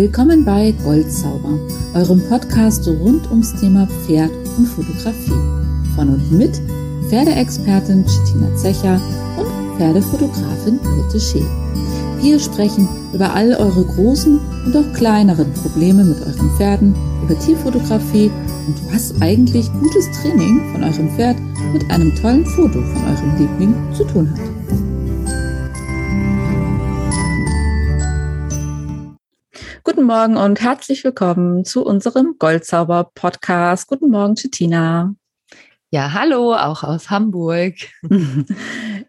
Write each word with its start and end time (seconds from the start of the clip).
Willkommen 0.00 0.46
bei 0.46 0.72
Goldzauber, 0.82 1.58
eurem 1.92 2.22
Podcast 2.30 2.88
rund 2.88 3.30
ums 3.30 3.54
Thema 3.60 3.86
Pferd 3.86 4.30
und 4.56 4.64
Fotografie. 4.64 5.38
Von 5.94 6.08
und 6.08 6.32
mit 6.32 6.58
Pferdeexpertin 7.10 8.06
Chitina 8.06 8.56
Zecher 8.56 8.98
und 9.36 9.76
Pferdefotografin 9.76 10.78
Birte 10.78 11.20
Schee. 11.20 11.44
Wir 12.22 12.40
sprechen 12.40 12.88
über 13.12 13.34
all 13.34 13.52
eure 13.52 13.84
großen 13.84 14.40
und 14.64 14.74
auch 14.74 14.90
kleineren 14.94 15.52
Probleme 15.52 16.02
mit 16.02 16.22
euren 16.22 16.50
Pferden, 16.56 16.94
über 17.22 17.38
Tierfotografie 17.38 18.30
und 18.68 18.94
was 18.94 19.12
eigentlich 19.20 19.70
gutes 19.82 20.06
Training 20.22 20.62
von 20.72 20.82
eurem 20.82 21.10
Pferd 21.10 21.36
mit 21.74 21.90
einem 21.90 22.16
tollen 22.16 22.46
Foto 22.46 22.80
von 22.80 23.04
eurem 23.04 23.36
Liebling 23.38 23.74
zu 23.92 24.04
tun 24.04 24.30
hat. 24.30 24.49
Morgen 30.10 30.36
und 30.36 30.60
herzlich 30.60 31.04
willkommen 31.04 31.64
zu 31.64 31.86
unserem 31.86 32.34
Goldzauber 32.36 33.12
Podcast. 33.14 33.86
Guten 33.86 34.10
Morgen, 34.10 34.34
Chitina. 34.34 35.14
Ja, 35.92 36.12
hallo, 36.12 36.52
auch 36.52 36.82
aus 36.82 37.10
Hamburg. 37.10 37.74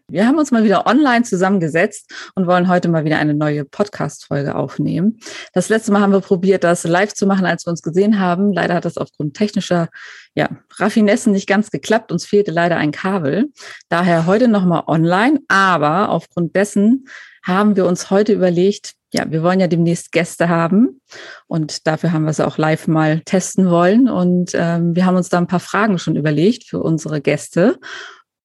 Wir 0.08 0.28
haben 0.28 0.38
uns 0.38 0.52
mal 0.52 0.62
wieder 0.62 0.86
online 0.86 1.24
zusammengesetzt 1.24 2.08
und 2.36 2.46
wollen 2.46 2.68
heute 2.68 2.88
mal 2.88 3.04
wieder 3.04 3.18
eine 3.18 3.34
neue 3.34 3.64
Podcast-Folge 3.64 4.54
aufnehmen. 4.54 5.18
Das 5.52 5.68
letzte 5.68 5.90
Mal 5.90 6.02
haben 6.02 6.12
wir 6.12 6.20
probiert, 6.20 6.62
das 6.62 6.84
live 6.84 7.14
zu 7.14 7.26
machen, 7.26 7.46
als 7.46 7.66
wir 7.66 7.72
uns 7.72 7.82
gesehen 7.82 8.20
haben. 8.20 8.52
Leider 8.52 8.74
hat 8.74 8.84
das 8.84 8.96
aufgrund 8.96 9.34
technischer 9.34 9.88
ja, 10.36 10.50
Raffinessen 10.76 11.32
nicht 11.32 11.48
ganz 11.48 11.72
geklappt. 11.72 12.12
Uns 12.12 12.26
fehlte 12.26 12.52
leider 12.52 12.76
ein 12.76 12.92
Kabel. 12.92 13.50
Daher 13.88 14.26
heute 14.26 14.46
nochmal 14.46 14.84
online. 14.86 15.40
Aber 15.48 16.10
aufgrund 16.10 16.54
dessen 16.54 17.08
haben 17.44 17.74
wir 17.74 17.86
uns 17.86 18.08
heute 18.08 18.32
überlegt, 18.32 18.94
ja, 19.12 19.30
wir 19.30 19.42
wollen 19.42 19.60
ja 19.60 19.66
demnächst 19.66 20.10
Gäste 20.10 20.48
haben 20.48 21.00
und 21.46 21.86
dafür 21.86 22.12
haben 22.12 22.24
wir 22.24 22.30
es 22.30 22.40
auch 22.40 22.56
live 22.56 22.88
mal 22.88 23.20
testen 23.20 23.68
wollen. 23.70 24.08
Und 24.08 24.52
ähm, 24.54 24.96
wir 24.96 25.04
haben 25.04 25.16
uns 25.16 25.28
da 25.28 25.38
ein 25.38 25.46
paar 25.46 25.60
Fragen 25.60 25.98
schon 25.98 26.16
überlegt 26.16 26.64
für 26.64 26.80
unsere 26.80 27.20
Gäste 27.20 27.78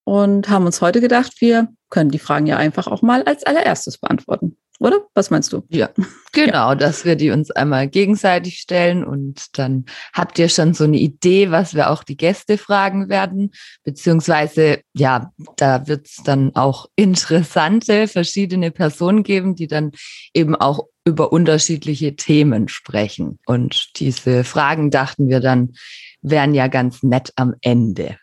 und 0.07 0.47
haben 0.47 0.65
uns 0.65 0.79
heute 0.79 1.01
gedacht, 1.01 1.33
wir 1.39 1.67
können 1.89 2.11
die 2.11 2.17
Fragen 2.17 2.47
ja 2.47 2.55
einfach 2.55 2.87
auch 2.87 3.01
mal 3.01 3.23
als 3.23 3.43
allererstes 3.43 3.97
beantworten. 3.97 4.55
Oder? 4.79 5.01
Was 5.13 5.31
meinst 5.31 5.51
du? 5.51 5.63
Ja, 5.67 5.89
genau, 6.31 6.69
ja. 6.69 6.75
dass 6.75 7.03
wir 7.03 7.17
die 7.17 7.29
uns 7.29 7.51
einmal 7.51 7.89
gegenseitig 7.89 8.59
stellen 8.59 9.03
und 9.03 9.57
dann 9.57 9.83
habt 10.13 10.39
ihr 10.39 10.47
schon 10.47 10.73
so 10.73 10.85
eine 10.85 10.95
Idee, 10.95 11.51
was 11.51 11.75
wir 11.75 11.89
auch 11.89 12.05
die 12.05 12.15
Gäste 12.15 12.57
fragen 12.57 13.09
werden. 13.09 13.51
Beziehungsweise, 13.83 14.79
ja, 14.93 15.33
da 15.57 15.89
wird 15.89 16.07
es 16.07 16.23
dann 16.23 16.55
auch 16.55 16.85
interessante 16.95 18.07
verschiedene 18.07 18.71
Personen 18.71 19.23
geben, 19.23 19.55
die 19.55 19.67
dann 19.67 19.91
eben 20.33 20.55
auch 20.55 20.85
über 21.03 21.33
unterschiedliche 21.33 22.15
Themen 22.15 22.69
sprechen. 22.69 23.39
Und 23.45 23.99
diese 23.99 24.45
Fragen 24.45 24.89
dachten 24.89 25.27
wir 25.27 25.41
dann, 25.41 25.73
wären 26.21 26.53
ja 26.53 26.67
ganz 26.69 27.03
nett 27.03 27.33
am 27.35 27.55
Ende. 27.59 28.15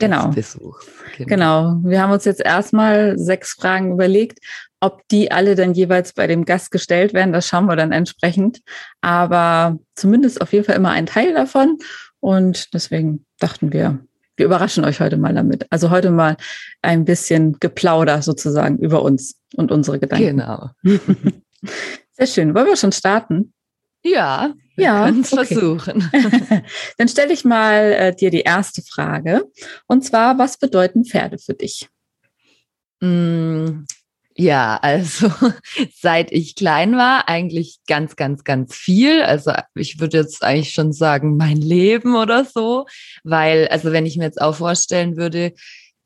Genau. 0.00 0.30
Genau. 0.30 1.26
genau. 1.26 1.76
Wir 1.84 2.02
haben 2.02 2.12
uns 2.12 2.24
jetzt 2.24 2.40
erstmal 2.40 3.18
sechs 3.18 3.52
Fragen 3.52 3.92
überlegt 3.92 4.38
ob 4.80 5.06
die 5.08 5.30
alle 5.30 5.54
dann 5.54 5.74
jeweils 5.74 6.14
bei 6.14 6.26
dem 6.26 6.44
Gast 6.44 6.70
gestellt 6.70 7.12
werden, 7.12 7.32
das 7.32 7.46
schauen 7.46 7.66
wir 7.66 7.76
dann 7.76 7.92
entsprechend. 7.92 8.62
Aber 9.02 9.78
zumindest 9.94 10.40
auf 10.40 10.52
jeden 10.52 10.64
Fall 10.64 10.76
immer 10.76 10.90
ein 10.90 11.06
Teil 11.06 11.34
davon. 11.34 11.78
Und 12.18 12.72
deswegen 12.74 13.26
dachten 13.38 13.72
wir, 13.72 14.00
wir 14.36 14.46
überraschen 14.46 14.84
euch 14.84 15.00
heute 15.00 15.18
mal 15.18 15.34
damit. 15.34 15.66
Also 15.70 15.90
heute 15.90 16.10
mal 16.10 16.36
ein 16.80 17.04
bisschen 17.04 17.58
Geplauder 17.60 18.22
sozusagen 18.22 18.78
über 18.78 19.02
uns 19.02 19.38
und 19.54 19.70
unsere 19.70 19.98
Gedanken. 19.98 20.38
Genau. 20.38 20.70
Sehr 22.12 22.26
schön. 22.26 22.54
Wollen 22.54 22.66
wir 22.66 22.76
schon 22.76 22.92
starten? 22.92 23.52
Ja, 24.02 24.54
wir 24.80 24.86
ja, 24.86 25.04
können 25.04 25.20
es 25.20 25.32
okay. 25.32 25.46
versuchen. 25.46 26.10
Dann 26.98 27.08
stelle 27.08 27.32
ich 27.32 27.44
mal 27.44 27.92
äh, 27.92 28.14
dir 28.14 28.30
die 28.30 28.40
erste 28.40 28.82
Frage. 28.82 29.44
Und 29.86 30.04
zwar, 30.04 30.38
was 30.38 30.58
bedeuten 30.58 31.04
Pferde 31.04 31.38
für 31.38 31.54
dich? 31.54 31.88
Mm, 33.00 33.84
ja, 34.34 34.78
also 34.80 35.30
seit 35.94 36.32
ich 36.32 36.54
klein 36.54 36.96
war, 36.96 37.28
eigentlich 37.28 37.78
ganz, 37.86 38.16
ganz, 38.16 38.44
ganz 38.44 38.74
viel. 38.74 39.22
Also 39.22 39.52
ich 39.74 40.00
würde 40.00 40.18
jetzt 40.18 40.42
eigentlich 40.42 40.72
schon 40.72 40.92
sagen, 40.92 41.36
mein 41.36 41.58
Leben 41.58 42.16
oder 42.16 42.44
so. 42.44 42.86
Weil, 43.22 43.68
also 43.68 43.92
wenn 43.92 44.06
ich 44.06 44.16
mir 44.16 44.24
jetzt 44.24 44.40
auch 44.40 44.56
vorstellen 44.56 45.16
würde, 45.16 45.52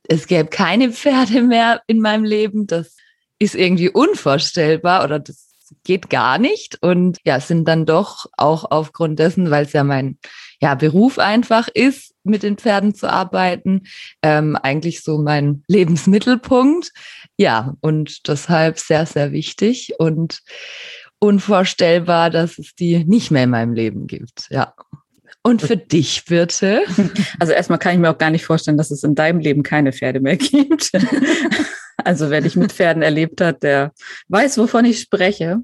es 0.09 0.27
gäbe 0.27 0.49
keine 0.49 0.93
Pferde 0.93 1.43
mehr 1.43 1.83
in 1.87 2.01
meinem 2.01 2.25
Leben, 2.25 2.67
das 2.67 2.97
ist 3.39 3.55
irgendwie 3.55 3.89
unvorstellbar 3.89 5.05
oder 5.05 5.19
das 5.19 5.53
geht 5.85 6.11
gar 6.11 6.39
nicht. 6.39 6.79
Und 6.83 7.19
ja, 7.25 7.41
sind 7.41 7.67
dann 7.67 7.87
doch 7.87 8.27
auch 8.37 8.71
aufgrund 8.71 9.19
dessen, 9.19 9.51
weil 9.51 9.65
es 9.65 9.73
ja 9.73 9.85
mein 9.85 10.19
ja, 10.61 10.75
Beruf 10.75 11.19
einfach 11.19 11.69
ist, 11.69 12.15
mit 12.25 12.43
den 12.43 12.57
Pferden 12.57 12.95
zu 12.95 13.11
arbeiten, 13.11 13.83
ähm, 14.23 14.57
eigentlich 14.57 15.03
so 15.03 15.19
mein 15.19 15.63
Lebensmittelpunkt. 15.69 16.91
Ja, 17.37 17.75
und 17.81 18.29
deshalb 18.29 18.79
sehr, 18.79 19.07
sehr 19.07 19.33
wichtig 19.33 19.93
und 19.99 20.41
unvorstellbar, 21.19 22.31
dass 22.31 22.59
es 22.59 22.75
die 22.75 23.05
nicht 23.05 23.31
mehr 23.31 23.45
in 23.45 23.51
meinem 23.51 23.73
Leben 23.73 24.07
gibt. 24.07 24.47
Ja. 24.51 24.75
Und 25.43 25.61
für 25.61 25.77
dich 25.77 26.25
bitte? 26.25 26.83
Also 27.39 27.53
erstmal 27.53 27.79
kann 27.79 27.95
ich 27.95 27.99
mir 27.99 28.11
auch 28.11 28.19
gar 28.19 28.31
nicht 28.31 28.47
vorstellen, 28.47 28.79
dass 28.79 28.91
es 28.91 29.03
in 29.03 29.15
deinem 29.15 29.41
Leben 29.41 29.63
keine 29.63 29.93
Pferde 29.93 30.21
mehr 30.21 30.37
gibt. 30.37 30.93
Also 32.04 32.31
wer 32.31 32.41
dich 32.41 32.56
mit 32.56 32.72
Pferden 32.72 33.03
erlebt 33.03 33.41
hat, 33.41 33.62
der 33.62 33.92
weiß, 34.28 34.59
wovon 34.59 34.84
ich 34.84 35.00
spreche. 35.00 35.59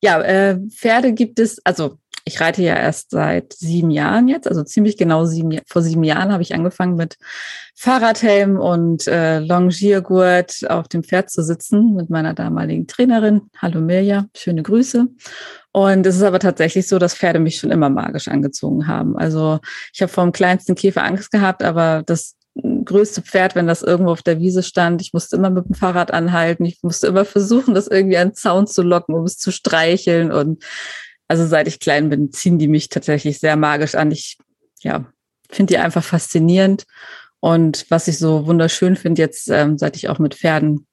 Ja, 0.00 0.20
äh, 0.22 0.58
Pferde 0.70 1.12
gibt 1.12 1.38
es, 1.38 1.60
also 1.64 1.98
ich 2.24 2.40
reite 2.40 2.62
ja 2.62 2.76
erst 2.76 3.10
seit 3.10 3.54
sieben 3.54 3.90
Jahren 3.90 4.28
jetzt, 4.28 4.46
also 4.46 4.62
ziemlich 4.62 4.96
genau 4.96 5.24
sieben, 5.24 5.58
vor 5.66 5.82
sieben 5.82 6.04
Jahren 6.04 6.32
habe 6.32 6.42
ich 6.42 6.54
angefangen 6.54 6.94
mit 6.94 7.16
Fahrradhelm 7.74 8.58
und 8.58 9.06
äh, 9.08 9.40
Longiergurt 9.40 10.68
auf 10.68 10.86
dem 10.88 11.02
Pferd 11.02 11.30
zu 11.30 11.42
sitzen 11.42 11.94
mit 11.94 12.10
meiner 12.10 12.34
damaligen 12.34 12.86
Trainerin. 12.86 13.50
Hallo 13.56 13.80
Mirja, 13.80 14.26
schöne 14.36 14.62
Grüße. 14.62 15.08
Und 15.72 16.06
es 16.06 16.16
ist 16.16 16.22
aber 16.22 16.40
tatsächlich 16.40 16.88
so, 16.88 16.98
dass 16.98 17.14
Pferde 17.14 17.38
mich 17.38 17.56
schon 17.56 17.70
immer 17.70 17.90
magisch 17.90 18.28
angezogen 18.28 18.86
haben. 18.86 19.16
Also 19.16 19.60
ich 19.92 20.02
habe 20.02 20.12
vor 20.12 20.24
dem 20.24 20.32
kleinsten 20.32 20.74
Käfer 20.74 21.04
Angst 21.04 21.30
gehabt, 21.30 21.62
aber 21.62 22.02
das 22.04 22.36
größte 22.84 23.22
Pferd, 23.22 23.54
wenn 23.54 23.66
das 23.66 23.82
irgendwo 23.82 24.12
auf 24.12 24.22
der 24.22 24.38
Wiese 24.40 24.62
stand. 24.62 25.00
Ich 25.02 25.12
musste 25.12 25.36
immer 25.36 25.50
mit 25.50 25.66
dem 25.66 25.74
Fahrrad 25.74 26.12
anhalten. 26.12 26.64
Ich 26.64 26.82
musste 26.82 27.06
immer 27.06 27.24
versuchen, 27.24 27.74
das 27.74 27.86
irgendwie 27.86 28.16
an 28.16 28.28
den 28.28 28.34
Zaun 28.34 28.66
zu 28.66 28.82
locken, 28.82 29.14
um 29.14 29.24
es 29.24 29.38
zu 29.38 29.50
streicheln. 29.50 30.32
Und 30.32 30.62
also 31.28 31.46
seit 31.46 31.68
ich 31.68 31.80
klein 31.80 32.08
bin, 32.08 32.32
ziehen 32.32 32.58
die 32.58 32.68
mich 32.68 32.88
tatsächlich 32.88 33.38
sehr 33.38 33.56
magisch 33.56 33.94
an. 33.94 34.10
Ich, 34.10 34.38
ja, 34.80 35.06
finde 35.50 35.74
die 35.74 35.78
einfach 35.78 36.04
faszinierend. 36.04 36.84
Und 37.40 37.86
was 37.88 38.08
ich 38.08 38.18
so 38.18 38.46
wunderschön 38.46 38.96
finde 38.96 39.22
jetzt, 39.22 39.48
ähm, 39.48 39.78
seit 39.78 39.96
ich 39.96 40.08
auch 40.08 40.18
mit 40.18 40.34
Pferden 40.34 40.86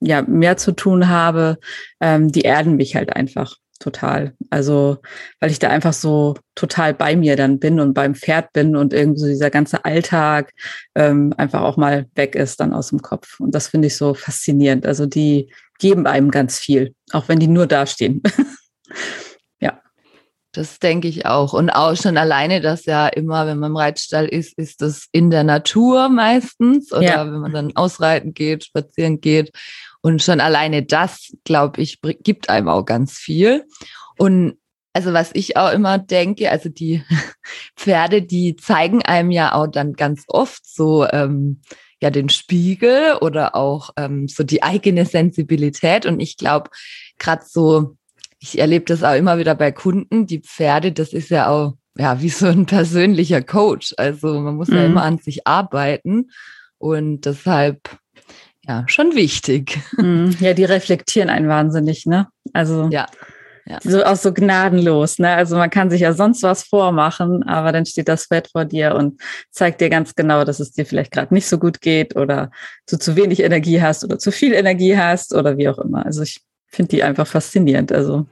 ja 0.00 0.22
mehr 0.22 0.56
zu 0.56 0.72
tun 0.72 1.08
habe, 1.08 1.58
ähm, 2.00 2.30
die 2.30 2.42
erden 2.42 2.76
mich 2.76 2.94
halt 2.94 3.14
einfach 3.14 3.56
total. 3.78 4.34
Also, 4.50 4.98
weil 5.40 5.50
ich 5.50 5.58
da 5.58 5.68
einfach 5.68 5.92
so 5.92 6.34
total 6.54 6.94
bei 6.94 7.16
mir 7.16 7.36
dann 7.36 7.58
bin 7.58 7.80
und 7.80 7.94
beim 7.94 8.14
Pferd 8.14 8.52
bin 8.52 8.76
und 8.76 8.92
irgendwie 8.92 9.20
so 9.20 9.26
dieser 9.26 9.50
ganze 9.50 9.84
Alltag 9.84 10.52
ähm, 10.94 11.34
einfach 11.36 11.62
auch 11.62 11.76
mal 11.76 12.06
weg 12.14 12.34
ist 12.34 12.60
dann 12.60 12.72
aus 12.72 12.88
dem 12.88 13.02
Kopf. 13.02 13.40
Und 13.40 13.54
das 13.54 13.68
finde 13.68 13.88
ich 13.88 13.96
so 13.96 14.14
faszinierend. 14.14 14.86
Also 14.86 15.06
die 15.06 15.50
geben 15.78 16.06
einem 16.06 16.30
ganz 16.30 16.58
viel, 16.58 16.94
auch 17.12 17.28
wenn 17.28 17.40
die 17.40 17.48
nur 17.48 17.66
dastehen. 17.66 18.22
ja. 19.60 19.80
Das 20.52 20.78
denke 20.78 21.08
ich 21.08 21.26
auch. 21.26 21.52
Und 21.52 21.70
auch 21.70 21.96
schon 21.96 22.16
alleine, 22.16 22.60
dass 22.60 22.84
ja 22.86 23.08
immer, 23.08 23.46
wenn 23.46 23.58
man 23.58 23.72
im 23.72 23.76
Reitstall 23.76 24.26
ist, 24.26 24.56
ist 24.56 24.82
das 24.82 25.08
in 25.10 25.30
der 25.30 25.42
Natur 25.42 26.08
meistens 26.08 26.92
oder 26.92 27.02
ja. 27.02 27.26
wenn 27.26 27.40
man 27.40 27.52
dann 27.52 27.76
ausreiten 27.76 28.34
geht, 28.34 28.64
spazieren 28.64 29.20
geht. 29.20 29.50
Und 30.04 30.22
schon 30.22 30.38
alleine 30.38 30.82
das, 30.82 31.32
glaube 31.44 31.80
ich, 31.80 31.98
gibt 32.02 32.50
einem 32.50 32.68
auch 32.68 32.84
ganz 32.84 33.16
viel. 33.16 33.64
Und 34.18 34.58
also 34.92 35.14
was 35.14 35.30
ich 35.32 35.56
auch 35.56 35.72
immer 35.72 35.96
denke, 35.96 36.50
also 36.50 36.68
die 36.68 37.02
Pferde, 37.74 38.20
die 38.20 38.54
zeigen 38.54 39.00
einem 39.00 39.30
ja 39.30 39.54
auch 39.54 39.66
dann 39.66 39.94
ganz 39.94 40.24
oft 40.28 40.60
so 40.66 41.08
ähm, 41.08 41.62
ja 42.02 42.10
den 42.10 42.28
Spiegel 42.28 43.14
oder 43.22 43.54
auch 43.54 43.92
ähm, 43.96 44.28
so 44.28 44.44
die 44.44 44.62
eigene 44.62 45.06
Sensibilität. 45.06 46.04
Und 46.04 46.20
ich 46.20 46.36
glaube, 46.36 46.68
gerade 47.18 47.44
so, 47.48 47.96
ich 48.40 48.58
erlebe 48.58 48.84
das 48.84 49.02
auch 49.04 49.14
immer 49.14 49.38
wieder 49.38 49.54
bei 49.54 49.72
Kunden, 49.72 50.26
die 50.26 50.40
Pferde, 50.40 50.92
das 50.92 51.14
ist 51.14 51.30
ja 51.30 51.48
auch 51.48 51.78
ja 51.96 52.20
wie 52.20 52.28
so 52.28 52.44
ein 52.48 52.66
persönlicher 52.66 53.40
Coach. 53.40 53.94
Also 53.96 54.38
man 54.38 54.56
muss 54.56 54.68
mhm. 54.68 54.76
ja 54.76 54.84
immer 54.84 55.02
an 55.02 55.16
sich 55.16 55.46
arbeiten. 55.46 56.30
Und 56.76 57.22
deshalb 57.22 57.80
ja, 58.66 58.84
schon 58.86 59.14
wichtig. 59.14 59.78
Mhm. 59.96 60.36
Ja, 60.40 60.54
die 60.54 60.64
reflektieren 60.64 61.28
einen 61.28 61.48
wahnsinnig, 61.48 62.06
ne? 62.06 62.28
Also 62.52 62.88
ja. 62.90 63.06
ja. 63.66 63.78
So 63.82 64.04
auch 64.04 64.16
so 64.16 64.32
gnadenlos, 64.32 65.18
ne? 65.18 65.34
Also 65.34 65.56
man 65.56 65.70
kann 65.70 65.90
sich 65.90 66.00
ja 66.00 66.12
sonst 66.12 66.42
was 66.42 66.64
vormachen, 66.64 67.42
aber 67.42 67.72
dann 67.72 67.84
steht 67.84 68.08
das 68.08 68.26
Pferd 68.26 68.48
vor 68.50 68.64
dir 68.64 68.94
und 68.94 69.20
zeigt 69.50 69.80
dir 69.80 69.90
ganz 69.90 70.14
genau, 70.14 70.44
dass 70.44 70.60
es 70.60 70.72
dir 70.72 70.86
vielleicht 70.86 71.12
gerade 71.12 71.34
nicht 71.34 71.46
so 71.46 71.58
gut 71.58 71.80
geht 71.80 72.16
oder 72.16 72.50
du 72.88 72.96
zu 72.96 73.16
wenig 73.16 73.40
Energie 73.40 73.82
hast 73.82 74.04
oder 74.04 74.18
zu 74.18 74.32
viel 74.32 74.54
Energie 74.54 74.96
hast 74.96 75.34
oder 75.34 75.58
wie 75.58 75.68
auch 75.68 75.78
immer. 75.78 76.06
Also 76.06 76.22
ich 76.22 76.40
finde 76.66 76.90
die 76.90 77.02
einfach 77.02 77.26
faszinierend. 77.26 77.92
Also 77.92 78.26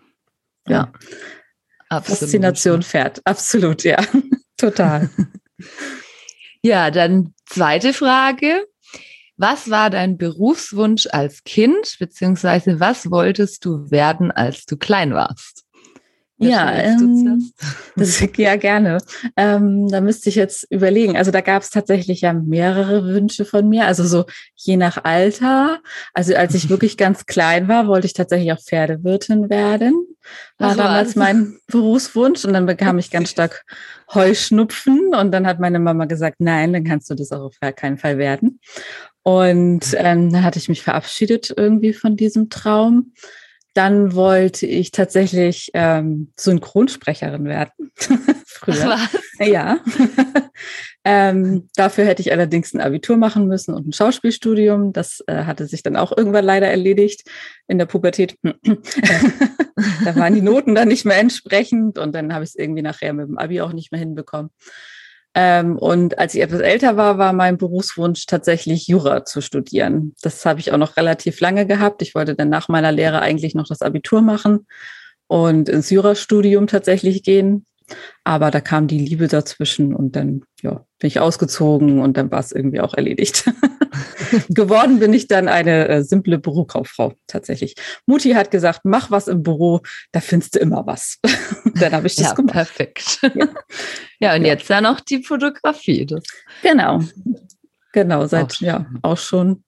ja. 0.67 0.75
ja. 0.75 0.93
Absolut. 1.89 2.21
Faszination 2.21 2.83
Pferd. 2.83 3.21
Absolut, 3.25 3.85
ja. 3.85 3.99
Total. 4.57 5.11
ja, 6.63 6.91
dann 6.91 7.35
zweite 7.45 7.93
Frage. 7.93 8.67
Was 9.43 9.71
war 9.71 9.91
dein 9.91 10.19
Berufswunsch 10.19 11.09
als 11.11 11.43
Kind, 11.43 11.97
beziehungsweise 11.99 12.79
was 12.79 13.11
wolltest 13.11 13.65
du 13.65 13.91
werden, 13.91 14.31
als 14.31 14.67
du 14.67 14.77
klein 14.77 15.15
warst? 15.15 15.65
Ja, 16.39 16.73
ähm, 16.73 17.51
das, 17.97 18.25
ja 18.37 18.55
gerne. 18.55 18.99
Ähm, 19.37 19.89
da 19.89 20.01
müsste 20.01 20.29
ich 20.29 20.37
jetzt 20.37 20.71
überlegen. 20.71 21.17
Also 21.17 21.33
da 21.33 21.41
gab 21.41 21.63
es 21.63 21.71
tatsächlich 21.71 22.21
ja 22.21 22.33
mehrere 22.33 23.05
Wünsche 23.05 23.45
von 23.45 23.69
mir, 23.69 23.87
also 23.87 24.05
so 24.05 24.27
je 24.55 24.77
nach 24.77 25.03
Alter. 25.03 25.81
Also 26.15 26.37
als 26.37 26.55
ich 26.55 26.69
wirklich 26.69 26.97
ganz 26.97 27.27
klein 27.27 27.67
war, 27.67 27.89
wollte 27.89 28.07
ich 28.07 28.13
tatsächlich 28.13 28.53
auch 28.53 28.61
Pferdewirtin 28.61 29.51
werden. 29.51 30.07
War 30.59 30.71
also 30.71 30.83
damals 30.83 31.09
also. 31.09 31.21
mein 31.21 31.59
Berufswunsch 31.69 32.45
und 32.45 32.53
dann 32.53 32.67
bekam 32.67 32.99
ich 32.99 33.11
ganz 33.11 33.31
stark 33.31 33.65
Heuschnupfen 34.13 35.15
und 35.15 35.33
dann 35.33 35.47
hat 35.47 35.61
meine 35.61 35.79
Mama 35.79 36.05
gesagt, 36.05 36.37
nein, 36.39 36.73
dann 36.73 36.85
kannst 36.85 37.11
du 37.11 37.15
das 37.15 37.33
auch 37.33 37.45
auf 37.45 37.57
keinen 37.77 37.99
Fall 37.99 38.19
werden. 38.19 38.61
Und 39.23 39.95
ähm, 39.97 40.33
dann 40.33 40.43
hatte 40.43 40.59
ich 40.59 40.69
mich 40.69 40.83
verabschiedet 40.83 41.53
irgendwie 41.57 41.93
von 41.93 42.17
diesem 42.17 42.51
Traum. 42.51 43.13
Dann 43.75 44.15
wollte 44.15 44.67
ich 44.67 44.91
tatsächlich 44.91 45.71
ähm, 45.75 46.33
Synchronsprecherin 46.39 47.45
werden. 47.45 47.71
Früher. 48.47 48.87
Was? 48.87 49.49
Ja. 49.49 49.79
ähm, 51.05 51.69
dafür 51.75 52.05
hätte 52.05 52.23
ich 52.23 52.31
allerdings 52.31 52.73
ein 52.75 52.81
Abitur 52.81 53.17
machen 53.17 53.49
müssen 53.49 53.75
und 53.75 53.89
ein 53.89 53.93
Schauspielstudium. 53.93 54.93
Das 54.93 55.23
äh, 55.27 55.45
hatte 55.45 55.67
sich 55.67 55.83
dann 55.83 55.97
auch 55.97 56.17
irgendwann 56.17 56.45
leider 56.45 56.69
erledigt 56.69 57.29
in 57.67 57.79
der 57.79 57.87
Pubertät. 57.87 58.37
da 58.43 60.17
waren 60.17 60.35
die 60.35 60.43
Noten 60.43 60.75
dann 60.75 60.89
nicht 60.89 61.05
mehr 61.05 61.19
entsprechend 61.19 61.99
und 61.99 62.15
dann 62.15 62.33
habe 62.33 62.45
ich 62.45 62.51
es 62.51 62.57
irgendwie 62.57 62.83
nachher 62.83 63.13
mit 63.13 63.27
dem 63.27 63.39
Abi 63.39 63.61
auch 63.61 63.73
nicht 63.73 63.91
mehr 63.91 64.01
hinbekommen. 64.01 64.51
Ähm, 65.35 65.79
und 65.79 66.19
als 66.19 66.35
ich 66.35 66.43
etwas 66.43 66.61
älter 66.61 66.97
war, 66.97 67.19
war 67.19 67.33
mein 67.33 67.57
Berufswunsch 67.57 68.27
tatsächlich 68.27 68.87
Jura 68.87 69.25
zu 69.25 69.41
studieren. 69.41 70.15
Das 70.23 70.45
habe 70.45 70.61
ich 70.61 70.73
auch 70.73 70.79
noch 70.79 70.97
relativ 70.97 71.41
lange 71.41 71.67
gehabt. 71.67 72.03
Ich 72.03 72.15
wollte 72.15 72.35
dann 72.35 72.51
nach 72.51 72.69
meiner 72.69 72.93
Lehre 72.93 73.21
eigentlich 73.21 73.55
noch 73.55 73.67
das 73.67 73.83
Abitur 73.83 74.21
machen 74.21 74.67
und 75.27 75.69
ins 75.69 75.91
Jurastudium 75.91 76.67
tatsächlich 76.67 77.23
gehen. 77.23 77.65
Aber 78.25 78.51
da 78.51 78.61
kam 78.61 78.87
die 78.87 78.99
Liebe 78.99 79.29
dazwischen 79.29 79.95
und 79.95 80.17
dann 80.17 80.43
ja, 80.63 80.85
bin 80.99 81.09
ich 81.09 81.21
ausgezogen 81.21 82.01
und 82.01 82.17
dann 82.17 82.31
war 82.31 82.41
es 82.41 82.53
irgendwie 82.53 82.81
auch 82.81 82.95
erledigt. 82.95 83.51
Geworden 84.49 84.99
bin 84.99 85.13
ich 85.13 85.29
dann 85.29 85.49
eine 85.49 85.89
äh, 85.89 86.03
simple 86.03 86.39
Bürokauffrau 86.39 87.15
tatsächlich. 87.27 87.75
Mutti 88.07 88.31
hat 88.31 88.51
gesagt, 88.51 88.81
mach 88.85 89.11
was 89.11 89.29
im 89.29 89.43
Büro, 89.43 89.81
da 90.13 90.21
findest 90.21 90.55
du 90.55 90.61
immer 90.61 90.87
was. 90.87 91.19
dann 91.75 91.93
habe 91.93 92.07
ich 92.07 92.17
das 92.17 92.29
ja, 92.29 92.35
gemacht. 92.35 92.55
Perfekt. 92.55 93.21
Ja, 93.35 93.49
ja 94.21 94.35
und 94.35 94.43
ja. 94.43 94.49
jetzt 94.49 94.71
dann 94.71 94.85
noch 94.85 95.01
die 95.01 95.23
Fotografie. 95.23 96.07
Das 96.07 96.23
genau. 96.63 97.01
Genau, 97.93 98.27
seit 98.27 98.55
auch 98.55 98.61
ja 98.61 98.87
auch 99.03 99.19
schon 99.19 99.65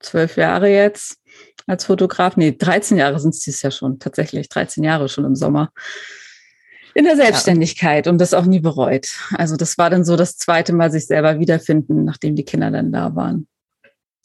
zwölf 0.00 0.36
Jahre 0.36 0.68
jetzt 0.68 1.18
als 1.66 1.84
Fotograf. 1.84 2.36
Nee, 2.36 2.56
13 2.56 2.96
Jahre 2.96 3.20
sind 3.20 3.34
es 3.34 3.40
dieses 3.40 3.62
Jahr 3.62 3.70
schon, 3.70 3.98
tatsächlich 3.98 4.48
13 4.48 4.82
Jahre 4.82 5.08
schon 5.08 5.24
im 5.24 5.36
Sommer 5.36 5.70
in 6.94 7.04
der 7.04 7.16
Selbstständigkeit 7.16 8.06
ja. 8.06 8.12
und 8.12 8.18
das 8.18 8.34
auch 8.34 8.44
nie 8.44 8.60
bereut. 8.60 9.08
Also 9.32 9.56
das 9.56 9.78
war 9.78 9.90
dann 9.90 10.04
so 10.04 10.16
das 10.16 10.36
zweite 10.36 10.72
Mal 10.72 10.90
sich 10.90 11.06
selber 11.06 11.38
wiederfinden, 11.38 12.04
nachdem 12.04 12.36
die 12.36 12.44
Kinder 12.44 12.70
dann 12.70 12.92
da 12.92 13.14
waren. 13.14 13.46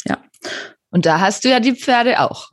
Ja. 0.07 0.23
Und 0.89 1.05
da 1.05 1.19
hast 1.19 1.43
du 1.43 1.49
ja 1.49 1.59
die 1.59 1.75
Pferde 1.75 2.19
auch. 2.19 2.49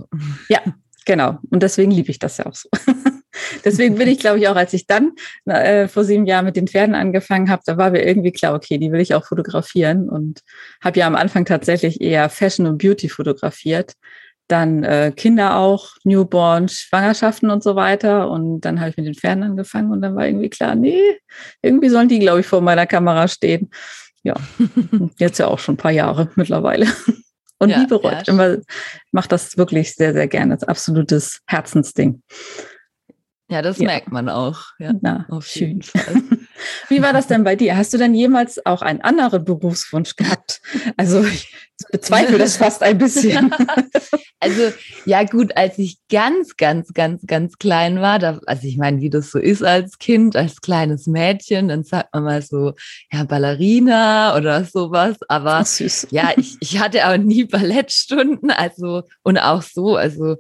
Ja, 0.49 0.61
genau. 1.05 1.39
Und 1.51 1.63
deswegen 1.63 1.91
liebe 1.91 2.11
ich 2.11 2.19
das 2.19 2.39
ja 2.39 2.47
auch 2.47 2.55
so. 2.55 2.69
deswegen 3.65 3.97
bin 3.97 4.09
ich, 4.09 4.19
glaube 4.19 4.39
ich, 4.39 4.49
auch, 4.49 4.57
als 4.57 4.73
ich 4.73 4.87
dann 4.87 5.13
äh, 5.47 5.89
vor 5.89 6.05
sieben 6.05 6.27
Jahren 6.27 6.45
mit 6.45 6.57
den 6.57 6.69
Pferden 6.69 6.95
angefangen 6.95 7.51
habe, 7.51 7.63
da 7.65 7.77
war 7.77 7.91
mir 7.91 8.05
irgendwie 8.05 8.33
klar, 8.33 8.55
okay, 8.55 8.79
die 8.79 8.93
will 8.93 9.01
ich 9.01 9.15
auch 9.15 9.25
fotografieren 9.25 10.09
und 10.09 10.41
habe 10.83 10.99
ja 10.99 11.07
am 11.07 11.15
Anfang 11.15 11.45
tatsächlich 11.45 12.01
eher 12.01 12.29
Fashion 12.29 12.67
und 12.67 12.79
Beauty 12.79 13.09
fotografiert 13.09 13.95
dann 14.53 14.85
äh, 14.85 15.13
Kinder 15.17 15.57
auch, 15.57 15.91
Newborn, 16.05 16.69
Schwangerschaften 16.69 17.51
und 17.51 17.63
so 17.63 17.75
weiter. 17.75 18.31
Und 18.31 18.61
dann 18.61 18.79
habe 18.79 18.91
ich 18.91 18.97
mit 18.97 19.07
den 19.07 19.15
Pferden 19.15 19.43
angefangen 19.43 19.91
und 19.91 20.03
dann 20.03 20.15
war 20.15 20.27
irgendwie 20.27 20.51
klar, 20.51 20.75
nee, 20.75 21.01
irgendwie 21.63 21.89
sollen 21.89 22.09
die, 22.09 22.19
glaube 22.19 22.41
ich, 22.41 22.47
vor 22.47 22.61
meiner 22.61 22.87
Kamera 22.87 23.27
stehen. 23.27 23.71
Ja, 24.23 24.35
jetzt 25.19 25.39
ja 25.39 25.49
auch 25.49 25.59
schon 25.59 25.75
ein 25.75 25.79
paar 25.79 25.91
Jahre 25.91 26.31
mittlerweile. 26.37 26.87
Und 27.59 27.71
ja, 27.71 27.79
nie 27.79 27.87
bereut. 27.87 28.27
Ja. 28.27 28.33
Immer 28.33 28.57
macht 29.13 29.33
das 29.33 29.57
wirklich 29.57 29.95
sehr, 29.95 30.13
sehr 30.13 30.29
gerne. 30.29 30.55
Das 30.55 30.65
absolutes 30.65 31.41
Herzensding. 31.47 32.23
Ja, 33.49 33.63
das 33.63 33.79
ja. 33.79 33.87
merkt 33.87 34.11
man 34.11 34.29
auch. 34.29 34.65
Ja, 34.79 34.93
Na, 35.01 35.27
auf 35.29 35.47
schön. 35.47 35.69
jeden 35.69 35.83
Fall. 35.83 36.23
Wie 36.89 37.03
war 37.03 37.13
das 37.13 37.27
denn 37.27 37.45
bei 37.45 37.57
dir? 37.57 37.77
Hast 37.77 37.93
du 37.93 37.99
denn 37.99 38.15
jemals 38.15 38.65
auch 38.65 38.83
einen 38.83 39.01
anderen 39.01 39.45
Berufswunsch 39.45 40.17
gehabt? 40.17 40.61
Also 40.97 41.25
ich 41.25 41.53
bezweifle 41.91 42.39
das 42.39 42.57
fast 42.57 42.83
ein 42.83 42.99
bisschen. 42.99 43.55
Also 44.43 44.73
ja 45.07 45.23
gut, 45.23 45.57
als 45.57 45.79
ich 45.79 45.99
ganz, 46.11 46.57
ganz, 46.57 46.93
ganz, 46.95 47.23
ganz 47.29 47.59
klein 47.59 48.01
war, 48.01 48.19
da, 48.19 48.41
also 48.47 48.67
ich 48.67 48.77
meine, 48.77 49.01
wie 49.01 49.09
das 49.09 49.31
so 49.31 49.39
ist 49.39 49.63
als 49.63 49.99
Kind, 49.99 50.35
als 50.35 50.61
kleines 50.61 51.07
Mädchen, 51.07 51.69
dann 51.69 51.85
sagt 51.85 52.13
man 52.13 52.25
mal 52.25 52.43
so, 52.43 52.73
ja, 53.13 53.23
Ballerina 53.23 54.37
oder 54.37 54.65
sowas. 54.65 55.17
Aber 55.29 55.65
ja, 56.11 56.33
ich, 56.37 56.57
ich 56.59 56.81
hatte 56.81 57.07
auch 57.07 57.19
nie 57.19 57.45
Ballettstunden, 57.45 58.51
also 58.51 59.05
und 59.23 59.39
auch 59.39 59.63
so, 59.63 59.95
also 59.95 60.39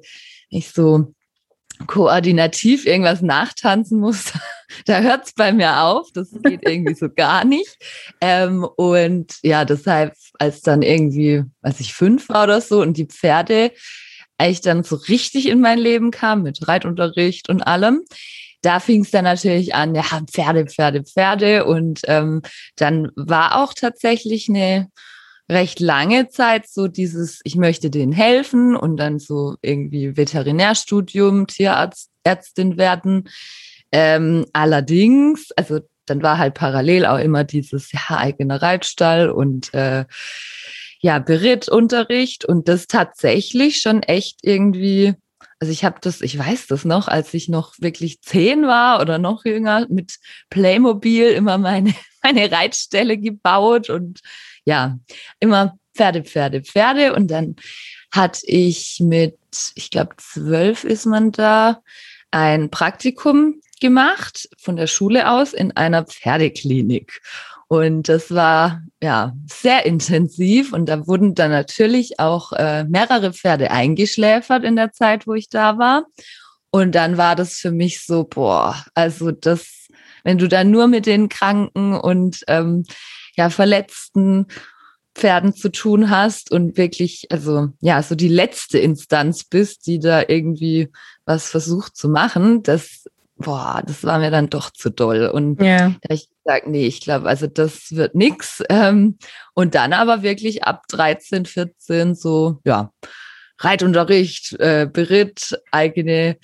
nicht 0.50 0.74
so 0.74 1.14
koordinativ 1.86 2.86
irgendwas 2.86 3.22
nachtanzen 3.22 4.00
muss, 4.00 4.32
da 4.86 5.00
hört 5.00 5.26
es 5.26 5.32
bei 5.34 5.52
mir 5.52 5.82
auf. 5.82 6.08
Das 6.12 6.30
geht 6.42 6.68
irgendwie 6.68 6.94
so 6.94 7.08
gar 7.08 7.44
nicht. 7.44 7.76
Ähm, 8.20 8.64
und 8.64 9.34
ja, 9.42 9.64
deshalb, 9.64 10.14
als 10.38 10.62
dann 10.62 10.82
irgendwie, 10.82 11.44
als 11.62 11.80
ich 11.80 11.94
fünf 11.94 12.28
war 12.28 12.44
oder 12.44 12.60
so 12.60 12.80
und 12.80 12.96
die 12.96 13.06
Pferde 13.06 13.72
eigentlich 14.38 14.60
dann 14.60 14.82
so 14.82 14.96
richtig 14.96 15.48
in 15.48 15.60
mein 15.60 15.78
Leben 15.78 16.10
kam 16.10 16.42
mit 16.42 16.66
Reitunterricht 16.66 17.48
und 17.48 17.62
allem, 17.62 18.02
da 18.62 18.80
fing 18.80 19.02
es 19.02 19.10
dann 19.10 19.24
natürlich 19.24 19.74
an, 19.74 19.94
ja, 19.94 20.04
Pferde, 20.30 20.66
Pferde, 20.66 21.02
Pferde. 21.02 21.64
Und 21.64 22.00
ähm, 22.06 22.42
dann 22.76 23.10
war 23.16 23.62
auch 23.62 23.74
tatsächlich 23.74 24.48
eine 24.48 24.88
recht 25.50 25.80
lange 25.80 26.28
Zeit 26.28 26.68
so 26.68 26.88
dieses, 26.88 27.40
ich 27.44 27.56
möchte 27.56 27.90
denen 27.90 28.12
helfen 28.12 28.76
und 28.76 28.96
dann 28.96 29.18
so 29.18 29.56
irgendwie 29.62 30.16
Veterinärstudium, 30.16 31.46
Tierärztin 31.46 32.76
werden. 32.76 33.28
Ähm, 33.90 34.46
allerdings, 34.52 35.50
also 35.52 35.80
dann 36.06 36.22
war 36.22 36.38
halt 36.38 36.54
parallel 36.54 37.06
auch 37.06 37.18
immer 37.18 37.44
dieses 37.44 37.92
ja, 37.92 38.16
eigener 38.16 38.60
Reitstall 38.60 39.30
und 39.30 39.72
äh, 39.74 40.04
ja, 41.00 41.18
Berittunterricht 41.18 42.44
und 42.44 42.68
das 42.68 42.86
tatsächlich 42.86 43.80
schon 43.80 44.02
echt 44.02 44.38
irgendwie, 44.42 45.14
also 45.58 45.72
ich 45.72 45.84
habe 45.84 45.96
das, 46.00 46.20
ich 46.20 46.38
weiß 46.38 46.68
das 46.68 46.84
noch, 46.84 47.08
als 47.08 47.34
ich 47.34 47.48
noch 47.48 47.74
wirklich 47.80 48.22
zehn 48.22 48.62
war 48.66 49.00
oder 49.00 49.18
noch 49.18 49.44
jünger, 49.44 49.86
mit 49.90 50.14
Playmobil 50.48 51.28
immer 51.28 51.58
meine, 51.58 51.92
meine 52.22 52.50
Reitstelle 52.50 53.18
gebaut 53.18 53.90
und 53.90 54.20
ja, 54.64 54.98
immer 55.40 55.76
Pferde, 55.94 56.24
Pferde, 56.24 56.62
Pferde. 56.62 57.14
Und 57.14 57.30
dann 57.30 57.56
hatte 58.12 58.40
ich 58.46 58.98
mit, 59.00 59.38
ich 59.74 59.90
glaube, 59.90 60.16
zwölf 60.18 60.84
ist 60.84 61.06
man 61.06 61.32
da, 61.32 61.82
ein 62.30 62.70
Praktikum 62.70 63.60
gemacht 63.80 64.48
von 64.58 64.76
der 64.76 64.86
Schule 64.86 65.30
aus 65.30 65.52
in 65.52 65.76
einer 65.76 66.04
Pferdeklinik. 66.04 67.20
Und 67.68 68.08
das 68.08 68.30
war 68.30 68.82
ja 69.02 69.32
sehr 69.46 69.86
intensiv 69.86 70.72
und 70.72 70.86
da 70.86 71.06
wurden 71.06 71.34
dann 71.34 71.50
natürlich 71.50 72.20
auch 72.20 72.52
äh, 72.52 72.84
mehrere 72.84 73.32
Pferde 73.32 73.70
eingeschläfert 73.70 74.64
in 74.64 74.76
der 74.76 74.92
Zeit, 74.92 75.26
wo 75.26 75.34
ich 75.34 75.48
da 75.48 75.78
war. 75.78 76.04
Und 76.70 76.94
dann 76.94 77.16
war 77.16 77.34
das 77.34 77.54
für 77.54 77.70
mich 77.70 78.04
so, 78.04 78.24
boah, 78.24 78.84
also 78.94 79.30
das, 79.30 79.88
wenn 80.22 80.38
du 80.38 80.48
dann 80.48 80.70
nur 80.70 80.86
mit 80.86 81.06
den 81.06 81.28
Kranken 81.28 81.94
und 81.94 82.44
ähm, 82.46 82.84
ja, 83.36 83.50
verletzten 83.50 84.46
Pferden 85.14 85.54
zu 85.54 85.70
tun 85.70 86.10
hast 86.10 86.50
und 86.50 86.76
wirklich, 86.76 87.26
also 87.30 87.68
ja, 87.80 88.02
so 88.02 88.14
die 88.14 88.28
letzte 88.28 88.78
Instanz 88.78 89.44
bist, 89.44 89.86
die 89.86 89.98
da 89.98 90.22
irgendwie 90.26 90.88
was 91.26 91.50
versucht 91.50 91.96
zu 91.96 92.08
machen, 92.08 92.62
das, 92.62 93.04
boah, 93.36 93.82
das 93.86 94.04
war 94.04 94.18
mir 94.18 94.30
dann 94.30 94.48
doch 94.48 94.70
zu 94.70 94.90
doll. 94.90 95.26
Und 95.26 95.60
ja. 95.60 95.94
da 96.00 96.14
ich 96.14 96.28
gesagt, 96.42 96.66
nee, 96.66 96.86
ich 96.86 97.00
glaube, 97.00 97.28
also 97.28 97.46
das 97.46 97.92
wird 97.92 98.14
nix. 98.14 98.62
Ähm, 98.70 99.18
und 99.54 99.74
dann 99.74 99.92
aber 99.92 100.22
wirklich 100.22 100.64
ab 100.64 100.84
13, 100.88 101.44
14 101.46 102.14
so, 102.14 102.60
ja, 102.64 102.90
Reitunterricht, 103.58 104.54
äh, 104.58 104.88
Beritt, 104.90 105.58
eigene 105.70 106.36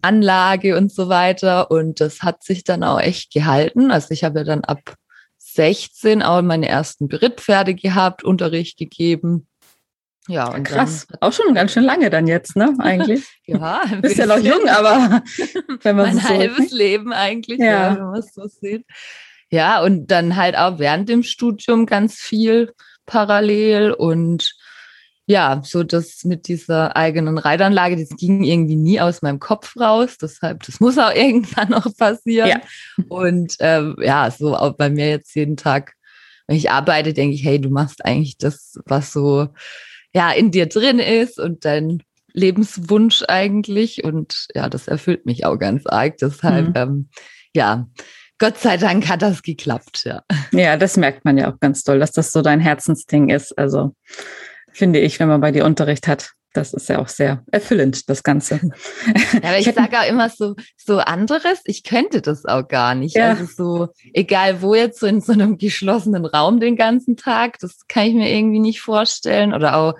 Anlage 0.00 0.76
und 0.76 0.92
so 0.92 1.08
weiter. 1.08 1.70
Und 1.70 2.00
das 2.00 2.22
hat 2.22 2.42
sich 2.44 2.64
dann 2.64 2.82
auch 2.82 3.00
echt 3.00 3.32
gehalten. 3.32 3.90
Also 3.90 4.08
ich 4.10 4.24
habe 4.24 4.40
ja 4.40 4.44
dann 4.44 4.64
ab 4.64 4.94
16 5.54 6.22
auch 6.22 6.42
meine 6.42 6.68
ersten 6.68 7.08
Berittpferde 7.08 7.74
gehabt, 7.74 8.24
Unterricht 8.24 8.78
gegeben. 8.78 9.46
Ja, 10.28 10.52
und 10.52 10.62
krass. 10.64 11.08
Auch 11.20 11.32
schon 11.32 11.54
ganz 11.54 11.72
schön 11.72 11.82
lange 11.82 12.08
dann 12.08 12.26
jetzt, 12.26 12.56
ne? 12.56 12.74
Eigentlich. 12.78 13.24
ja, 13.44 13.82
bist 14.00 14.16
ja 14.16 14.26
noch 14.26 14.38
jung, 14.38 14.68
aber 14.68 15.22
wenn 15.82 15.96
man 15.96 16.14
mein 16.14 16.18
so 16.18 16.28
halbes 16.28 16.70
sieht. 16.70 16.72
Leben 16.72 17.12
eigentlich, 17.12 17.58
ja. 17.58 17.66
ja 17.66 17.96
wenn 17.96 18.04
man 18.04 18.20
es 18.20 18.32
so 18.32 18.46
sieht. 18.46 18.86
Ja, 19.50 19.82
und 19.82 20.10
dann 20.10 20.36
halt 20.36 20.56
auch 20.56 20.78
während 20.78 21.08
dem 21.08 21.22
Studium 21.22 21.86
ganz 21.86 22.14
viel 22.14 22.72
parallel 23.04 23.92
und 23.92 24.54
ja, 25.26 25.60
so 25.64 25.84
das 25.84 26.24
mit 26.24 26.48
dieser 26.48 26.96
eigenen 26.96 27.38
Reitanlage, 27.38 27.96
das 27.96 28.16
ging 28.16 28.42
irgendwie 28.42 28.76
nie 28.76 29.00
aus 29.00 29.22
meinem 29.22 29.38
Kopf 29.38 29.76
raus. 29.76 30.16
Deshalb, 30.20 30.64
das 30.64 30.80
muss 30.80 30.98
auch 30.98 31.12
irgendwann 31.14 31.70
noch 31.70 31.94
passieren. 31.96 32.48
Ja. 32.48 32.60
Und 33.08 33.54
ähm, 33.60 33.96
ja, 34.00 34.30
so 34.30 34.56
auch 34.56 34.76
bei 34.76 34.90
mir 34.90 35.08
jetzt 35.08 35.34
jeden 35.34 35.56
Tag, 35.56 35.94
wenn 36.46 36.56
ich 36.56 36.70
arbeite, 36.70 37.12
denke 37.12 37.34
ich, 37.34 37.44
hey, 37.44 37.60
du 37.60 37.70
machst 37.70 38.04
eigentlich 38.04 38.36
das, 38.36 38.78
was 38.84 39.12
so 39.12 39.48
ja 40.14 40.30
in 40.32 40.50
dir 40.50 40.66
drin 40.66 40.98
ist 40.98 41.38
und 41.38 41.64
dein 41.64 42.02
Lebenswunsch 42.32 43.22
eigentlich. 43.28 44.02
Und 44.02 44.48
ja, 44.54 44.68
das 44.68 44.88
erfüllt 44.88 45.24
mich 45.24 45.46
auch 45.46 45.56
ganz 45.56 45.86
arg. 45.86 46.16
Deshalb, 46.18 46.68
mhm. 46.68 46.74
ähm, 46.74 47.08
ja, 47.54 47.86
Gott 48.38 48.58
sei 48.58 48.76
Dank 48.76 49.08
hat 49.08 49.22
das 49.22 49.42
geklappt, 49.42 50.02
ja. 50.04 50.22
Ja, 50.50 50.76
das 50.76 50.96
merkt 50.96 51.24
man 51.24 51.38
ja 51.38 51.52
auch 51.52 51.60
ganz 51.60 51.84
toll, 51.84 52.00
dass 52.00 52.10
das 52.10 52.32
so 52.32 52.42
dein 52.42 52.58
Herzensding 52.58 53.28
ist. 53.28 53.56
Also 53.56 53.94
finde 54.72 55.00
ich, 55.00 55.20
wenn 55.20 55.28
man 55.28 55.40
bei 55.40 55.52
dir 55.52 55.64
Unterricht 55.64 56.08
hat. 56.08 56.32
Das 56.54 56.74
ist 56.74 56.90
ja 56.90 56.98
auch 56.98 57.08
sehr 57.08 57.42
erfüllend, 57.50 58.10
das 58.10 58.22
Ganze. 58.22 58.60
Ja, 59.42 59.48
aber 59.48 59.58
ich 59.58 59.72
sage 59.72 59.98
auch 59.98 60.06
immer 60.06 60.28
so, 60.28 60.54
so 60.76 60.98
anderes, 60.98 61.60
ich 61.64 61.82
könnte 61.82 62.20
das 62.20 62.44
auch 62.44 62.68
gar 62.68 62.94
nicht. 62.94 63.16
Ja. 63.16 63.30
Also 63.30 63.46
so, 63.46 63.88
egal 64.12 64.60
wo 64.60 64.74
jetzt, 64.74 65.00
so 65.00 65.06
in 65.06 65.22
so 65.22 65.32
einem 65.32 65.56
geschlossenen 65.56 66.26
Raum 66.26 66.60
den 66.60 66.76
ganzen 66.76 67.16
Tag, 67.16 67.58
das 67.60 67.86
kann 67.88 68.06
ich 68.06 68.14
mir 68.14 68.30
irgendwie 68.30 68.60
nicht 68.60 68.82
vorstellen. 68.82 69.54
Oder 69.54 69.76
auch 69.76 69.94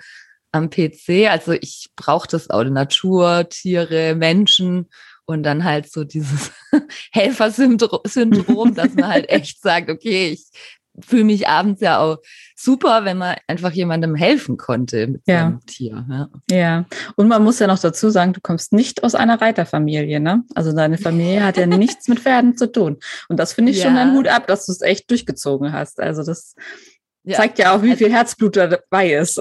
am 0.52 0.68
PC. 0.68 1.30
Also 1.30 1.52
ich 1.52 1.88
brauche 1.96 2.28
das 2.28 2.50
auch, 2.50 2.64
Natur, 2.64 3.48
Tiere, 3.48 4.14
Menschen 4.14 4.90
und 5.24 5.42
dann 5.42 5.64
halt 5.64 5.90
so 5.90 6.04
dieses 6.04 6.52
Helfersyndrom, 7.12 8.74
dass 8.74 8.94
man 8.94 9.08
halt 9.08 9.28
echt 9.30 9.60
sagt, 9.62 9.90
okay, 9.90 10.30
ich 10.30 10.46
fühle 11.00 11.24
mich 11.24 11.48
abends 11.48 11.80
ja 11.80 11.98
auch 11.98 12.18
super, 12.54 13.04
wenn 13.04 13.18
man 13.18 13.36
einfach 13.46 13.72
jemandem 13.72 14.14
helfen 14.14 14.56
konnte 14.56 15.06
mit 15.06 15.22
ja. 15.26 15.40
seinem 15.40 15.66
Tier. 15.66 16.06
Ja. 16.08 16.28
ja, 16.50 16.84
und 17.16 17.28
man 17.28 17.42
muss 17.42 17.58
ja 17.58 17.66
noch 17.66 17.78
dazu 17.78 18.10
sagen, 18.10 18.32
du 18.32 18.40
kommst 18.40 18.72
nicht 18.72 19.02
aus 19.04 19.14
einer 19.14 19.40
Reiterfamilie, 19.40 20.20
ne? 20.20 20.44
Also 20.54 20.72
deine 20.72 20.98
Familie 20.98 21.44
hat 21.44 21.56
ja 21.56 21.66
nichts 21.66 22.08
mit 22.08 22.20
Pferden 22.20 22.56
zu 22.56 22.70
tun. 22.70 22.98
Und 23.28 23.38
das 23.38 23.52
finde 23.52 23.72
ich 23.72 23.78
ja. 23.78 23.84
schon 23.84 23.96
ein 23.96 24.12
Hut 24.12 24.28
ab, 24.28 24.46
dass 24.46 24.66
du 24.66 24.72
es 24.72 24.82
echt 24.82 25.10
durchgezogen 25.10 25.72
hast. 25.72 26.00
Also 26.00 26.22
das 26.22 26.54
ja. 27.24 27.36
zeigt 27.36 27.58
ja 27.58 27.74
auch, 27.74 27.82
wie 27.82 27.90
also, 27.90 28.04
viel 28.04 28.12
Herzblut 28.12 28.56
dabei 28.56 29.14
ist. 29.14 29.40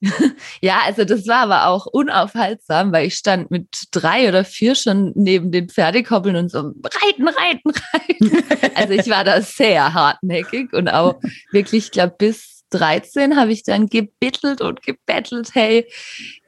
Ja, 0.60 0.80
also 0.84 1.04
das 1.04 1.26
war 1.26 1.42
aber 1.42 1.66
auch 1.68 1.86
unaufhaltsam, 1.86 2.92
weil 2.92 3.06
ich 3.06 3.14
stand 3.14 3.50
mit 3.50 3.66
drei 3.90 4.28
oder 4.28 4.44
vier 4.44 4.74
schon 4.74 5.12
neben 5.14 5.50
den 5.50 5.68
Pferdekoppeln 5.68 6.36
und 6.36 6.50
so 6.50 6.58
reiten, 6.58 7.28
reiten, 7.28 7.70
reiten. 7.92 8.44
Also 8.74 8.92
ich 8.92 9.08
war 9.08 9.24
da 9.24 9.40
sehr 9.40 9.94
hartnäckig 9.94 10.72
und 10.72 10.88
auch 10.88 11.18
wirklich, 11.50 11.86
ich 11.86 11.90
glaube, 11.92 12.14
bis 12.18 12.64
13 12.70 13.36
habe 13.36 13.52
ich 13.52 13.62
dann 13.62 13.86
gebittelt 13.86 14.60
und 14.60 14.82
gebettelt, 14.82 15.50
hey, 15.54 15.86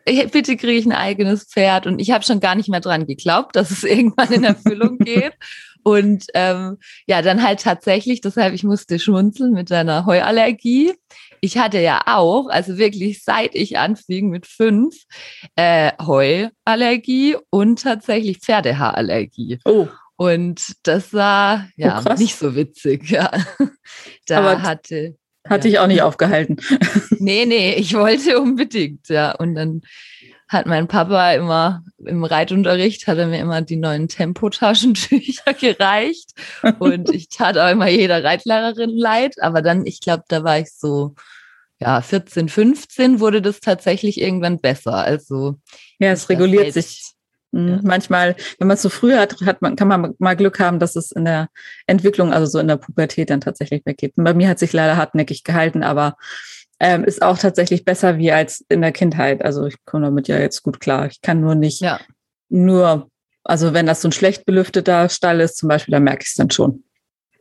bitte 0.05 0.57
kriege 0.57 0.79
ich 0.79 0.87
ein 0.87 0.93
eigenes 0.93 1.45
Pferd. 1.45 1.87
Und 1.87 2.01
ich 2.01 2.11
habe 2.11 2.25
schon 2.25 2.41
gar 2.41 2.55
nicht 2.55 2.69
mehr 2.69 2.81
dran 2.81 3.07
geglaubt, 3.07 3.57
dass 3.57 3.71
es 3.71 3.85
irgendwann 3.85 4.33
in 4.33 4.45
Erfüllung 4.45 4.99
geht. 4.99 5.35
Und 5.85 6.27
ähm, 6.35 6.79
ja, 7.07 7.23
dann 7.23 7.43
halt 7.43 7.61
tatsächlich, 7.61 8.21
deshalb 8.21 8.53
ich 8.53 8.65
musste 8.65 8.99
schmunzeln 8.99 9.53
mit 9.53 9.71
deiner 9.71 10.07
Heuallergie 10.07 10.93
ich 11.41 11.59
hatte 11.59 11.81
ja 11.81 12.03
auch, 12.07 12.49
also 12.49 12.79
wirklich 12.79 13.23
seit 13.23 13.55
ich 13.55 13.79
anfing 13.79 14.29
mit 14.31 14.47
fünf, 14.47 14.95
äh, 15.57 15.93
Heuallergie 16.01 17.37
und 17.51 17.83
tatsächlich 17.83 18.39
Pferdehaarallergie. 18.39 19.59
Oh. 19.65 19.89
Und 20.17 20.75
das 20.83 21.15
war 21.15 21.69
ja 21.77 22.03
oh, 22.05 22.15
nicht 22.15 22.37
so 22.37 22.57
witzig, 22.57 23.09
ja. 23.11 23.31
Da 24.27 24.39
Aber 24.39 24.63
hatte. 24.63 25.17
Hatte 25.49 25.69
ja. 25.69 25.75
ich 25.75 25.79
auch 25.79 25.87
nicht 25.87 26.03
aufgehalten. 26.03 26.57
nee, 27.19 27.47
nee, 27.47 27.75
ich 27.75 27.95
wollte 27.95 28.41
unbedingt, 28.41 29.09
ja. 29.09 29.33
Und 29.33 29.55
dann 29.55 29.83
hat 30.49 30.67
mein 30.67 30.89
Papa 30.89 31.33
immer 31.33 31.85
im 31.99 32.25
Reitunterricht 32.25 33.07
hat 33.07 33.19
er 33.19 33.27
mir 33.27 33.41
immer 33.41 33.61
die 33.61 33.77
neuen 33.77 34.09
Tempotaschentücher 34.09 35.53
gereicht 35.61 36.33
und 36.79 37.11
ich 37.11 37.29
tat 37.29 37.59
auch 37.59 37.71
immer 37.71 37.89
jeder 37.89 38.25
Reitlehrerin 38.25 38.97
leid, 38.97 39.37
aber 39.41 39.63
dann 39.63 39.85
ich 39.87 40.01
glaube, 40.01 40.25
da 40.29 40.43
war 40.45 40.59
ich 40.59 40.73
so 40.73 41.15
ja, 41.81 42.03
14, 42.03 42.49
15 42.49 43.21
wurde 43.21 43.41
das 43.41 43.61
tatsächlich 43.61 44.21
irgendwann 44.21 44.59
besser. 44.59 44.95
Also 44.95 45.61
ja, 45.99 46.11
es 46.11 46.29
reguliert 46.29 46.73
sich. 46.73 47.15
Mhm. 47.53 47.69
Ja. 47.69 47.81
Manchmal, 47.83 48.37
wenn 48.59 48.69
man 48.69 48.75
es 48.75 48.83
so 48.83 48.89
früh 48.89 49.15
hat, 49.15 49.37
hat 49.47 49.63
man, 49.63 49.77
kann 49.77 49.89
man 49.89 50.15
mal 50.19 50.37
Glück 50.37 50.59
haben, 50.59 50.81
dass 50.81 50.97
es 50.97 51.13
in 51.13 51.25
der 51.25 51.49
Entwicklung, 51.87 52.33
also 52.33 52.47
so 52.47 52.59
in 52.59 52.69
der 52.69 52.77
Pubertät 52.77 53.31
dann 53.31 53.41
tatsächlich 53.41 53.87
weggeht. 53.87 54.15
Und 54.17 54.25
bei 54.25 54.35
mir 54.35 54.49
hat 54.49 54.59
sich 54.59 54.73
leider 54.73 54.97
hartnäckig 54.97 55.45
gehalten, 55.45 55.83
aber 55.83 56.17
ähm, 56.81 57.05
ist 57.05 57.23
auch 57.23 57.39
tatsächlich 57.39 57.85
besser 57.85 58.19
wie 58.19 58.33
als 58.33 58.65
in 58.69 58.81
der 58.81 58.93
Kindheit. 58.93 59.45
Also 59.45 59.67
ich 59.67 59.77
komme 59.85 60.07
damit 60.07 60.29
ja 60.29 60.39
jetzt 60.39 60.63
gut 60.63 60.81
klar. 60.81 61.07
Ich 61.07 61.21
kann 61.21 61.41
nur 61.41 61.55
nicht 61.55 61.81
ja. 61.81 62.01
nur, 62.49 63.11
also 63.45 63.75
wenn 63.75 63.87
das 63.87 64.03
so 64.03 64.09
ein 64.09 64.13
schlecht 64.13 64.45
belüfteter 64.47 65.09
Stall 65.09 65.41
ist 65.41 65.57
zum 65.57 65.69
Beispiel, 65.69 65.93
dann 65.93 66.05
merke 66.05 66.23
ich 66.23 66.29
es 66.29 66.35
dann 66.35 66.51
schon. 66.51 66.85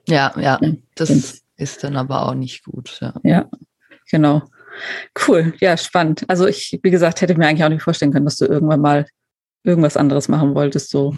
Ja, 0.08 0.34
ja, 0.40 0.60
das 0.96 1.10
Find's. 1.10 1.44
ist 1.58 1.84
dann 1.84 1.98
aber 1.98 2.28
auch 2.28 2.34
nicht 2.34 2.64
gut. 2.64 2.98
Ja. 3.02 3.14
ja, 3.24 3.50
genau. 4.10 4.42
Cool, 5.28 5.54
ja, 5.60 5.76
spannend. 5.76 6.24
Also 6.28 6.48
ich, 6.48 6.80
wie 6.82 6.92
gesagt, 6.92 7.22
hätte 7.22 7.36
mir 7.36 7.48
eigentlich 7.48 7.64
auch 7.64 7.70
nicht 7.70 7.84
vorstellen 7.84 8.14
können, 8.14 8.26
dass 8.26 8.38
du 8.38 8.46
irgendwann 8.46 8.82
mal 8.82 9.06
irgendwas 9.64 9.98
anderes 9.98 10.28
machen 10.30 10.56
wolltest, 10.56 10.90
so 10.90 11.16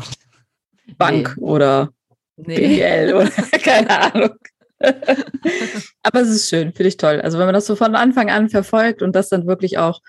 Bank 0.98 1.36
nee. 1.38 1.44
oder 1.44 1.90
nee. 2.38 2.56
BWL 2.56 3.14
oder 3.14 3.30
keine 3.64 4.14
Ahnung. 4.14 4.36
Aber 6.04 6.22
es 6.22 6.30
ist 6.30 6.50
schön, 6.50 6.74
finde 6.74 6.90
ich 6.90 6.98
toll. 6.98 7.22
Also 7.22 7.38
wenn 7.38 7.46
man 7.46 7.54
das 7.54 7.66
so 7.66 7.76
von 7.76 7.96
Anfang 7.96 8.30
an 8.30 8.50
verfolgt 8.50 9.02
und 9.02 9.16
das 9.16 9.30
dann 9.30 9.48
wirklich 9.48 9.78
auch 9.78 10.02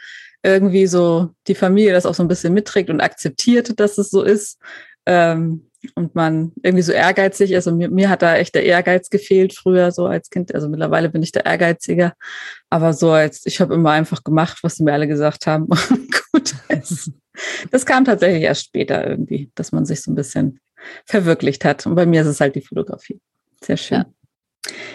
irgendwie 0.43 0.87
so 0.87 1.31
die 1.47 1.55
Familie 1.55 1.93
das 1.93 2.07
auch 2.07 2.15
so 2.15 2.23
ein 2.23 2.29
bisschen 2.29 2.55
mitträgt 2.55 2.91
und 2.91 3.01
akzeptiert, 3.01 3.79
dass 3.79 3.99
es 3.99 4.11
so 4.11 4.23
ist 4.23 4.59
ähm, 5.07 5.71
und 5.95 6.15
man 6.15 6.53
irgendwie 6.63 6.83
so 6.83 6.93
ehrgeizig 6.93 7.53
ist. 7.53 7.67
Und 7.67 7.79
mir, 7.79 7.91
mir 7.91 8.09
hat 8.09 8.23
da 8.23 8.37
echt 8.37 8.55
der 8.55 8.65
Ehrgeiz 8.65 9.11
gefehlt 9.11 9.55
früher 9.55 9.93
so 9.93 10.07
als 10.07 10.31
Kind. 10.31 10.55
Also 10.55 10.69
mittlerweile 10.69 11.11
bin 11.11 11.23
ich 11.23 11.33
der 11.33 11.47
Ehrgeiziger, 11.47 12.15
aber 12.71 12.93
so 12.93 13.11
als 13.11 13.45
ich 13.47 13.61
habe 13.61 13.75
immer 13.75 13.91
einfach 13.91 14.25
gemacht, 14.25 14.59
was 14.63 14.79
mir 14.79 14.93
alle 14.93 15.09
gesagt 15.09 15.47
haben. 15.47 15.69
Gut, 16.33 16.55
das, 16.69 17.11
das 17.71 17.87
kam 17.87 18.05
tatsächlich 18.05 18.43
erst 18.43 18.67
später 18.67 19.07
irgendwie, 19.07 19.51
dass 19.55 19.73
man 19.73 19.85
sich 19.85 20.03
so 20.03 20.11
ein 20.11 20.15
bisschen 20.15 20.61
verwirklicht 21.05 21.65
hat. 21.65 21.87
Und 21.87 21.95
bei 21.95 22.07
mir 22.07 22.23
ist 22.23 22.29
es 22.29 22.41
halt 22.41 22.55
die 22.55 22.63
Fotografie. 22.63 23.21
Sehr 23.63 23.77
schön. 23.77 23.99
Ja. 23.99 24.20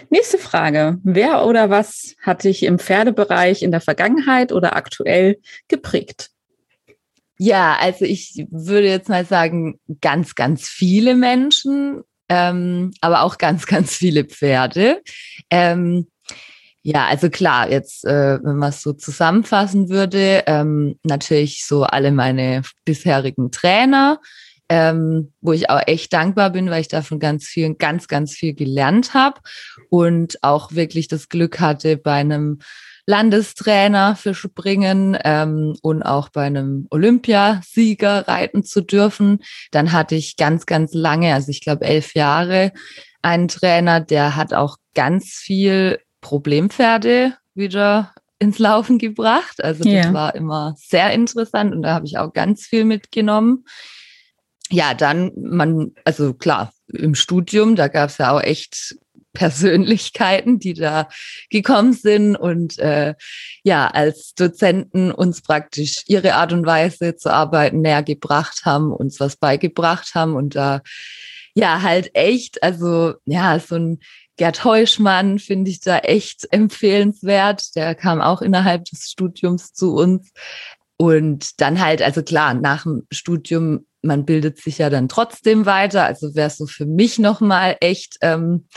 Nächste 0.10 0.38
Frage. 0.38 1.00
Wer 1.03 1.45
oder 1.45 1.69
was 1.69 2.15
hat 2.22 2.43
dich 2.43 2.63
im 2.63 2.79
Pferdebereich 2.79 3.63
in 3.63 3.72
der 3.72 3.81
Vergangenheit 3.81 4.51
oder 4.51 4.75
aktuell 4.75 5.38
geprägt? 5.67 6.29
Ja, 7.38 7.75
also 7.79 8.05
ich 8.05 8.45
würde 8.50 8.88
jetzt 8.88 9.10
mal 9.10 9.25
sagen, 9.25 9.79
ganz, 10.00 10.36
ganz 10.36 10.67
viele 10.69 11.15
Menschen, 11.15 12.03
ähm, 12.29 12.91
aber 13.01 13.24
auch 13.24 13.38
ganz, 13.38 13.65
ganz 13.65 13.95
viele 13.95 14.24
Pferde. 14.24 15.01
Ähm, 15.50 16.07
ja, 16.81 17.07
also 17.07 17.29
klar, 17.29 17.69
jetzt, 17.69 18.05
äh, 18.05 18.39
wenn 18.43 18.57
man 18.57 18.69
es 18.69 18.81
so 18.81 18.93
zusammenfassen 18.93 19.89
würde, 19.89 20.43
ähm, 20.45 21.00
natürlich 21.03 21.65
so 21.65 21.84
alle 21.84 22.12
meine 22.12 22.62
bisherigen 22.86 23.51
Trainer, 23.51 24.22
ähm, 24.69 25.34
wo 25.41 25.53
ich 25.53 25.69
auch 25.69 25.81
echt 25.86 26.13
dankbar 26.13 26.50
bin, 26.50 26.69
weil 26.69 26.81
ich 26.81 26.88
davon 26.88 27.19
ganz 27.19 27.45
viel, 27.45 27.74
ganz, 27.75 28.07
ganz 28.07 28.34
viel 28.34 28.53
gelernt 28.53 29.13
habe 29.13 29.39
und 29.89 30.41
auch 30.43 30.72
wirklich 30.74 31.07
das 31.07 31.29
Glück 31.29 31.60
hatte, 31.60 31.98
bei 31.98 32.13
einem 32.13 32.60
Landestrainer 33.07 34.15
für 34.15 34.34
Springen 34.34 35.15
ähm, 35.24 35.75
und 35.84 36.01
auch 36.01 36.29
bei 36.29 36.45
einem 36.45 36.88
Olympiasieger 36.89 38.27
reiten 38.27 38.63
zu 38.63 38.81
dürfen. 38.81 39.43
Dann 39.69 39.91
hatte 39.91 40.15
ich 40.15 40.38
ganz, 40.38 40.65
ganz 40.65 40.93
lange, 40.93 41.34
also 41.36 41.50
ich 41.50 41.62
glaube 41.62 41.86
elf 41.86 42.15
Jahre, 42.15 42.72
einen 43.22 43.48
Trainer, 43.48 44.00
der 44.00 44.36
hat 44.36 44.53
auch 44.53 44.77
ganz 44.95 45.34
viel 45.34 46.00
Problempferde 46.22 47.36
wieder 47.53 48.13
ins 48.39 48.57
Laufen 48.57 48.98
gebracht. 48.98 49.63
Also 49.63 49.84
das 49.84 49.93
yeah. 49.93 50.13
war 50.13 50.34
immer 50.34 50.75
sehr 50.77 51.12
interessant 51.12 51.75
und 51.75 51.84
da 51.84 51.93
habe 51.93 52.07
ich 52.07 52.17
auch 52.17 52.34
ganz 52.34 52.65
viel 52.65 52.86
mitgenommen 52.86 53.65
ja, 54.72 54.93
dann 54.93 55.31
man, 55.38 55.91
also 56.03 56.34
klar, 56.34 56.74
im 56.88 57.15
Studium, 57.15 57.75
da 57.75 57.88
gab 57.88 58.10
es 58.10 58.17
ja 58.17 58.31
auch 58.31 58.41
echt 58.41 58.95
Persönlichkeiten, 59.34 60.60
die 60.60 60.74
da 60.74 61.10
gekommen 61.50 61.93
sind 61.93 62.36
und 62.36 62.79
äh, 62.79 63.13
ja, 63.63 63.88
als 63.88 64.34
Dozenten 64.34 65.12
uns 65.12 65.41
praktisch 65.41 66.03
ihre 66.07 66.36
Art 66.36 66.53
und 66.53 66.65
Weise 66.65 67.15
zu 67.15 67.31
arbeiten 67.31 67.81
näher 67.81 68.01
gebracht 68.03 68.62
haben, 68.65 68.91
uns 68.91 69.19
was 69.19 69.36
beigebracht 69.36 70.15
haben 70.15 70.36
und 70.36 70.55
da 70.55 70.81
ja 71.53 71.81
halt 71.81 72.12
echt, 72.15 72.63
also 72.63 73.15
ja, 73.25 73.60
so 73.60 73.75
ein 73.75 74.00
Gerd 74.38 74.65
Heuschmann 74.65 75.39
finde 75.39 75.72
ich 75.72 75.79
da 75.79 76.00
echt 76.00 76.48
empfehlenswert. 76.51 77.75
Der 77.75 77.95
kam 77.95 78.19
auch 78.19 78.41
innerhalb 78.41 78.84
des 78.86 79.10
Studiums 79.10 79.72
zu 79.72 79.93
uns. 79.95 80.31
Und 80.98 81.62
dann 81.62 81.79
halt, 81.79 82.01
also 82.01 82.22
klar, 82.22 82.53
nach 82.53 82.84
dem 82.84 83.07
Studium, 83.12 83.86
man 84.05 84.25
bildet 84.25 84.59
sich 84.59 84.77
ja 84.77 84.89
dann 84.89 85.09
trotzdem 85.09 85.65
weiter. 85.65 86.05
Also 86.05 86.35
wäre 86.35 86.47
es 86.47 86.57
so 86.57 86.67
für 86.67 86.85
mich 86.85 87.19
nochmal 87.19 87.77
echt 87.81 88.17
ähm, 88.21 88.67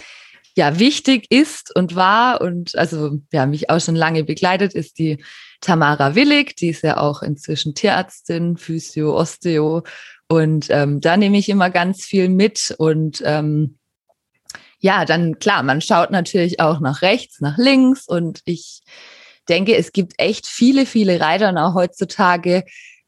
ja 0.57 0.79
wichtig 0.79 1.27
ist 1.31 1.75
und 1.75 1.95
war 1.95 2.41
und 2.41 2.77
also 2.77 3.19
ja 3.33 3.47
mich 3.47 3.71
auch 3.71 3.81
schon 3.81 3.95
lange 3.95 4.25
begleitet 4.25 4.75
ist 4.75 4.99
die 4.99 5.23
Tamara 5.61 6.15
Willig, 6.15 6.57
die 6.57 6.69
ist 6.69 6.83
ja 6.83 6.99
auch 6.99 7.23
inzwischen 7.23 7.75
Tierärztin, 7.75 8.57
Physio, 8.57 9.17
Osteo. 9.17 9.83
Und 10.29 10.67
ähm, 10.71 11.01
da 11.01 11.17
nehme 11.17 11.39
ich 11.39 11.49
immer 11.49 11.71
ganz 11.71 12.05
viel 12.05 12.29
mit 12.29 12.75
und 12.79 13.23
ähm, 13.25 13.79
ja, 14.81 15.05
dann 15.05 15.39
klar, 15.39 15.63
man 15.63 15.81
schaut 15.81 16.11
natürlich 16.11 16.61
auch 16.61 16.81
nach 16.81 17.03
rechts, 17.03 17.41
nach 17.41 17.59
links 17.59 18.07
und 18.07 18.41
ich 18.45 18.83
denke, 19.49 19.77
es 19.77 19.93
gibt 19.93 20.15
echt 20.19 20.47
viele, 20.47 20.87
viele 20.87 21.21
Reiter 21.21 21.49
und 21.49 21.59
auch 21.59 21.75
heutzutage, 21.75 22.65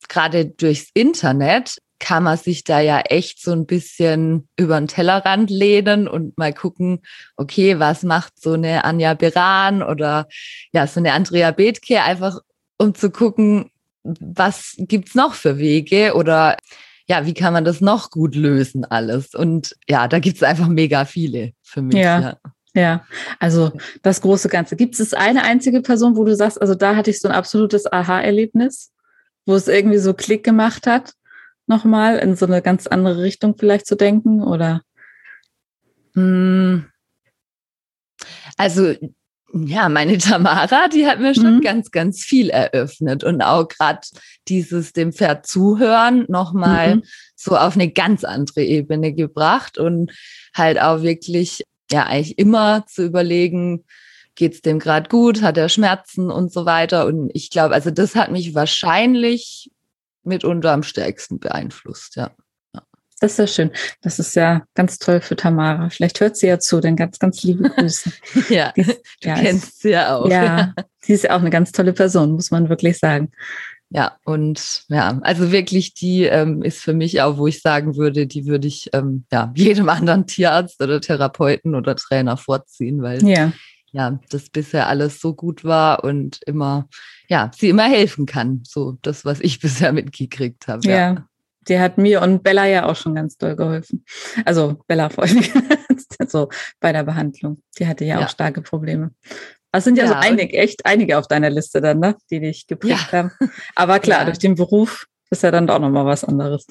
gerade 0.09 0.47
durchs 0.47 0.89
Internet, 0.95 1.79
kann 2.01 2.25
man 2.25 2.37
sich 2.37 2.65
da 2.65 2.81
ja 2.81 3.01
echt 3.01 3.41
so 3.41 3.53
ein 3.53 3.67
bisschen 3.67 4.49
über 4.57 4.81
den 4.81 4.89
Tellerrand 4.89 5.51
lehnen 5.51 6.09
und 6.09 6.37
mal 6.37 6.53
gucken, 6.53 7.03
okay, 7.37 7.79
was 7.79 8.03
macht 8.03 8.41
so 8.41 8.55
eine 8.55 8.85
Anja 8.85 9.15
Beran 9.15 9.83
oder 9.83 10.27
ja, 10.73 10.87
so 10.87 10.99
eine 10.99 11.13
Andrea 11.13 11.53
Bethke, 11.53 12.03
einfach 12.03 12.41
um 12.79 12.95
zu 12.95 13.11
gucken, 13.11 13.71
was 14.03 14.75
gibt's 14.79 15.15
noch 15.15 15.35
für 15.35 15.59
Wege 15.59 16.15
oder 16.15 16.57
ja, 17.07 17.27
wie 17.27 17.35
kann 17.35 17.53
man 17.53 17.65
das 17.65 17.81
noch 17.81 18.11
gut 18.11 18.35
lösen 18.35 18.85
alles? 18.85 19.35
Und 19.35 19.77
ja, 19.89 20.09
da 20.09 20.19
gibt's 20.21 20.43
einfach 20.43 20.69
mega 20.69 21.05
viele 21.05 21.53
für 21.63 21.83
mich. 21.83 21.97
Ja. 21.97 22.21
ja. 22.21 22.37
Ja, 22.73 23.05
also 23.41 23.73
das 24.03 24.21
große 24.21 24.49
Ganze. 24.49 24.77
Gibt 24.77 24.99
es 25.01 25.13
eine 25.13 25.43
einzige 25.43 25.83
Person, 25.83 26.17
wo 26.17 26.23
du 26.23 26.37
sagst, 26.37 26.61
also 26.63 26.77
da 26.77 26.95
hatte 26.95 27.11
ich 27.11 27.21
so 27.21 27.27
ein 27.27 27.35
absolutes 27.35 27.93
Aha-Erlebnis, 27.93 28.93
wo 29.45 29.57
es 29.57 29.67
irgendwie 29.67 29.99
so 29.99 30.15
Klick 30.15 30.45
gemacht 30.45 30.87
hat, 30.87 31.15
nochmal 31.71 32.19
in 32.19 32.37
so 32.37 32.45
eine 32.45 32.61
ganz 32.61 32.87
andere 32.87 33.23
Richtung 33.23 33.57
vielleicht 33.59 33.87
zu 33.87 33.97
denken? 33.97 34.43
Oder? 34.43 34.83
Hm. 36.15 36.85
Also 38.59 38.95
ja, 39.53 39.89
meine 39.89 40.19
Tamara, 40.19 40.89
die 40.89 41.07
hat 41.07 41.21
mir 41.21 41.35
schon 41.35 41.57
mhm. 41.57 41.61
ganz, 41.63 41.91
ganz 41.91 42.23
viel 42.23 42.51
eröffnet 42.51 43.25
und 43.25 43.43
auch 43.43 43.67
gerade 43.69 44.01
dieses 44.49 44.93
dem 44.93 45.13
Pferd 45.13 45.47
zuhören 45.47 46.25
nochmal 46.29 46.97
mhm. 46.97 47.03
so 47.35 47.57
auf 47.57 47.75
eine 47.75 47.91
ganz 47.91 48.25
andere 48.25 48.63
Ebene 48.63 49.13
gebracht 49.13 49.79
und 49.79 50.13
halt 50.55 50.81
auch 50.81 51.03
wirklich 51.03 51.65
ja 51.91 52.07
eigentlich 52.07 52.39
immer 52.39 52.87
zu 52.87 53.05
überlegen, 53.05 53.85
geht's 54.37 54.63
dem 54.63 54.79
gerade 54.79 55.09
gut, 55.09 55.43
hat 55.43 55.59
er 55.59 55.69
Schmerzen 55.69 56.31
und 56.31 56.53
so 56.53 56.65
weiter. 56.65 57.07
Und 57.07 57.31
ich 57.35 57.51
glaube, 57.51 57.75
also 57.75 57.91
das 57.91 58.15
hat 58.15 58.31
mich 58.31 58.55
wahrscheinlich 58.55 59.71
mitunter 60.23 60.73
am 60.73 60.83
stärksten 60.83 61.39
beeinflusst, 61.39 62.17
ja. 62.17 62.31
Das 63.21 63.33
ist 63.33 63.39
ja 63.39 63.47
schön. 63.47 63.71
Das 64.01 64.19
ist 64.19 64.35
ja 64.35 64.63
ganz 64.75 64.99
toll 64.99 65.21
für 65.21 65.37
Tamara. 65.37 65.91
Vielleicht 65.91 66.21
hört 66.21 66.39
sie 66.39 66.47
ja 66.47 66.59
zu, 66.59 66.81
denn 66.81 66.97
ganz, 66.97 67.19
ganz 67.19 67.43
liebe 67.43 67.69
Grüße. 67.69 68.11
ja, 68.49 68.73
ist, 68.75 68.99
du 69.21 69.29
ja, 69.29 69.35
kennst 69.35 69.83
sie 69.83 69.91
ja 69.91 70.17
auch. 70.17 70.27
Ja, 70.27 70.73
sie 71.03 71.13
ist 71.13 71.25
ja 71.25 71.37
auch 71.37 71.41
eine 71.41 71.51
ganz 71.51 71.71
tolle 71.71 71.93
Person, 71.93 72.33
muss 72.33 72.51
man 72.51 72.71
wirklich 72.71 72.99
sagen. 72.99 73.31
Ja, 73.91 74.17
und 74.25 74.85
ja, 74.89 75.19
also 75.23 75.53
wirklich, 75.53 75.95
die 75.95 76.23
ähm, 76.23 76.63
ist 76.63 76.81
für 76.81 76.95
mich 76.95 77.21
auch, 77.21 77.37
wo 77.37 77.47
ich 77.47 77.61
sagen 77.61 77.97
würde, 77.97 78.27
die 78.27 78.47
würde 78.47 78.69
ich 78.69 78.89
ähm, 78.93 79.27
ja 79.31 79.53
jedem 79.55 79.89
anderen 79.89 80.27
Tierarzt 80.27 80.81
oder 80.81 81.01
Therapeuten 81.01 81.75
oder 81.75 81.97
Trainer 81.97 82.37
vorziehen, 82.37 83.03
weil 83.03 83.23
ja. 83.27 83.53
ja, 83.91 84.19
das 84.31 84.49
bisher 84.49 84.87
alles 84.87 85.21
so 85.21 85.35
gut 85.35 85.65
war 85.65 86.05
und 86.05 86.41
immer, 86.47 86.89
ja, 87.31 87.51
sie 87.57 87.69
immer 87.69 87.89
helfen 87.89 88.27
kann. 88.27 88.63
So 88.67 88.99
das, 89.03 89.25
was 89.25 89.41
ich 89.41 89.61
bisher 89.61 89.93
mitgekriegt 89.93 90.69
habe. 90.69 90.87
Ja. 90.87 90.97
ja. 90.97 91.27
Die 91.69 91.79
hat 91.79 91.99
mir 91.99 92.23
und 92.23 92.43
Bella 92.43 92.67
ja 92.67 92.87
auch 92.87 92.97
schon 92.97 93.15
ganz 93.15 93.37
doll 93.37 93.55
geholfen. 93.55 94.05
Also 94.45 94.83
Bella 94.87 95.11
vor 95.11 95.25
allem, 95.25 95.45
so 96.27 96.49
bei 96.81 96.93
der 96.93 97.05
Behandlung. 97.05 97.63
Die 97.79 97.87
hatte 97.87 98.05
ja, 98.05 98.19
ja. 98.19 98.25
auch 98.25 98.31
starke 98.31 98.63
Probleme. 98.63 99.13
Es 99.71 99.85
sind 99.85 99.97
ja, 99.97 100.05
ja 100.05 100.09
so 100.09 100.15
einige, 100.17 100.57
echt 100.57 100.85
einige 100.85 101.19
auf 101.19 101.29
deiner 101.29 101.51
Liste 101.51 101.81
dann, 101.81 102.01
ne? 102.01 102.17
die 102.31 102.41
dich 102.41 102.67
geprägt 102.67 103.13
haben. 103.13 103.31
Aber 103.77 103.99
klar, 104.01 104.25
durch 104.25 104.39
den 104.39 104.57
Beruf 104.57 105.07
ist 105.31 105.43
ja 105.43 105.51
dann 105.51 105.67
doch 105.67 105.79
nochmal 105.79 106.07
was 106.07 106.25
anderes. 106.25 106.67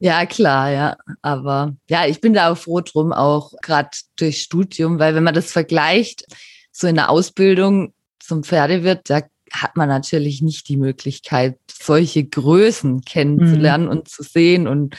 Ja, 0.00 0.26
klar, 0.26 0.70
ja. 0.70 0.96
Aber 1.22 1.76
ja, 1.88 2.06
ich 2.06 2.20
bin 2.20 2.34
da 2.34 2.50
auch 2.50 2.58
froh 2.58 2.80
drum, 2.80 3.12
auch 3.12 3.52
gerade 3.62 3.90
durch 4.16 4.40
Studium, 4.40 4.98
weil 4.98 5.14
wenn 5.14 5.22
man 5.22 5.34
das 5.34 5.52
vergleicht, 5.52 6.24
so 6.72 6.88
in 6.88 6.96
der 6.96 7.10
Ausbildung 7.10 7.94
zum 8.18 8.42
Pferdewirt, 8.42 9.08
da 9.08 9.20
hat 9.62 9.76
man 9.76 9.88
natürlich 9.88 10.42
nicht 10.42 10.68
die 10.68 10.76
Möglichkeit, 10.76 11.58
solche 11.70 12.24
Größen 12.24 13.02
kennenzulernen 13.02 13.84
mhm. 13.84 13.90
und 13.90 14.08
zu 14.08 14.22
sehen 14.22 14.66
und 14.66 14.96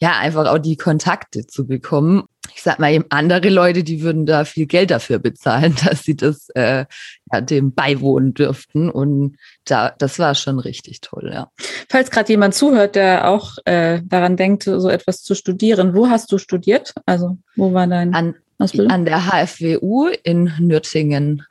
ja, 0.00 0.16
einfach 0.18 0.46
auch 0.46 0.58
die 0.58 0.76
Kontakte 0.76 1.46
zu 1.46 1.66
bekommen. 1.66 2.24
Ich 2.54 2.62
sag 2.62 2.78
mal, 2.78 2.92
eben 2.92 3.04
andere 3.10 3.48
Leute, 3.48 3.82
die 3.82 4.00
würden 4.00 4.26
da 4.26 4.44
viel 4.44 4.66
Geld 4.66 4.90
dafür 4.90 5.18
bezahlen, 5.18 5.74
dass 5.84 6.04
sie 6.04 6.16
das 6.16 6.48
äh, 6.50 6.86
ja, 7.32 7.40
dem 7.40 7.74
beiwohnen 7.74 8.32
dürften. 8.32 8.90
Und 8.90 9.36
da, 9.64 9.92
das 9.98 10.18
war 10.18 10.34
schon 10.34 10.60
richtig 10.60 11.00
toll, 11.00 11.30
ja. 11.32 11.50
Falls 11.88 12.10
gerade 12.10 12.30
jemand 12.30 12.54
zuhört, 12.54 12.94
der 12.94 13.28
auch 13.28 13.58
äh, 13.64 14.00
daran 14.04 14.36
denkt, 14.36 14.64
so 14.64 14.88
etwas 14.88 15.22
zu 15.22 15.34
studieren, 15.34 15.94
wo 15.94 16.08
hast 16.08 16.30
du 16.30 16.38
studiert? 16.38 16.94
Also, 17.06 17.38
wo 17.56 17.72
war 17.72 17.86
dein 17.86 18.14
an, 18.14 18.34
Ausbildung? 18.58 18.92
An 18.92 19.04
der 19.04 19.26
HFWU 19.26 20.08
in 20.22 20.52
Nürtingen. 20.60 21.44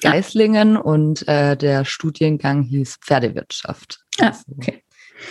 Geislingen 0.00 0.74
ja. 0.74 0.80
und 0.80 1.26
äh, 1.28 1.56
der 1.56 1.84
Studiengang 1.84 2.62
hieß 2.62 2.98
Pferdewirtschaft. 3.00 4.00
Ah, 4.20 4.34
okay. 4.56 4.82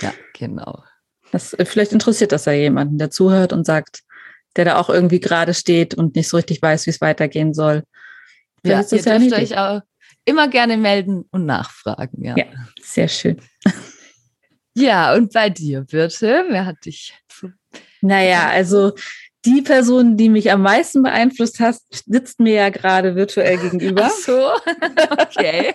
Ja, 0.02 0.14
genau. 0.34 0.84
Das, 1.32 1.54
äh, 1.54 1.66
vielleicht 1.66 1.92
interessiert 1.92 2.32
das 2.32 2.46
ja 2.46 2.54
jemanden, 2.54 2.98
der 2.98 3.12
zuhört 3.12 3.54
und 3.54 3.66
sagt, 3.66 4.04
der 4.56 4.66
da 4.66 4.78
auch 4.78 4.90
irgendwie 4.90 5.20
gerade 5.20 5.54
steht 5.54 5.96
und 5.96 6.16
nicht 6.16 6.30
so 6.30 6.38
richtig 6.38 6.62
weiß, 6.62 6.86
wie 6.86 6.92
es 6.92 7.02
weitergehen 7.02 7.54
soll. 7.54 7.84
Vielleicht 8.64 8.92
ja, 8.92 8.98
ihr 8.98 9.20
dürft 9.20 9.34
euch 9.34 9.58
auch 9.58 9.82
immer 10.26 10.48
gerne 10.48 10.78
melden 10.78 11.26
und 11.32 11.46
nachfragen. 11.46 12.24
Ja, 12.24 12.36
ja 12.38 12.46
sehr 12.82 13.08
schön. 13.08 13.42
Ja, 14.76 15.14
und 15.14 15.34
bei 15.34 15.50
dir, 15.50 15.82
Birte, 15.82 16.46
wer 16.50 16.66
hat 16.66 16.86
dich 16.86 17.14
so? 17.32 17.50
Naja, 18.02 18.50
also 18.50 18.94
die 19.46 19.62
Person, 19.62 20.16
die 20.16 20.30
mich 20.30 20.52
am 20.52 20.62
meisten 20.62 21.04
beeinflusst 21.04 21.60
hat, 21.60 21.76
sitzt 21.90 22.40
mir 22.40 22.54
ja 22.54 22.70
gerade 22.70 23.16
virtuell 23.16 23.58
gegenüber. 23.58 24.04
Ach 24.06 24.12
so, 24.12 24.52
okay. 25.22 25.74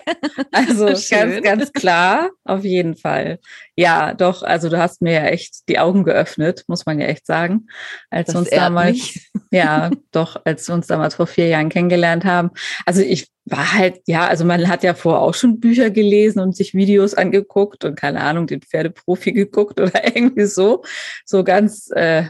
also 0.51 0.87
Schön. 0.95 1.41
ganz, 1.41 1.43
ganz 1.43 1.73
klar, 1.73 2.29
auf 2.45 2.63
jeden 2.63 2.95
Fall. 2.95 3.39
Ja, 3.75 4.13
doch, 4.13 4.41
also 4.41 4.69
du 4.69 4.79
hast 4.79 5.01
mir 5.01 5.13
ja 5.13 5.25
echt 5.25 5.69
die 5.69 5.77
Augen 5.77 6.03
geöffnet, 6.03 6.63
muss 6.67 6.85
man 6.85 6.99
ja 6.99 7.07
echt 7.07 7.27
sagen. 7.27 7.67
Als 8.09 8.27
das 8.27 8.35
wir 8.35 8.39
uns 8.39 8.49
damals, 8.49 8.93
mich. 8.93 9.31
ja, 9.51 9.91
doch, 10.11 10.41
als 10.45 10.67
wir 10.67 10.73
uns 10.73 10.87
damals 10.87 11.15
vor 11.15 11.27
vier 11.27 11.47
Jahren 11.47 11.69
kennengelernt 11.69 12.25
haben. 12.25 12.49
Also 12.85 13.01
ich 13.01 13.29
war 13.45 13.73
halt, 13.73 14.01
ja, 14.05 14.27
also 14.27 14.45
man 14.45 14.67
hat 14.67 14.83
ja 14.83 14.95
vorher 14.95 15.21
auch 15.21 15.33
schon 15.33 15.59
Bücher 15.59 15.91
gelesen 15.91 16.39
und 16.39 16.55
sich 16.55 16.73
Videos 16.73 17.13
angeguckt 17.13 17.85
und 17.85 17.95
keine 17.95 18.21
Ahnung, 18.21 18.47
den 18.47 18.61
Pferdeprofi 18.61 19.31
geguckt 19.31 19.79
oder 19.79 20.15
irgendwie 20.15 20.45
so. 20.45 20.83
So 21.25 21.43
ganz, 21.43 21.89
äh, 21.91 22.25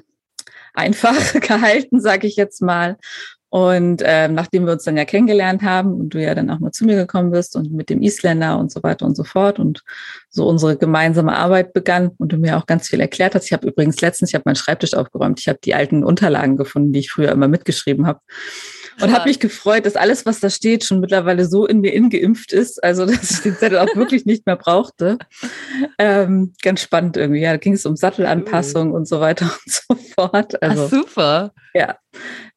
einfach 0.80 1.34
gehalten, 1.42 2.02
sage 2.02 2.28
ich 2.28 2.36
jetzt 2.36 2.62
mal. 2.62 2.98
Und 3.52 4.04
ähm, 4.06 4.36
nachdem 4.36 4.68
wir 4.68 4.74
uns 4.74 4.84
dann 4.84 4.96
ja 4.96 5.06
kennengelernt 5.06 5.64
haben 5.64 5.94
und 5.94 6.14
du 6.14 6.22
ja 6.22 6.36
dann 6.36 6.52
auch 6.52 6.60
mal 6.60 6.72
zu 6.72 6.86
mir 6.86 6.96
gekommen 6.96 7.32
bist 7.32 7.56
und 7.56 7.72
mit 7.72 7.90
dem 7.90 8.00
Isländer 8.02 8.60
und 8.60 8.72
so 8.72 8.84
weiter 8.84 9.08
und 9.08 9.16
so 9.16 9.24
fort 9.24 9.58
und 9.58 9.84
so 10.30 10.48
unsere 10.48 10.78
gemeinsame 10.78 11.36
Arbeit 11.36 11.74
begann 11.74 12.12
und 12.20 12.32
du 12.32 12.38
mir 12.38 12.58
auch 12.58 12.68
ganz 12.68 12.88
viel 12.88 13.00
erklärt 13.00 13.34
hast. 13.34 13.46
Ich 13.46 13.54
habe 13.54 13.68
übrigens 13.68 14.02
letztens, 14.02 14.30
ich 14.30 14.36
habe 14.36 14.44
meinen 14.46 14.56
Schreibtisch 14.56 14.94
aufgeräumt, 14.94 15.40
ich 15.40 15.48
habe 15.48 15.58
die 15.64 15.74
alten 15.74 16.04
Unterlagen 16.04 16.58
gefunden, 16.58 16.94
die 16.94 17.00
ich 17.00 17.12
früher 17.12 17.32
immer 17.32 17.48
mitgeschrieben 17.48 18.06
habe. 18.06 18.20
Und 19.02 19.14
habe 19.14 19.30
mich 19.30 19.40
gefreut, 19.40 19.86
dass 19.86 19.96
alles, 19.96 20.26
was 20.26 20.40
da 20.40 20.50
steht, 20.50 20.84
schon 20.84 21.00
mittlerweile 21.00 21.46
so 21.46 21.66
in 21.66 21.82
mir 21.82 21.94
ingeimpft 21.94 22.52
ist, 22.52 22.84
also 22.84 23.06
dass 23.08 23.32
ich 23.32 23.42
den 23.42 23.56
Zettel 23.56 23.80
auch 23.80 23.96
wirklich 23.96 24.26
nicht 24.26 24.46
mehr 24.46 24.56
brauchte. 24.56 25.18
Ähm, 25.98 26.54
ganz 26.62 26.82
spannend 26.82 27.18
irgendwie. 27.18 27.42
Ja, 27.42 27.52
da 27.52 27.58
ging 27.58 27.74
es 27.74 27.86
um 27.86 27.96
Sattelanpassung 27.96 28.92
und 28.92 29.08
so 29.08 29.20
weiter 29.20 29.46
und 29.66 29.72
so 29.72 29.96
fort. 30.16 30.62
Also, 30.62 30.86
Ach, 30.86 30.90
super. 30.90 31.54
Ja. 31.74 31.98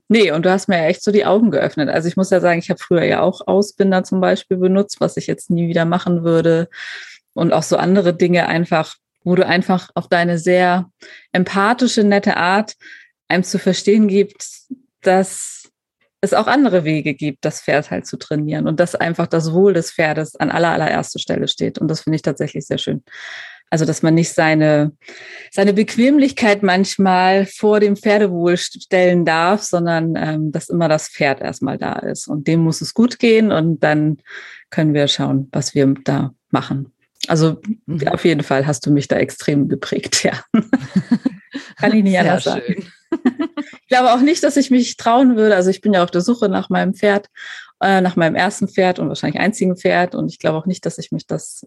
Nee, 0.08 0.30
und 0.30 0.44
du 0.44 0.50
hast 0.50 0.68
mir 0.68 0.76
ja 0.76 0.84
echt 0.84 1.02
so 1.02 1.10
die 1.10 1.24
Augen 1.24 1.50
geöffnet. 1.50 1.88
Also 1.88 2.06
ich 2.06 2.16
muss 2.16 2.28
ja 2.28 2.40
sagen, 2.40 2.58
ich 2.58 2.68
habe 2.68 2.78
früher 2.78 3.04
ja 3.04 3.22
auch 3.22 3.46
Ausbinder 3.46 4.04
zum 4.04 4.20
Beispiel 4.20 4.58
benutzt, 4.58 5.00
was 5.00 5.16
ich 5.16 5.26
jetzt 5.26 5.48
nie 5.48 5.68
wieder 5.68 5.86
machen 5.86 6.22
würde. 6.22 6.68
Und 7.32 7.54
auch 7.54 7.62
so 7.62 7.78
andere 7.78 8.12
Dinge 8.12 8.46
einfach, 8.46 8.96
wo 9.24 9.34
du 9.36 9.46
einfach 9.46 9.88
auf 9.94 10.08
deine 10.08 10.38
sehr 10.38 10.90
empathische, 11.32 12.04
nette 12.04 12.36
Art 12.36 12.74
einem 13.28 13.44
zu 13.44 13.58
verstehen 13.58 14.08
gibst, 14.08 14.70
dass 15.00 15.61
es 16.22 16.32
auch 16.32 16.46
andere 16.46 16.84
Wege 16.84 17.14
gibt, 17.14 17.44
das 17.44 17.60
Pferd 17.60 17.90
halt 17.90 18.06
zu 18.06 18.16
trainieren 18.16 18.68
und 18.68 18.78
dass 18.80 18.94
einfach 18.94 19.26
das 19.26 19.52
Wohl 19.52 19.74
des 19.74 19.90
Pferdes 19.92 20.36
an 20.36 20.50
aller, 20.50 20.70
allererster 20.70 21.18
Stelle 21.18 21.48
steht. 21.48 21.78
Und 21.78 21.88
das 21.88 22.02
finde 22.02 22.16
ich 22.16 22.22
tatsächlich 22.22 22.64
sehr 22.64 22.78
schön. 22.78 23.02
Also, 23.70 23.84
dass 23.86 24.02
man 24.02 24.14
nicht 24.14 24.32
seine, 24.32 24.92
seine 25.50 25.72
Bequemlichkeit 25.72 26.62
manchmal 26.62 27.46
vor 27.46 27.80
dem 27.80 27.96
Pferdewohl 27.96 28.56
stellen 28.56 29.24
darf, 29.24 29.62
sondern 29.62 30.14
ähm, 30.14 30.52
dass 30.52 30.68
immer 30.68 30.88
das 30.88 31.08
Pferd 31.08 31.40
erstmal 31.40 31.78
da 31.78 31.94
ist. 31.94 32.28
Und 32.28 32.46
dem 32.46 32.60
muss 32.60 32.82
es 32.82 32.94
gut 32.94 33.18
gehen 33.18 33.50
und 33.50 33.82
dann 33.82 34.18
können 34.70 34.94
wir 34.94 35.08
schauen, 35.08 35.48
was 35.52 35.74
wir 35.74 35.92
da 36.04 36.34
machen. 36.50 36.92
Also 37.28 37.60
mhm. 37.86 38.06
auf 38.08 38.24
jeden 38.24 38.42
Fall 38.42 38.66
hast 38.66 38.86
du 38.86 38.92
mich 38.92 39.08
da 39.08 39.16
extrem 39.16 39.68
geprägt, 39.68 40.22
ja. 40.22 40.44
Kann 41.78 41.96
ich 41.96 42.04
nicht 42.04 42.18
anders 42.18 42.44
sagen. 42.44 42.86
Ich 43.12 43.88
glaube 43.88 44.12
auch 44.12 44.20
nicht, 44.20 44.42
dass 44.42 44.56
ich 44.56 44.70
mich 44.70 44.96
trauen 44.96 45.36
würde. 45.36 45.56
Also 45.56 45.70
ich 45.70 45.80
bin 45.80 45.92
ja 45.92 46.02
auf 46.02 46.10
der 46.10 46.20
Suche 46.20 46.48
nach 46.48 46.70
meinem 46.70 46.94
Pferd, 46.94 47.28
äh, 47.80 48.00
nach 48.00 48.16
meinem 48.16 48.34
ersten 48.34 48.68
Pferd 48.68 48.98
und 48.98 49.08
wahrscheinlich 49.08 49.40
einzigen 49.40 49.76
Pferd. 49.76 50.14
Und 50.14 50.30
ich 50.30 50.38
glaube 50.38 50.58
auch 50.58 50.66
nicht, 50.66 50.86
dass 50.86 50.98
ich 50.98 51.12
mich 51.12 51.26
das 51.26 51.66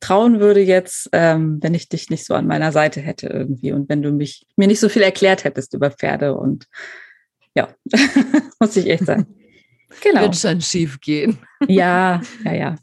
trauen 0.00 0.40
würde 0.40 0.60
jetzt, 0.60 1.08
ähm, 1.12 1.58
wenn 1.62 1.74
ich 1.74 1.88
dich 1.88 2.10
nicht 2.10 2.24
so 2.24 2.34
an 2.34 2.46
meiner 2.46 2.72
Seite 2.72 3.00
hätte 3.00 3.28
irgendwie 3.28 3.72
und 3.72 3.88
wenn 3.88 4.02
du 4.02 4.10
mich 4.10 4.46
mir 4.56 4.66
nicht 4.66 4.80
so 4.80 4.88
viel 4.88 5.02
erklärt 5.02 5.44
hättest 5.44 5.74
über 5.74 5.90
Pferde 5.90 6.34
und 6.34 6.66
ja, 7.54 7.68
muss 8.60 8.76
ich 8.76 8.88
echt 8.88 9.06
sagen. 9.06 9.26
Genau. 10.02 10.22
Wird 10.22 10.36
schon 10.36 10.62
schief 10.62 11.00
gehen. 11.00 11.38
Ja, 11.68 12.22
ja, 12.46 12.54
ja. 12.54 12.76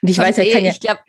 Und 0.00 0.08
ich 0.08 0.16
Kommt 0.16 0.28
weiß 0.28 0.38
ja, 0.38 0.44
eh, 0.44 0.64
ja. 0.64 0.70
Ich 0.70 0.80
glaube, 0.80 1.00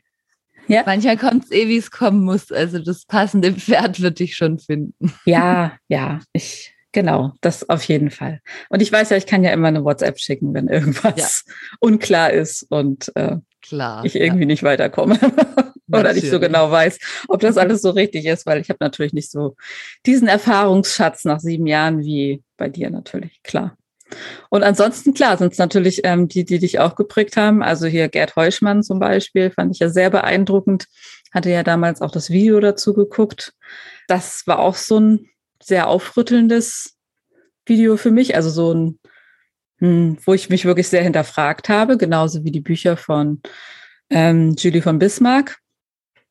ja? 0.68 0.84
manchmal 0.86 1.18
kommt 1.18 1.46
es 1.46 1.52
eh, 1.52 1.68
wie 1.68 1.78
es 1.78 1.92
kommen 1.92 2.24
muss. 2.24 2.52
Also 2.52 2.80
das 2.80 3.06
passende 3.06 3.54
Pferd 3.54 4.02
wird 4.02 4.20
dich 4.20 4.36
schon 4.36 4.60
finden. 4.60 4.94
Ja, 5.26 5.74
ja, 5.88 6.20
ich, 6.32 6.74
genau, 6.92 7.34
das 7.42 7.70
auf 7.70 7.84
jeden 7.84 8.12
Fall. 8.12 8.42
Und 8.70 8.82
ich 8.82 8.92
weiß 8.92 9.10
ja, 9.10 9.18
ich 9.18 9.26
kann 9.26 9.44
ja 9.44 9.52
immer 9.52 9.68
eine 9.68 9.84
WhatsApp 9.84 10.20
schicken, 10.20 10.54
wenn 10.54 10.68
irgendwas 10.68 11.44
ja. 11.46 11.54
unklar 11.80 12.32
ist 12.32 12.66
und 12.70 13.12
äh, 13.16 13.38
Klar, 13.62 14.06
ich 14.06 14.16
irgendwie 14.16 14.42
ja. 14.42 14.48
nicht 14.48 14.64
weiterkomme 14.64 15.20
oder 15.92 16.14
nicht 16.14 16.30
so 16.30 16.40
genau 16.40 16.72
weiß, 16.72 17.00
ob 17.28 17.42
das 17.42 17.58
alles 17.58 17.82
so 17.82 17.90
richtig 17.90 18.26
ist, 18.26 18.46
weil 18.46 18.62
ich 18.62 18.70
habe 18.70 18.78
natürlich 18.80 19.14
nicht 19.14 19.30
so 19.30 19.56
diesen 20.06 20.28
Erfahrungsschatz 20.28 21.26
nach 21.26 21.40
sieben 21.40 21.68
Jahren 21.68 22.00
wie 22.00 22.44
bei 22.56 22.70
dir 22.70 22.90
natürlich, 22.90 23.42
klar. 23.44 23.76
Und 24.50 24.64
ansonsten, 24.64 25.14
klar, 25.14 25.38
sind 25.38 25.54
es 25.54 25.60
natürlich 25.60 26.02
ähm, 26.04 26.28
die, 26.28 26.46
die 26.46 26.60
dich 26.60 26.80
auch 26.80 26.96
geprägt 26.96 27.38
haben. 27.38 27.62
Also 27.62 27.88
hier 27.88 28.08
Gerd 28.08 28.36
Heuschmann 28.36 28.84
zum 28.84 29.00
Beispiel, 29.00 29.52
fand 29.52 29.74
ich 29.74 29.80
ja 29.80 29.90
sehr 29.90 30.10
beeindruckend. 30.10 30.86
Hatte 31.34 31.50
ja 31.50 31.64
damals 31.64 32.02
auch 32.02 32.12
das 32.12 32.30
Video 32.30 32.60
dazu 32.60 32.94
geguckt. 32.94 33.54
Das 34.08 34.44
war 34.46 34.60
auch 34.60 34.76
so 34.76 35.00
ein 35.00 35.30
sehr 35.62 35.88
aufrüttelndes 35.88 36.96
Video 37.66 37.98
für 37.98 38.12
mich. 38.12 38.36
Also 38.36 38.50
so 38.50 38.74
ein 38.74 39.00
hm, 39.80 40.18
wo 40.26 40.34
ich 40.34 40.50
mich 40.50 40.66
wirklich 40.66 40.88
sehr 40.88 41.04
hinterfragt 41.04 41.70
habe, 41.70 41.98
genauso 41.98 42.44
wie 42.44 42.52
die 42.52 42.62
Bücher 42.62 42.98
von 42.98 43.42
ähm, 44.10 44.56
Julie 44.58 44.82
von 44.82 44.98
Bismarck. 44.98 45.58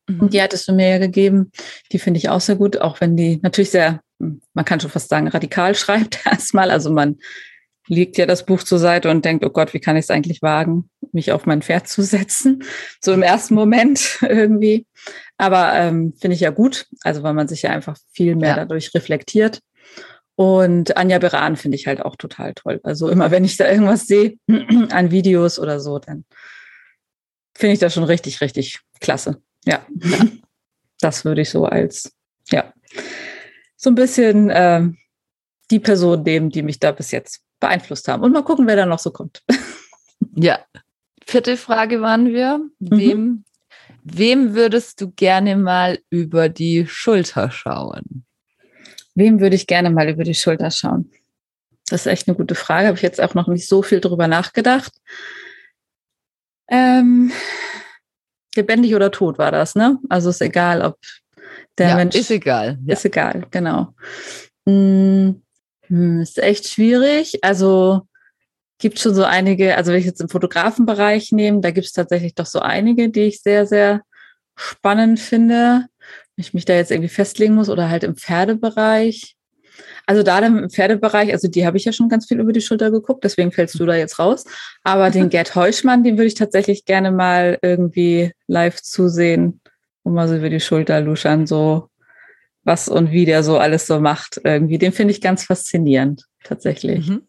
Mhm. 0.07 0.29
Die 0.29 0.41
hattest 0.41 0.67
du 0.67 0.73
mir 0.73 0.89
ja 0.89 0.97
gegeben. 0.97 1.51
Die 1.91 1.99
finde 1.99 2.17
ich 2.17 2.29
auch 2.29 2.41
sehr 2.41 2.55
gut, 2.55 2.77
auch 2.79 2.99
wenn 2.99 3.15
die 3.15 3.39
natürlich 3.41 3.71
sehr, 3.71 4.01
hm, 4.19 4.41
man 4.53 4.65
kann 4.65 4.79
schon 4.79 4.89
fast 4.89 5.09
sagen, 5.09 5.27
radikal 5.29 5.75
schreibt 5.75 6.25
erstmal. 6.25 6.71
Also 6.71 6.91
man 6.91 7.17
legt 7.87 8.17
ja 8.17 8.25
das 8.25 8.45
Buch 8.45 8.63
zur 8.63 8.79
Seite 8.79 9.09
und 9.09 9.25
denkt, 9.25 9.45
oh 9.45 9.49
Gott, 9.49 9.73
wie 9.73 9.79
kann 9.79 9.95
ich 9.95 10.05
es 10.05 10.09
eigentlich 10.09 10.41
wagen, 10.41 10.89
mich 11.11 11.31
auf 11.31 11.45
mein 11.45 11.61
Pferd 11.61 11.87
zu 11.87 12.01
setzen? 12.01 12.63
So 13.01 13.13
im 13.13 13.21
ersten 13.21 13.53
Moment 13.53 14.19
irgendwie. 14.21 14.85
Aber 15.37 15.73
ähm, 15.73 16.13
finde 16.19 16.35
ich 16.35 16.41
ja 16.41 16.49
gut, 16.49 16.87
also 17.03 17.23
weil 17.23 17.33
man 17.33 17.47
sich 17.47 17.61
ja 17.61 17.69
einfach 17.69 17.97
viel 18.11 18.35
mehr 18.35 18.49
ja. 18.49 18.55
dadurch 18.55 18.93
reflektiert. 18.93 19.61
Und 20.35 20.97
Anja 20.97 21.17
Beran 21.19 21.55
finde 21.55 21.77
ich 21.77 21.87
halt 21.87 22.01
auch 22.01 22.15
total 22.15 22.53
toll. 22.53 22.79
Also 22.83 23.09
immer 23.09 23.31
wenn 23.31 23.43
ich 23.43 23.57
da 23.57 23.69
irgendwas 23.69 24.05
sehe 24.05 24.37
an 24.91 25.11
Videos 25.11 25.57
oder 25.57 25.79
so, 25.79 25.99
dann 25.99 26.25
finde 27.55 27.73
ich 27.73 27.79
das 27.79 27.93
schon 27.93 28.03
richtig, 28.03 28.41
richtig 28.41 28.79
klasse. 28.99 29.41
Ja, 29.65 29.85
das 30.99 31.25
würde 31.25 31.41
ich 31.41 31.49
so 31.49 31.65
als, 31.65 32.13
ja, 32.51 32.73
so 33.75 33.89
ein 33.89 33.95
bisschen 33.95 34.49
äh, 34.49 34.83
die 35.71 35.79
Person 35.79 36.23
nehmen, 36.23 36.49
die 36.49 36.61
mich 36.61 36.79
da 36.79 36.91
bis 36.91 37.11
jetzt 37.11 37.41
beeinflusst 37.59 38.07
haben. 38.07 38.23
Und 38.23 38.31
mal 38.31 38.43
gucken, 38.43 38.67
wer 38.67 38.75
da 38.75 38.85
noch 38.85 38.99
so 38.99 39.11
kommt. 39.11 39.43
Ja, 40.39 40.59
vierte 41.25 41.57
Frage 41.57 42.01
waren 42.01 42.27
wir. 42.27 42.59
Mhm. 42.79 42.97
Wem, 42.97 43.43
wem 44.03 44.53
würdest 44.53 45.01
du 45.01 45.11
gerne 45.11 45.55
mal 45.55 45.99
über 46.11 46.47
die 46.49 46.85
Schulter 46.87 47.49
schauen? 47.49 48.23
Wem 49.15 49.39
würde 49.39 49.55
ich 49.55 49.65
gerne 49.65 49.89
mal 49.89 50.09
über 50.09 50.23
die 50.23 50.35
Schulter 50.35 50.69
schauen? 50.69 51.11
Das 51.89 52.01
ist 52.01 52.11
echt 52.11 52.27
eine 52.27 52.37
gute 52.37 52.53
Frage. 52.53 52.87
Habe 52.87 52.97
ich 52.97 53.03
jetzt 53.03 53.21
auch 53.21 53.33
noch 53.33 53.47
nicht 53.47 53.67
so 53.67 53.81
viel 53.81 53.99
drüber 53.99 54.27
nachgedacht. 54.27 54.91
Ähm, 56.67 57.31
lebendig 58.55 58.93
oder 58.93 59.11
tot 59.11 59.37
war 59.37 59.51
das, 59.51 59.75
ne? 59.75 59.97
Also 60.09 60.29
ist 60.29 60.41
egal, 60.41 60.81
ob 60.81 60.99
der 61.77 61.89
ja, 61.89 61.95
Mensch. 61.95 62.15
Ist 62.15 62.31
egal. 62.31 62.77
Ja. 62.85 62.93
Ist 62.93 63.05
egal, 63.05 63.45
genau. 63.51 63.93
Hm, 64.67 65.41
hm, 65.87 66.21
ist 66.21 66.39
echt 66.39 66.67
schwierig. 66.67 67.43
Also 67.43 68.01
gibt 68.79 68.99
schon 68.99 69.15
so 69.15 69.23
einige, 69.23 69.75
also 69.75 69.91
wenn 69.91 69.99
ich 69.99 70.05
jetzt 70.05 70.21
im 70.21 70.29
Fotografenbereich 70.29 71.31
nehme, 71.31 71.61
da 71.61 71.71
gibt 71.71 71.87
es 71.87 71.93
tatsächlich 71.93 72.35
doch 72.35 72.45
so 72.45 72.59
einige, 72.59 73.09
die 73.09 73.21
ich 73.21 73.41
sehr, 73.41 73.65
sehr 73.65 74.01
spannend 74.55 75.19
finde 75.19 75.87
ich 76.37 76.53
mich 76.53 76.65
da 76.65 76.73
jetzt 76.73 76.91
irgendwie 76.91 77.09
festlegen 77.09 77.55
muss 77.55 77.69
oder 77.69 77.89
halt 77.89 78.03
im 78.03 78.15
Pferdebereich. 78.15 79.35
Also 80.05 80.23
da 80.23 80.39
im 80.39 80.69
Pferdebereich, 80.69 81.33
also 81.33 81.47
die 81.47 81.65
habe 81.65 81.77
ich 81.77 81.85
ja 81.85 81.91
schon 81.91 82.09
ganz 82.09 82.27
viel 82.27 82.39
über 82.39 82.53
die 82.53 82.61
Schulter 82.61 82.91
geguckt, 82.91 83.23
deswegen 83.23 83.51
fällst 83.51 83.79
du 83.79 83.85
da 83.85 83.95
jetzt 83.95 84.19
raus. 84.19 84.45
Aber 84.83 85.09
den 85.09 85.29
Gerd 85.29 85.55
Heuschmann, 85.55 86.03
den 86.03 86.17
würde 86.17 86.27
ich 86.27 86.35
tatsächlich 86.35 86.85
gerne 86.85 87.11
mal 87.11 87.57
irgendwie 87.61 88.31
live 88.47 88.81
zusehen 88.81 89.59
und 90.03 90.13
mal 90.13 90.27
so 90.27 90.35
über 90.35 90.49
die 90.49 90.59
Schulter 90.59 91.01
luschern, 91.01 91.45
so 91.45 91.89
was 92.67 92.87
und 92.87 93.11
wie 93.11 93.25
der 93.25 93.41
so 93.43 93.57
alles 93.57 93.87
so 93.87 93.99
macht 93.99 94.39
irgendwie. 94.43 94.77
Den 94.77 94.91
finde 94.91 95.13
ich 95.13 95.21
ganz 95.21 95.43
faszinierend, 95.45 96.25
tatsächlich. 96.43 97.07
Mhm 97.07 97.23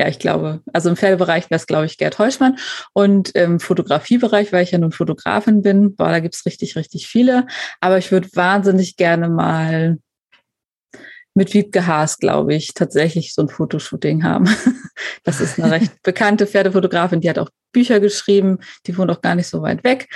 ja, 0.00 0.08
ich 0.08 0.18
glaube, 0.18 0.62
also 0.72 0.88
im 0.88 0.96
Pferdebereich 0.96 1.50
wäre 1.50 1.58
es, 1.58 1.66
glaube 1.66 1.84
ich, 1.84 1.98
Gerd 1.98 2.18
Heuschmann. 2.18 2.56
Und 2.94 3.30
im 3.30 3.60
Fotografiebereich, 3.60 4.50
weil 4.50 4.62
ich 4.62 4.70
ja 4.70 4.78
nun 4.78 4.92
Fotografin 4.92 5.60
bin, 5.60 5.94
boah, 5.94 6.08
da 6.08 6.20
gibt 6.20 6.34
es 6.34 6.46
richtig, 6.46 6.74
richtig 6.74 7.06
viele. 7.06 7.46
Aber 7.80 7.98
ich 7.98 8.10
würde 8.10 8.30
wahnsinnig 8.34 8.96
gerne 8.96 9.28
mal 9.28 9.98
mit 11.34 11.52
Wiebke 11.52 11.86
Haas, 11.86 12.16
glaube 12.16 12.54
ich, 12.54 12.72
tatsächlich 12.72 13.34
so 13.34 13.42
ein 13.42 13.50
Fotoshooting 13.50 14.24
haben. 14.24 14.48
Das 15.24 15.40
ist 15.40 15.58
eine 15.58 15.70
recht 15.70 15.92
bekannte 16.02 16.46
Pferdefotografin, 16.46 17.20
die 17.20 17.30
hat 17.30 17.38
auch 17.38 17.48
Bücher 17.72 18.00
geschrieben, 18.00 18.58
die 18.86 18.96
wohnt 18.98 19.10
auch 19.10 19.22
gar 19.22 19.34
nicht 19.34 19.46
so 19.46 19.62
weit 19.62 19.82
weg, 19.82 20.08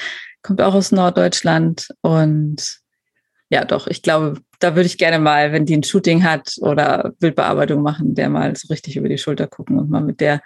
kommt 0.43 0.61
auch 0.61 0.75
aus 0.75 0.93
Norddeutschland 0.93 1.89
und 2.03 2.81
ja, 3.51 3.65
doch, 3.65 3.87
ich 3.87 4.03
glaube, 4.03 4.41
da 4.59 4.75
würde 4.75 4.87
ich 4.87 4.99
gerne 4.99 5.19
mal, 5.19 5.53
wenn 5.53 5.67
die 5.67 5.77
ein 5.77 5.83
Shooting 5.83 6.25
hat 6.25 6.55
oder 6.61 7.13
Bildbearbeitung 7.21 7.83
machen, 7.83 8.15
der 8.15 8.29
mal 8.29 8.57
so 8.57 8.69
richtig 8.69 8.97
über 8.97 9.09
die 9.09 9.19
Schulter 9.19 9.47
gucken 9.47 9.79
und 9.79 9.91
mal 9.91 10.01
mit 10.01 10.21
der 10.21 10.43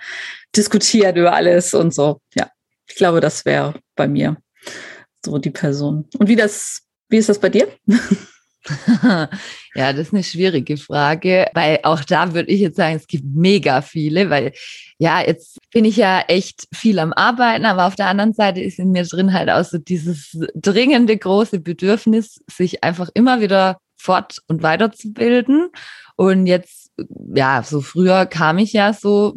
diskutiert 0.57 1.17
über 1.17 1.33
alles 1.33 1.75
und 1.75 1.95
so. 1.95 2.21
Ja, 2.35 2.51
ich 2.87 2.97
glaube, 2.97 3.21
das 3.21 3.45
wäre 3.45 3.75
bei 3.95 4.09
mir 4.09 4.37
so 5.25 5.39
die 5.39 5.51
Person. 5.51 6.09
Und 6.19 6.29
wie 6.29 6.37
das, 6.37 6.83
wie 7.09 7.19
ist 7.19 7.29
das 7.29 7.39
bei 7.39 7.49
dir? 7.49 7.69
ja, 9.75 9.93
das 9.93 10.09
ist 10.09 10.15
eine 10.15 10.25
schwierige 10.25 10.77
Frage, 10.77 11.47
weil 11.55 11.81
auch 11.83 12.01
da 12.01 12.35
würde 12.35 12.51
ich 12.51 12.61
jetzt 12.61 12.77
sagen, 12.77 12.97
es 12.97 13.07
gibt 13.07 13.25
mega 13.25 13.83
viele, 13.83 14.31
weil 14.31 14.53
ja, 14.99 15.21
jetzt 15.21 15.59
bin 15.73 15.85
ich 15.85 15.97
ja 15.97 16.21
echt 16.21 16.69
viel 16.73 16.99
am 16.99 17.13
Arbeiten, 17.13 17.65
aber 17.65 17.87
auf 17.87 17.95
der 17.95 18.09
anderen 18.09 18.33
Seite 18.33 18.61
ist 18.61 18.79
in 18.79 18.91
mir 18.91 19.05
drin 19.05 19.33
halt 19.33 19.51
auch 19.51 19.65
so 19.65 19.79
dieses 19.79 20.37
dringende 20.55 21.17
große 21.17 21.61
Bedürfnis, 21.61 22.41
sich 22.51 22.83
einfach 22.83 23.09
immer 23.15 23.41
wieder 23.41 23.79
fort 23.97 24.39
und 24.47 24.63
weiterzubilden. 24.63 25.71
Und 26.17 26.47
jetzt, 26.47 26.91
ja, 27.35 27.63
so 27.63 27.81
früher 27.81 28.27
kam 28.27 28.59
ich 28.59 28.73
ja 28.73 28.93
so 28.93 29.37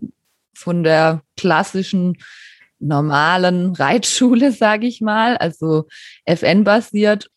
von 0.54 0.84
der 0.84 1.22
klassischen 1.38 2.18
normalen 2.80 3.76
Reitschule, 3.76 4.52
sage 4.52 4.88
ich 4.88 5.02
mal, 5.02 5.38
also 5.38 5.88
FN-basiert 6.26 7.30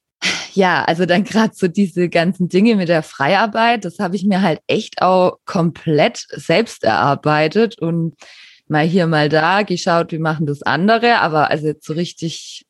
ja, 0.55 0.85
also 0.85 1.07
dann 1.07 1.25
gerade 1.25 1.55
so 1.55 1.69
diese 1.69 2.09
ganzen 2.09 2.49
Dinge 2.49 2.77
mit 2.77 2.89
der 2.89 3.03
Freiarbeit, 3.03 3.85
das 3.85 3.99
habe 3.99 4.17
ich 4.17 4.25
mir 4.25 4.43
halt 4.43 4.61
echt 4.67 5.03
auch 5.03 5.39
komplett 5.45 6.27
selbst 6.31 6.85
erarbeitet 6.85 7.79
und 7.79 8.15
mal 8.69 8.87
hier, 8.87 9.07
mal 9.07 9.29
da 9.29 9.63
geschaut, 9.63 10.13
wie 10.13 10.19
machen 10.19 10.47
das 10.47 10.63
andere. 10.63 11.19
Aber 11.19 11.51
also 11.51 11.67
jetzt 11.67 11.87
so 11.87 11.93
richtig, 11.93 12.65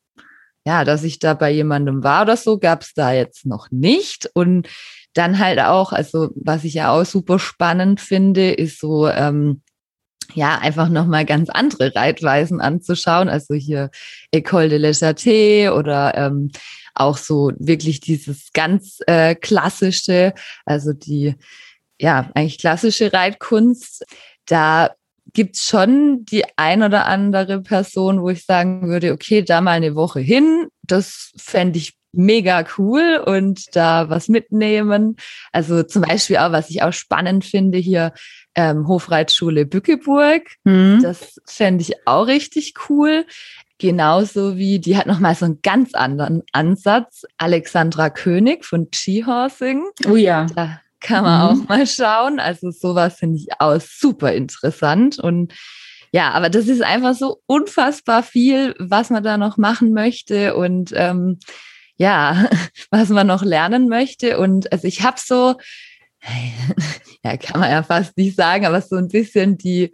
ja, 0.65 0.83
dass 0.83 1.03
ich 1.03 1.19
da 1.19 1.33
bei 1.33 1.51
jemandem 1.51 2.03
war 2.03 2.23
oder 2.23 2.37
so, 2.37 2.57
gab 2.57 2.81
es 2.81 2.93
da 2.93 3.13
jetzt 3.13 3.45
noch 3.45 3.71
nicht. 3.71 4.29
Und 4.33 4.67
dann 5.13 5.39
halt 5.39 5.59
auch, 5.59 5.93
also 5.93 6.29
was 6.35 6.63
ich 6.63 6.73
ja 6.73 6.91
auch 6.91 7.05
super 7.05 7.39
spannend 7.39 8.01
finde, 8.01 8.51
ist 8.51 8.79
so, 8.79 9.07
ähm, 9.07 9.61
ja, 10.33 10.57
einfach 10.57 10.89
nochmal 10.89 11.23
ganz 11.23 11.49
andere 11.49 11.95
Reitweisen 11.95 12.59
anzuschauen. 12.59 13.29
Also 13.29 13.53
hier 13.53 13.91
École 14.33 14.69
de 14.69 14.79
l'Echaté 14.79 15.71
oder 15.71 16.15
ähm, 16.15 16.51
auch 16.95 17.17
so 17.17 17.51
wirklich 17.57 17.99
dieses 17.99 18.51
ganz 18.53 18.99
äh, 19.07 19.35
klassische, 19.35 20.33
also 20.65 20.93
die 20.93 21.35
ja 21.99 22.29
eigentlich 22.33 22.57
klassische 22.59 23.13
Reitkunst. 23.13 24.05
da 24.45 24.91
gibt 25.33 25.55
es 25.55 25.63
schon 25.63 26.23
die 26.25 26.43
ein 26.55 26.83
oder 26.83 27.05
andere 27.05 27.61
Person, 27.61 28.21
wo 28.21 28.29
ich 28.29 28.45
sagen 28.45 28.87
würde, 28.87 29.11
okay, 29.11 29.41
da 29.41 29.61
mal 29.61 29.71
eine 29.71 29.95
Woche 29.95 30.19
hin, 30.19 30.67
das 30.83 31.31
fände 31.37 31.77
ich 31.77 31.97
mega 32.15 32.65
cool 32.77 33.21
und 33.25 33.75
da 33.75 34.09
was 34.09 34.29
mitnehmen. 34.29 35.17
Also 35.51 35.83
zum 35.83 36.03
Beispiel 36.03 36.37
auch, 36.37 36.51
was 36.51 36.69
ich 36.69 36.81
auch 36.81 36.93
spannend 36.93 37.43
finde, 37.43 37.77
hier 37.77 38.13
ähm, 38.55 38.87
Hofreitschule 38.87 39.65
Bückeburg. 39.65 40.43
Mhm. 40.63 40.99
Das 41.01 41.39
fände 41.45 41.81
ich 41.81 42.07
auch 42.07 42.27
richtig 42.27 42.73
cool. 42.89 43.25
Genauso 43.77 44.55
wie, 44.55 44.79
die 44.79 44.95
hat 44.95 45.05
nochmal 45.05 45.35
so 45.35 45.45
einen 45.45 45.61
ganz 45.61 45.93
anderen 45.93 46.43
Ansatz. 46.53 47.23
Alexandra 47.37 48.09
König 48.09 48.63
von 48.63 48.87
Skihorsing. 48.93 49.83
Oh 50.09 50.15
ja. 50.15 50.45
Da 50.55 50.79
kann 51.01 51.23
man 51.23 51.41
mhm. 51.41 51.61
auch 51.63 51.67
mal 51.67 51.85
schauen. 51.85 52.39
Also 52.39 52.71
sowas 52.71 53.15
finde 53.17 53.37
ich 53.37 53.47
auch 53.59 53.79
super 53.81 54.31
interessant. 54.31 55.19
Und 55.19 55.53
ja, 56.11 56.31
aber 56.31 56.49
das 56.49 56.67
ist 56.67 56.81
einfach 56.81 57.15
so 57.15 57.41
unfassbar 57.47 58.23
viel, 58.23 58.75
was 58.79 59.09
man 59.09 59.23
da 59.23 59.37
noch 59.37 59.57
machen 59.57 59.91
möchte 59.91 60.55
und 60.55 60.93
ähm, 60.95 61.39
ja, 61.97 62.49
was 62.91 63.09
man 63.09 63.27
noch 63.27 63.43
lernen 63.43 63.89
möchte. 63.89 64.39
Und 64.39 64.71
also 64.71 64.87
ich 64.87 65.03
habe 65.03 65.17
so, 65.19 65.55
ja, 67.23 67.35
kann 67.35 67.59
man 67.59 67.71
ja 67.71 67.83
fast 67.83 68.15
nicht 68.17 68.37
sagen, 68.37 68.65
aber 68.65 68.81
so 68.81 68.95
ein 68.95 69.09
bisschen 69.09 69.57
die 69.57 69.91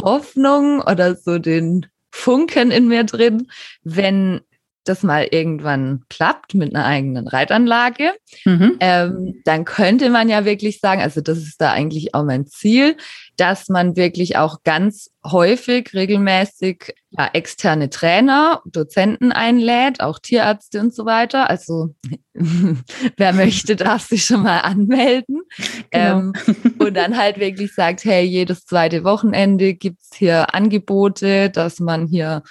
Hoffnung 0.00 0.80
oder 0.80 1.16
so 1.16 1.38
den 1.38 1.86
Funken 2.16 2.70
in 2.70 2.88
mir 2.88 3.04
drin, 3.04 3.48
wenn 3.84 4.40
das 4.88 5.02
mal 5.02 5.28
irgendwann 5.30 6.04
klappt 6.08 6.54
mit 6.54 6.74
einer 6.74 6.84
eigenen 6.84 7.28
Reitanlage, 7.28 8.12
mhm. 8.44 8.76
ähm, 8.80 9.42
dann 9.44 9.64
könnte 9.64 10.10
man 10.10 10.28
ja 10.28 10.44
wirklich 10.44 10.80
sagen, 10.80 11.02
also 11.02 11.20
das 11.20 11.38
ist 11.38 11.60
da 11.60 11.72
eigentlich 11.72 12.14
auch 12.14 12.24
mein 12.24 12.46
Ziel, 12.46 12.96
dass 13.36 13.68
man 13.68 13.96
wirklich 13.96 14.36
auch 14.36 14.62
ganz 14.64 15.10
häufig, 15.24 15.92
regelmäßig 15.94 16.94
ja, 17.10 17.30
externe 17.32 17.90
Trainer, 17.90 18.62
Dozenten 18.66 19.32
einlädt, 19.32 20.00
auch 20.00 20.18
Tierärzte 20.18 20.80
und 20.80 20.94
so 20.94 21.04
weiter. 21.04 21.48
Also 21.50 21.94
wer 23.16 23.32
möchte, 23.32 23.76
darf 23.76 24.06
sich 24.06 24.24
schon 24.24 24.42
mal 24.42 24.60
anmelden. 24.60 25.42
Genau. 25.90 26.18
Ähm, 26.18 26.32
und 26.78 26.94
dann 26.94 27.16
halt 27.16 27.38
wirklich 27.38 27.74
sagt, 27.74 28.04
hey, 28.04 28.24
jedes 28.24 28.64
zweite 28.66 29.04
Wochenende 29.04 29.74
gibt's 29.74 30.10
hier 30.14 30.54
Angebote, 30.54 31.50
dass 31.50 31.80
man 31.80 32.06
hier 32.06 32.42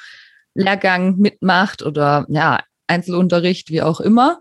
Lehrgang 0.55 1.17
mitmacht 1.17 1.83
oder 1.83 2.25
ja, 2.29 2.61
Einzelunterricht, 2.87 3.69
wie 3.69 3.81
auch 3.81 3.99
immer. 3.99 4.39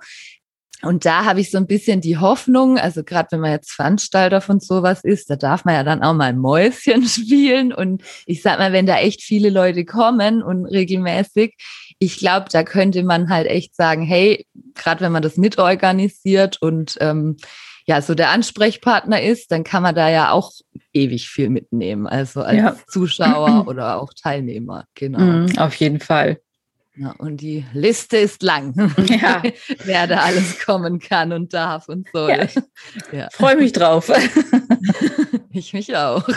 Und 0.83 1.07
da 1.07 1.25
habe 1.25 1.41
ich 1.41 1.51
so 1.51 1.57
ein 1.57 1.67
bisschen 1.67 2.01
die 2.01 2.19
Hoffnung, 2.19 2.79
also 2.79 3.05
gerade 3.05 3.29
wenn 3.33 3.41
man 3.41 3.53
jetzt 3.53 3.73
Veranstalter 3.73 4.41
von 4.41 4.61
sowas 4.61 5.03
ist, 5.03 5.31
da 5.31 5.37
darf 5.37 5.65
man 5.65 5.75
ja 5.75 5.83
dann 5.83 6.03
auch 6.03 6.13
mal 6.13 6.35
Mäuschen 6.35 7.05
spielen. 7.09 7.73
Und 7.73 8.03
ich 8.27 8.43
sag 8.43 8.59
mal, 8.59 8.73
wenn 8.73 8.87
da 8.87 8.99
echt 8.99 9.23
viele 9.23 9.51
Leute 9.51 9.85
kommen 9.85 10.43
und 10.43 10.67
regelmäßig, 10.67 11.57
ich 11.99 12.19
glaube, 12.19 12.47
da 12.51 12.65
könnte 12.65 13.03
man 13.03 13.31
halt 13.31 13.47
echt 13.47 13.75
sagen, 13.75 14.03
hey, 14.03 14.47
gerade 14.75 15.01
wenn 15.01 15.13
man 15.13 15.23
das 15.23 15.37
mitorganisiert 15.37 16.61
und 16.61 16.97
ähm, 17.01 17.37
ja, 17.87 18.01
so 18.01 18.15
der 18.15 18.31
Ansprechpartner 18.31 19.23
ist, 19.23 19.53
dann 19.53 19.63
kann 19.63 19.83
man 19.83 19.95
da 19.95 20.09
ja 20.09 20.31
auch 20.31 20.53
ewig 20.93 21.29
viel 21.29 21.51
mitnehmen. 21.51 22.07
Also 22.07 22.43
als 22.43 22.57
ja. 22.57 22.77
Zuschauer 22.89 23.65
oder 23.69 24.01
auch 24.01 24.13
Teilnehmer, 24.15 24.87
genau. 24.95 25.19
Mhm, 25.19 25.59
auf 25.59 25.75
jeden 25.77 26.01
Fall. 26.01 26.41
Ja, 26.97 27.13
und 27.19 27.39
die 27.39 27.65
Liste 27.73 28.19
ist 28.19 28.45
lang, 28.45 28.93
ja. 29.09 29.43
wer 29.85 30.07
da 30.07 30.19
alles 30.21 30.61
kommen 30.65 31.01
kann 31.01 31.33
und 31.33 31.53
darf 31.53 31.89
und 31.89 32.09
soll. 32.13 32.31
Ja. 32.31 32.47
Ja. 33.13 33.29
Freue 33.33 33.57
mich 33.57 33.73
drauf. 33.73 34.11
ich 35.51 35.73
mich 35.73 35.97
auch. 35.97 36.29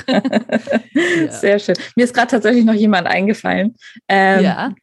Sehr 1.30 1.60
schön. 1.60 1.76
Mir 1.96 2.06
ist 2.06 2.14
gerade 2.14 2.28
tatsächlich 2.32 2.66
noch 2.66 2.74
jemand 2.74 3.08
eingefallen. 3.08 3.76
Ähm, 4.08 4.44
ja. 4.44 4.74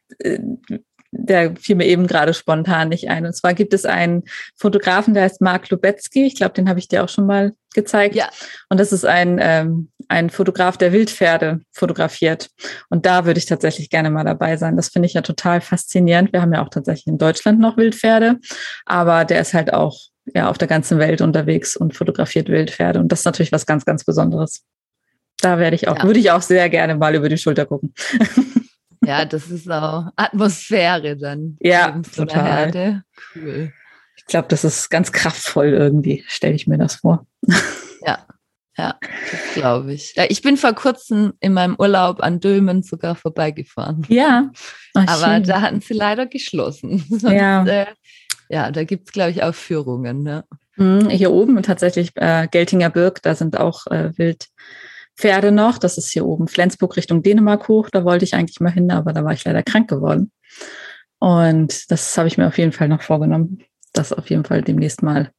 Der 1.17 1.55
fiel 1.55 1.75
mir 1.75 1.85
eben 1.85 2.07
gerade 2.07 2.33
spontan 2.33 2.89
nicht 2.89 3.09
ein. 3.09 3.25
Und 3.25 3.35
zwar 3.35 3.53
gibt 3.53 3.73
es 3.73 3.85
einen 3.85 4.23
Fotografen, 4.55 5.13
der 5.13 5.23
heißt 5.23 5.41
Mark 5.41 5.69
Lubetzky. 5.69 6.25
Ich 6.25 6.35
glaube, 6.35 6.53
den 6.53 6.69
habe 6.69 6.79
ich 6.79 6.87
dir 6.87 7.03
auch 7.03 7.09
schon 7.09 7.25
mal 7.25 7.53
gezeigt. 7.73 8.15
Ja. 8.15 8.29
Und 8.69 8.79
das 8.79 8.91
ist 8.91 9.05
ein, 9.05 9.37
ähm, 9.41 9.89
ein 10.07 10.29
Fotograf, 10.29 10.77
der 10.77 10.93
Wildpferde 10.93 11.61
fotografiert. 11.71 12.49
Und 12.89 13.05
da 13.05 13.25
würde 13.25 13.37
ich 13.37 13.45
tatsächlich 13.45 13.89
gerne 13.89 14.09
mal 14.09 14.23
dabei 14.23 14.57
sein. 14.57 14.75
Das 14.75 14.89
finde 14.89 15.07
ich 15.07 15.13
ja 15.13 15.21
total 15.21 15.61
faszinierend. 15.61 16.33
Wir 16.33 16.41
haben 16.41 16.53
ja 16.53 16.63
auch 16.63 16.69
tatsächlich 16.69 17.07
in 17.07 17.17
Deutschland 17.17 17.59
noch 17.59 17.77
Wildpferde, 17.77 18.39
aber 18.85 19.25
der 19.25 19.41
ist 19.41 19.53
halt 19.53 19.73
auch 19.73 19.99
ja 20.33 20.49
auf 20.49 20.57
der 20.57 20.67
ganzen 20.67 20.97
Welt 20.97 21.21
unterwegs 21.21 21.75
und 21.75 21.95
fotografiert 21.95 22.49
Wildpferde. 22.49 22.99
Und 22.99 23.11
das 23.11 23.19
ist 23.19 23.25
natürlich 23.25 23.51
was 23.51 23.65
ganz, 23.65 23.85
ganz 23.85 24.03
Besonderes. 24.03 24.63
Da 25.41 25.59
werde 25.59 25.75
ich 25.75 25.87
auch, 25.87 25.97
ja. 25.97 26.03
würde 26.03 26.19
ich 26.19 26.31
auch 26.31 26.41
sehr 26.41 26.69
gerne 26.69 26.95
mal 26.95 27.13
über 27.13 27.29
die 27.29 27.37
Schulter 27.37 27.65
gucken. 27.65 27.93
Ja, 29.05 29.25
das 29.25 29.49
ist 29.49 29.69
auch 29.69 30.05
Atmosphäre 30.15 31.17
dann. 31.17 31.57
Ja, 31.59 32.01
total. 32.15 33.03
Cool. 33.35 33.71
Ich 34.17 34.25
glaube, 34.25 34.47
das 34.49 34.63
ist 34.63 34.89
ganz 34.89 35.11
kraftvoll 35.11 35.67
irgendwie, 35.67 36.23
stelle 36.27 36.55
ich 36.55 36.67
mir 36.67 36.77
das 36.77 36.95
vor. 36.95 37.27
Ja, 38.05 38.25
ja, 38.77 38.95
das 39.31 39.53
glaube 39.53 39.93
ich. 39.93 40.13
Ja, 40.15 40.25
ich 40.27 40.41
bin 40.41 40.57
vor 40.57 40.73
kurzem 40.73 41.33
in 41.39 41.53
meinem 41.53 41.75
Urlaub 41.77 42.21
an 42.21 42.39
Dömen 42.39 42.83
sogar 42.83 43.15
vorbeigefahren. 43.15 44.05
Ja. 44.09 44.51
Ach, 44.93 45.07
Aber 45.07 45.35
schön. 45.35 45.43
da 45.43 45.61
hatten 45.61 45.81
sie 45.81 45.93
leider 45.93 46.25
geschlossen. 46.25 46.99
Sonst, 47.09 47.23
ja. 47.23 47.65
Äh, 47.65 47.85
ja, 48.49 48.71
da 48.71 48.83
gibt 48.83 49.07
es, 49.07 49.13
glaube 49.13 49.31
ich, 49.31 49.43
auch 49.43 49.55
Führungen. 49.55 50.23
Ne? 50.23 50.43
Hier 51.09 51.31
oben 51.31 51.61
tatsächlich 51.63 52.11
äh, 52.15 52.47
Geltinger 52.51 52.89
Birk, 52.89 53.21
da 53.21 53.33
sind 53.33 53.57
auch 53.57 53.87
äh, 53.87 54.11
wild 54.17 54.47
Pferde 55.17 55.51
noch. 55.51 55.77
Das 55.77 55.97
ist 55.97 56.11
hier 56.11 56.25
oben 56.25 56.47
Flensburg 56.47 56.97
Richtung 56.97 57.23
Dänemark 57.23 57.67
hoch. 57.67 57.89
Da 57.89 58.03
wollte 58.03 58.25
ich 58.25 58.33
eigentlich 58.33 58.59
mal 58.59 58.71
hin, 58.71 58.91
aber 58.91 59.13
da 59.13 59.23
war 59.23 59.33
ich 59.33 59.45
leider 59.45 59.63
krank 59.63 59.89
geworden. 59.89 60.31
Und 61.19 61.89
das 61.91 62.17
habe 62.17 62.27
ich 62.27 62.37
mir 62.37 62.47
auf 62.47 62.57
jeden 62.57 62.71
Fall 62.71 62.87
noch 62.87 63.01
vorgenommen, 63.01 63.59
das 63.93 64.13
auf 64.13 64.29
jeden 64.29 64.43
Fall 64.43 64.61
demnächst 64.61 65.01
mal 65.01 65.31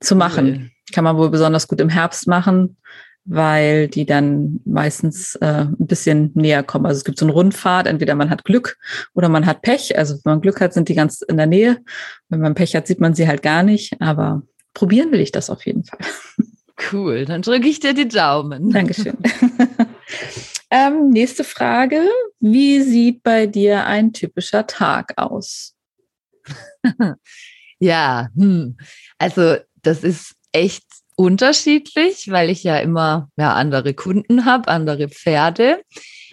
zu 0.00 0.16
machen. 0.16 0.46
Cool. 0.46 0.70
Kann 0.92 1.04
man 1.04 1.16
wohl 1.16 1.30
besonders 1.30 1.68
gut 1.68 1.80
im 1.80 1.88
Herbst 1.88 2.26
machen, 2.26 2.76
weil 3.24 3.88
die 3.88 4.04
dann 4.04 4.60
meistens 4.64 5.36
äh, 5.36 5.62
ein 5.62 5.86
bisschen 5.86 6.32
näher 6.34 6.62
kommen. 6.62 6.86
Also 6.86 6.98
es 6.98 7.04
gibt 7.04 7.18
so 7.18 7.24
eine 7.24 7.32
Rundfahrt, 7.32 7.86
entweder 7.86 8.14
man 8.14 8.28
hat 8.28 8.44
Glück 8.44 8.76
oder 9.14 9.28
man 9.28 9.46
hat 9.46 9.62
Pech. 9.62 9.96
Also 9.96 10.14
wenn 10.24 10.32
man 10.32 10.40
Glück 10.40 10.60
hat, 10.60 10.74
sind 10.74 10.88
die 10.88 10.94
ganz 10.94 11.22
in 11.22 11.36
der 11.36 11.46
Nähe. 11.46 11.78
Wenn 12.28 12.40
man 12.40 12.54
Pech 12.54 12.76
hat, 12.76 12.86
sieht 12.86 13.00
man 13.00 13.14
sie 13.14 13.26
halt 13.26 13.42
gar 13.42 13.62
nicht. 13.62 14.00
Aber 14.00 14.42
probieren 14.74 15.12
will 15.12 15.20
ich 15.20 15.32
das 15.32 15.48
auf 15.48 15.64
jeden 15.64 15.84
Fall. 15.84 16.00
Cool, 16.92 17.24
dann 17.24 17.42
drücke 17.42 17.68
ich 17.68 17.80
dir 17.80 17.94
die 17.94 18.08
Daumen. 18.08 18.70
Dankeschön. 18.70 19.16
ähm, 20.70 21.10
nächste 21.10 21.44
Frage. 21.44 22.02
Wie 22.40 22.80
sieht 22.80 23.22
bei 23.22 23.46
dir 23.46 23.86
ein 23.86 24.12
typischer 24.12 24.66
Tag 24.66 25.14
aus? 25.16 25.74
ja, 27.78 28.28
hm. 28.36 28.76
also 29.18 29.56
das 29.82 30.02
ist 30.02 30.34
echt 30.52 30.84
unterschiedlich, 31.16 32.30
weil 32.30 32.50
ich 32.50 32.64
ja 32.64 32.78
immer 32.78 33.30
ja, 33.36 33.54
andere 33.54 33.94
Kunden 33.94 34.44
habe, 34.44 34.68
andere 34.68 35.08
Pferde. 35.08 35.82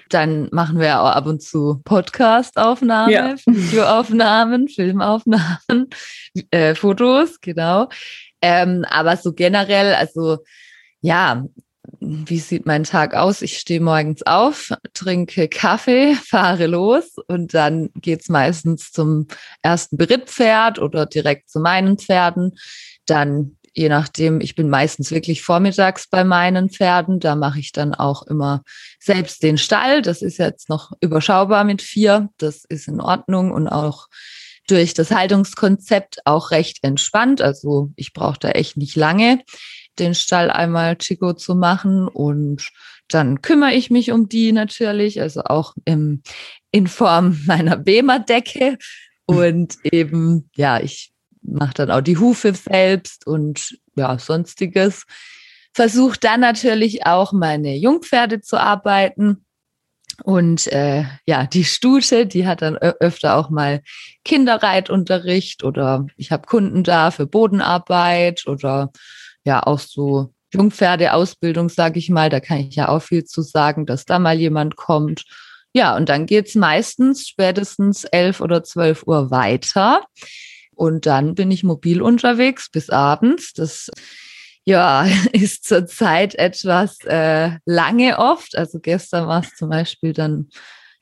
Dann 0.10 0.50
machen 0.52 0.80
wir 0.80 1.00
auch 1.00 1.12
ab 1.12 1.26
und 1.26 1.42
zu 1.42 1.82
Podcast-Aufnahmen, 1.86 3.12
ja. 3.12 3.36
Videoaufnahmen, 3.46 4.68
Filmaufnahmen, 4.68 5.90
äh, 6.50 6.76
Fotos, 6.76 7.40
genau. 7.40 7.88
Ähm, 8.42 8.86
aber 8.90 9.18
so 9.18 9.34
generell, 9.34 9.94
also 9.94 10.40
ja, 11.02 11.44
wie 12.00 12.40
sieht 12.40 12.66
mein 12.66 12.84
Tag 12.84 13.16
aus? 13.16 13.42
Ich 13.42 13.58
stehe 13.58 13.80
morgens 13.80 14.24
auf, 14.24 14.72
trinke 14.94 15.48
Kaffee, 15.48 16.16
fahre 16.24 16.68
los 16.68 17.16
und 17.28 17.54
dann 17.54 17.90
geht's 17.96 18.30
meistens 18.30 18.92
zum 18.92 19.28
ersten 19.62 19.98
Berittpferd 19.98 20.80
oder 20.80 21.06
direkt 21.06 21.50
zu 21.50 21.60
meinen 21.60 21.98
Pferden. 21.98 22.58
Dann, 23.06 23.58
je 23.74 23.90
nachdem, 23.90 24.42
ich 24.42 24.56
bin 24.56 24.70
meistens 24.70 25.12
wirklich 25.12 25.42
vormittags 25.42 26.08
bei 26.08 26.24
meinen 26.24 26.70
Pferden. 26.70 27.20
Da 27.20 27.36
mache 27.36 27.60
ich 27.60 27.72
dann 27.72 27.94
auch 27.94 28.24
immer 28.28 28.64
selbst 29.00 29.44
den 29.44 29.58
Stall. 29.58 30.02
Das 30.02 30.22
ist 30.22 30.38
jetzt 30.38 30.70
noch 30.70 30.92
überschaubar 31.02 31.64
mit 31.64 31.82
vier. 31.82 32.30
Das 32.38 32.64
ist 32.66 32.88
in 32.88 33.02
Ordnung 33.02 33.52
und 33.52 33.68
auch 33.68 34.08
durch 34.72 34.94
das 34.94 35.12
Haltungskonzept 35.12 36.26
auch 36.26 36.52
recht 36.52 36.80
entspannt. 36.82 37.42
Also 37.42 37.92
ich 37.98 38.14
brauche 38.14 38.40
da 38.40 38.52
echt 38.52 38.78
nicht 38.78 38.96
lange, 38.96 39.42
den 40.00 40.16
Stall 40.16 40.50
einmal 40.50 40.96
Chico 40.98 41.34
zu 41.34 41.56
machen 41.56 42.08
und 42.08 42.70
dann 43.10 43.42
kümmere 43.42 43.74
ich 43.74 43.92
mich 43.92 44.12
um 44.12 44.30
die 44.30 44.54
natürlich, 44.54 45.20
also 45.22 45.42
auch 45.44 45.76
im, 45.84 46.24
in 46.72 46.88
Form 46.88 47.42
meiner 47.46 47.76
Bema-Decke 47.76 48.78
und 49.26 49.76
eben, 49.84 50.50
ja, 50.56 50.80
ich 50.80 51.12
mache 51.42 51.74
dann 51.74 51.92
auch 51.92 52.02
die 52.02 52.18
Hufe 52.18 52.54
selbst 52.54 53.28
und 53.28 53.78
ja, 53.96 54.18
sonstiges. 54.18 55.06
Versuche 55.74 56.18
dann 56.20 56.42
natürlich 56.42 57.06
auch 57.06 57.34
meine 57.34 57.76
Jungpferde 57.76 58.42
zu 58.42 58.58
arbeiten 58.60 59.46
und 60.24 60.68
äh, 60.68 61.04
ja, 61.26 61.46
die 61.46 61.64
Stute, 61.64 62.26
die 62.26 62.46
hat 62.48 62.62
dann 62.62 62.78
öfter 62.78 63.36
auch 63.36 63.50
mal 63.50 63.82
Kinderreitunterricht 64.24 65.64
oder 65.64 66.06
ich 66.18 66.32
habe 66.32 66.48
Kunden 66.48 66.84
da 66.84 67.12
für 67.12 67.28
Bodenarbeit 67.28 68.48
oder 68.48 68.92
ja 69.44 69.64
auch 69.64 69.80
so 69.80 70.34
Jungpferdeausbildung, 70.54 71.70
sage 71.70 72.00
ich 72.00 72.10
mal. 72.10 72.30
Da 72.30 72.40
kann 72.40 72.60
ich 72.60 72.76
ja 72.76 72.90
auch 72.90 73.02
viel 73.02 73.24
zu 73.24 73.42
sagen, 73.42 73.86
dass 73.86 74.06
da 74.06 74.20
mal 74.20 74.38
jemand 74.38 74.76
kommt. 74.76 75.24
Ja, 75.74 75.96
und 75.96 76.10
dann 76.10 76.26
geht's 76.26 76.56
meistens 76.56 77.28
spätestens 77.28 78.04
elf 78.04 78.42
oder 78.42 78.64
zwölf 78.64 79.04
Uhr 79.08 79.32
weiter. 79.32 80.04
Und 80.76 81.06
dann 81.06 81.36
bin 81.36 81.52
ich 81.52 81.64
mobil 81.64 82.02
unterwegs 82.02 82.70
bis 82.70 82.90
abends. 82.90 83.54
Das 83.54 83.90
ja, 84.66 85.06
ist 85.34 85.66
zurzeit 85.66 86.36
etwas 86.36 87.00
äh, 87.06 87.52
lange 87.66 88.18
oft. 88.20 88.58
Also 88.58 88.80
gestern 88.80 89.28
war 89.28 89.42
es 89.42 89.56
zum 89.56 89.70
Beispiel 89.70 90.14
dann 90.14 90.50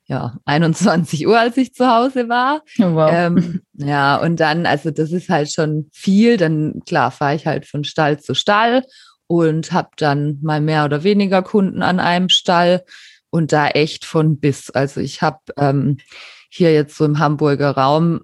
ja 0.06 0.38
21 0.45 1.28
Uhr, 1.28 1.39
als 1.39 1.58
ich 1.58 1.74
zu 1.74 1.88
Hause 1.88 2.30
war. 2.30 2.63
Oh, 2.80 2.95
wow. 2.95 3.12
Ähm, 3.13 3.62
ja, 3.74 4.17
und 4.17 4.39
dann, 4.39 4.65
also 4.65 4.91
das 4.91 5.12
ist 5.12 5.30
halt 5.30 5.52
schon 5.52 5.89
viel. 5.93 6.38
Dann 6.38 6.82
klar 6.86 7.12
fahre 7.12 7.36
ich 7.36 7.45
halt 7.45 7.65
von 7.65 7.84
Stall 7.84 8.19
zu 8.19 8.34
Stall 8.34 8.84
und 9.28 9.72
habe 9.72 9.89
dann 9.98 10.39
mal 10.41 10.62
mehr 10.62 10.86
oder 10.86 11.04
weniger 11.04 11.43
Kunden 11.43 11.84
an 11.84 12.00
einem 12.00 12.30
Stall 12.30 12.84
und 13.30 13.52
da 13.52 13.67
echt 13.67 14.06
von 14.06 14.39
bis. 14.39 14.72
Also 14.72 15.00
ich 15.02 15.22
habe 15.22 15.39
ähm, 15.58 15.98
hier 16.50 16.74
jetzt 16.74 16.98
so 16.98 17.06
im 17.06 17.19
Hamburger 17.19 17.72
Raum 17.72 18.22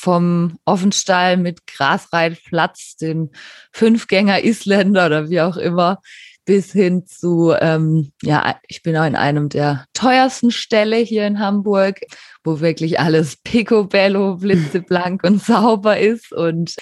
vom 0.00 0.58
Offenstall 0.64 1.36
mit 1.36 1.66
Grasreitplatz, 1.66 2.96
den 2.96 3.32
Fünfgänger 3.70 4.42
Isländer 4.42 5.06
oder 5.06 5.28
wie 5.28 5.42
auch 5.42 5.58
immer, 5.58 6.00
bis 6.46 6.72
hin 6.72 7.04
zu, 7.06 7.52
ähm, 7.60 8.10
ja, 8.22 8.56
ich 8.66 8.82
bin 8.82 8.96
auch 8.96 9.04
in 9.04 9.14
einem 9.14 9.50
der 9.50 9.84
teuersten 9.92 10.52
Ställe 10.52 10.96
hier 10.96 11.26
in 11.26 11.38
Hamburg, 11.38 12.00
wo 12.42 12.60
wirklich 12.60 12.98
alles 12.98 13.36
picobello, 13.44 14.36
blitzeblank 14.36 15.22
und 15.22 15.42
sauber 15.44 15.98
ist. 15.98 16.32
Und 16.32 16.76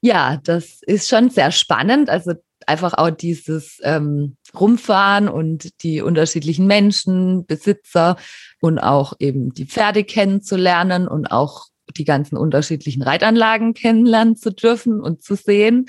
ja, 0.00 0.38
das 0.44 0.78
ist 0.82 1.08
schon 1.08 1.30
sehr 1.30 1.50
spannend. 1.50 2.08
Also 2.08 2.34
einfach 2.68 2.94
auch 2.94 3.10
dieses 3.10 3.80
ähm, 3.82 4.36
Rumfahren 4.54 5.28
und 5.28 5.82
die 5.82 6.02
unterschiedlichen 6.02 6.68
Menschen, 6.68 7.46
Besitzer 7.46 8.16
und 8.60 8.78
auch 8.78 9.14
eben 9.18 9.52
die 9.52 9.66
Pferde 9.66 10.04
kennenzulernen 10.04 11.08
und 11.08 11.32
auch 11.32 11.66
die 11.96 12.04
ganzen 12.04 12.36
unterschiedlichen 12.36 13.02
Reitanlagen 13.02 13.74
kennenlernen 13.74 14.36
zu 14.36 14.50
dürfen 14.50 15.00
und 15.00 15.22
zu 15.22 15.34
sehen. 15.34 15.86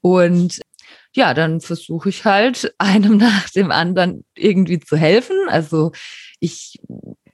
Und 0.00 0.60
ja, 1.14 1.32
dann 1.34 1.60
versuche 1.60 2.10
ich 2.10 2.24
halt 2.24 2.74
einem 2.78 3.16
nach 3.16 3.50
dem 3.50 3.70
anderen 3.70 4.24
irgendwie 4.34 4.78
zu 4.78 4.96
helfen. 4.96 5.36
Also 5.48 5.92
ich 6.38 6.78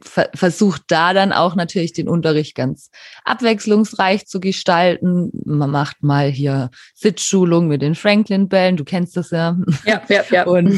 ver 0.00 0.30
versuche 0.34 0.80
da 0.88 1.12
dann 1.12 1.32
auch 1.32 1.54
natürlich 1.54 1.92
den 1.92 2.08
Unterricht 2.08 2.54
ganz 2.54 2.90
abwechslungsreich 3.24 4.26
zu 4.26 4.40
gestalten. 4.40 5.30
Man 5.44 5.70
macht 5.70 6.02
mal 6.02 6.30
hier 6.30 6.70
Sitzschulung 6.94 7.68
mit 7.68 7.82
den 7.82 7.94
Franklin-Bällen, 7.94 8.76
du 8.76 8.84
kennst 8.84 9.16
das 9.16 9.30
ja. 9.30 9.56
Ja, 9.84 10.02
ja, 10.08 10.22
ja. 10.30 10.44
Und 10.46 10.72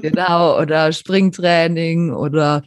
genau, 0.02 0.58
oder 0.60 0.92
Springtraining 0.92 2.12
oder 2.12 2.62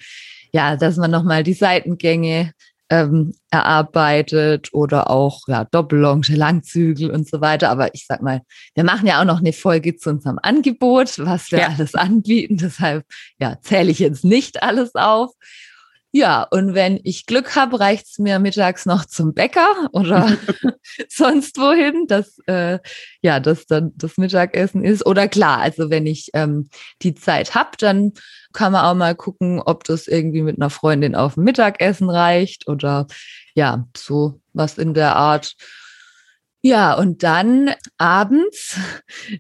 ja, 0.52 0.76
dass 0.76 0.98
man 0.98 1.12
nochmal 1.12 1.44
die 1.44 1.54
Seitengänge 1.54 2.54
ähm, 2.90 3.34
erarbeitet 3.50 4.70
oder 4.74 5.10
auch 5.10 5.42
ja, 5.48 5.66
Doppellonge, 5.66 6.36
Langzügel 6.36 7.10
und 7.10 7.28
so 7.28 7.42
weiter. 7.42 7.70
Aber 7.70 7.94
ich 7.94 8.06
sag 8.08 8.22
mal, 8.22 8.42
wir 8.76 8.84
machen 8.84 9.08
ja 9.08 9.20
auch 9.20 9.26
noch 9.26 9.40
eine 9.40 9.54
Folge 9.54 9.96
zu 9.96 10.12
unserem 10.12 10.40
Angebot, 10.42 11.18
was 11.20 11.52
wir 11.52 11.60
ja. 11.60 11.68
alles 11.70 11.96
anbieten. 11.96 12.58
Deshalb 12.58 13.06
ja, 13.40 13.58
zähle 13.62 13.92
ich 13.92 14.00
jetzt 14.00 14.24
nicht 14.24 14.62
alles 14.62 14.94
auf. 14.96 15.32
Ja, 16.18 16.44
und 16.44 16.74
wenn 16.74 17.02
ich 17.04 17.26
Glück 17.26 17.58
habe, 17.58 17.78
reicht 17.78 18.06
es 18.08 18.20
mir 18.20 18.40
mittags 18.40 18.86
noch 18.86 19.04
zum 19.04 19.34
Bäcker 19.34 19.90
oder 19.92 20.38
sonst 21.10 21.58
wohin, 21.58 22.08
dass 22.08 22.40
äh, 22.48 22.80
ja, 23.22 23.42
dass 23.42 23.66
dann 23.66 23.92
das 23.98 24.18
Mittagessen 24.18 24.86
ist. 24.86 25.06
Oder 25.06 25.28
klar, 25.28 25.60
also 25.60 25.90
wenn 25.90 26.06
ich 26.06 26.30
ähm, 26.34 26.70
die 27.02 27.16
Zeit 27.16 27.54
habe, 27.54 27.72
dann 27.80 28.14
kann 28.54 28.72
man 28.72 28.86
auch 28.86 28.96
mal 28.96 29.14
gucken, 29.14 29.60
ob 29.60 29.84
das 29.84 30.08
irgendwie 30.08 30.42
mit 30.42 30.56
einer 30.56 30.70
Freundin 30.70 31.16
auf 31.16 31.34
dem 31.34 31.44
Mittagessen 31.44 32.10
reicht 32.10 32.70
oder 32.70 33.08
ja, 33.54 33.86
so 33.98 34.40
was 34.54 34.78
in 34.78 34.94
der 34.94 35.18
Art. 35.18 35.56
Ja, 36.66 36.96
und 36.96 37.22
dann 37.22 37.76
abends, 38.00 38.80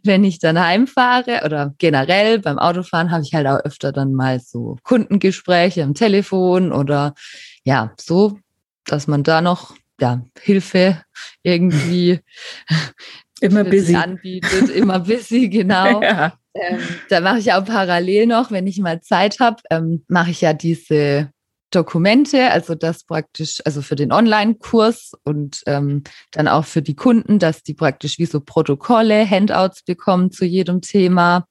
wenn 0.03 0.23
ich 0.23 0.37
dann 0.37 0.63
heimfahre 0.63 1.41
oder 1.43 1.73
generell 1.79 2.37
beim 2.37 2.59
Autofahren, 2.59 3.09
habe 3.09 3.23
ich 3.23 3.33
halt 3.33 3.47
auch 3.47 3.65
öfter 3.65 3.91
dann 3.91 4.13
mal 4.13 4.39
so 4.39 4.77
Kundengespräche 4.83 5.81
am 5.81 5.95
Telefon 5.95 6.71
oder 6.71 7.15
ja, 7.63 7.91
so, 7.99 8.37
dass 8.85 9.07
man 9.07 9.23
da 9.23 9.41
noch 9.41 9.75
ja, 9.99 10.23
Hilfe 10.39 11.01
irgendwie 11.41 12.19
immer 13.41 13.63
busy 13.63 13.95
anbietet, 13.95 14.69
immer 14.75 14.99
busy, 14.99 15.49
genau. 15.49 16.03
ja. 16.03 16.37
ähm, 16.53 16.77
da 17.09 17.21
mache 17.21 17.39
ich 17.39 17.51
auch 17.53 17.65
parallel 17.65 18.27
noch, 18.27 18.51
wenn 18.51 18.67
ich 18.67 18.77
mal 18.77 19.01
Zeit 19.01 19.39
habe, 19.39 19.63
ähm, 19.71 20.05
mache 20.07 20.29
ich 20.29 20.41
ja 20.41 20.53
diese 20.53 21.31
Dokumente, 21.71 22.51
also 22.51 22.75
das 22.75 23.03
praktisch, 23.03 23.61
also 23.65 23.81
für 23.81 23.95
den 23.95 24.11
Online-Kurs 24.11 25.11
und 25.23 25.61
ähm, 25.65 26.03
dann 26.31 26.47
auch 26.47 26.65
für 26.65 26.81
die 26.81 26.95
Kunden, 26.95 27.39
dass 27.39 27.63
die 27.63 27.73
praktisch 27.73 28.17
wie 28.19 28.25
so 28.25 28.39
Protokolle, 28.39 29.29
Handouts 29.29 29.83
bekommen 29.83 30.31
zu 30.31 30.45
jedem 30.45 30.81
Thema. 30.81 31.47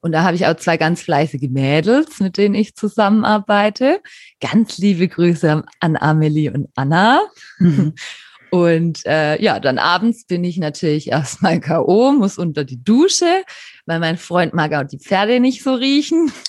Und 0.00 0.12
da 0.12 0.22
habe 0.22 0.34
ich 0.34 0.46
auch 0.46 0.56
zwei 0.56 0.76
ganz 0.78 1.02
fleißige 1.02 1.50
Mädels, 1.50 2.20
mit 2.20 2.38
denen 2.38 2.54
ich 2.54 2.74
zusammenarbeite. 2.74 4.00
Ganz 4.40 4.78
liebe 4.78 5.08
Grüße 5.08 5.62
an 5.80 5.96
Amelie 5.96 6.50
und 6.50 6.68
Anna. 6.74 7.20
Mhm. 7.58 7.94
Und 8.50 9.06
äh, 9.06 9.40
ja, 9.40 9.60
dann 9.60 9.78
abends 9.78 10.26
bin 10.26 10.44
ich 10.44 10.58
natürlich 10.58 11.08
erstmal 11.10 11.60
K.O., 11.60 12.12
muss 12.12 12.38
unter 12.38 12.64
die 12.64 12.82
Dusche, 12.82 13.44
weil 13.86 14.00
mein 14.00 14.18
Freund 14.18 14.54
mag 14.54 14.72
auch 14.74 14.84
die 14.84 14.98
Pferde 14.98 15.40
nicht 15.40 15.62
so 15.62 15.74
riechen. 15.74 16.32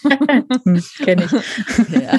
Hm, 0.63 0.83
Kenne 0.97 1.25
ich. 1.25 1.89
ja. 2.01 2.17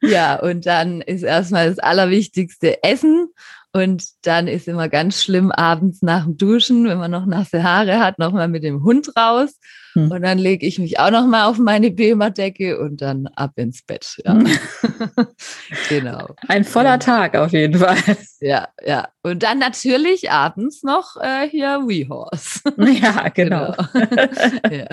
ja, 0.00 0.40
und 0.40 0.66
dann 0.66 1.00
ist 1.00 1.22
erstmal 1.22 1.68
das 1.68 1.78
Allerwichtigste 1.78 2.82
Essen. 2.82 3.28
Und 3.72 4.04
dann 4.22 4.48
ist 4.48 4.68
immer 4.68 4.88
ganz 4.88 5.22
schlimm 5.22 5.50
abends 5.50 6.02
nach 6.02 6.24
dem 6.24 6.36
Duschen, 6.36 6.86
wenn 6.86 6.98
man 6.98 7.10
noch 7.10 7.26
nasse 7.26 7.62
Haare 7.62 8.00
hat, 8.00 8.18
nochmal 8.18 8.48
mit 8.48 8.64
dem 8.64 8.82
Hund 8.82 9.16
raus. 9.16 9.58
Hm. 9.94 10.10
Und 10.10 10.22
dann 10.22 10.38
lege 10.38 10.66
ich 10.66 10.78
mich 10.78 10.98
auch 10.98 11.10
noch 11.10 11.26
mal 11.26 11.46
auf 11.46 11.58
meine 11.58 11.90
Bema-Decke 11.90 12.78
und 12.80 13.02
dann 13.02 13.26
ab 13.26 13.52
ins 13.56 13.82
Bett. 13.82 14.16
Ja. 14.24 14.34
Hm. 14.34 14.46
genau. 15.88 16.34
Ein 16.48 16.64
voller 16.64 16.98
Tag 16.98 17.36
auf 17.36 17.52
jeden 17.52 17.78
Fall. 17.78 17.96
Ja, 18.40 18.68
ja. 18.84 19.08
Und 19.22 19.42
dann 19.42 19.58
natürlich 19.58 20.30
abends 20.30 20.82
noch 20.82 21.16
äh, 21.20 21.48
hier 21.48 21.82
WeHorse. 21.86 22.60
Ja, 23.02 23.28
genau. 23.28 23.74
genau. 23.92 24.22
ja. 24.70 24.86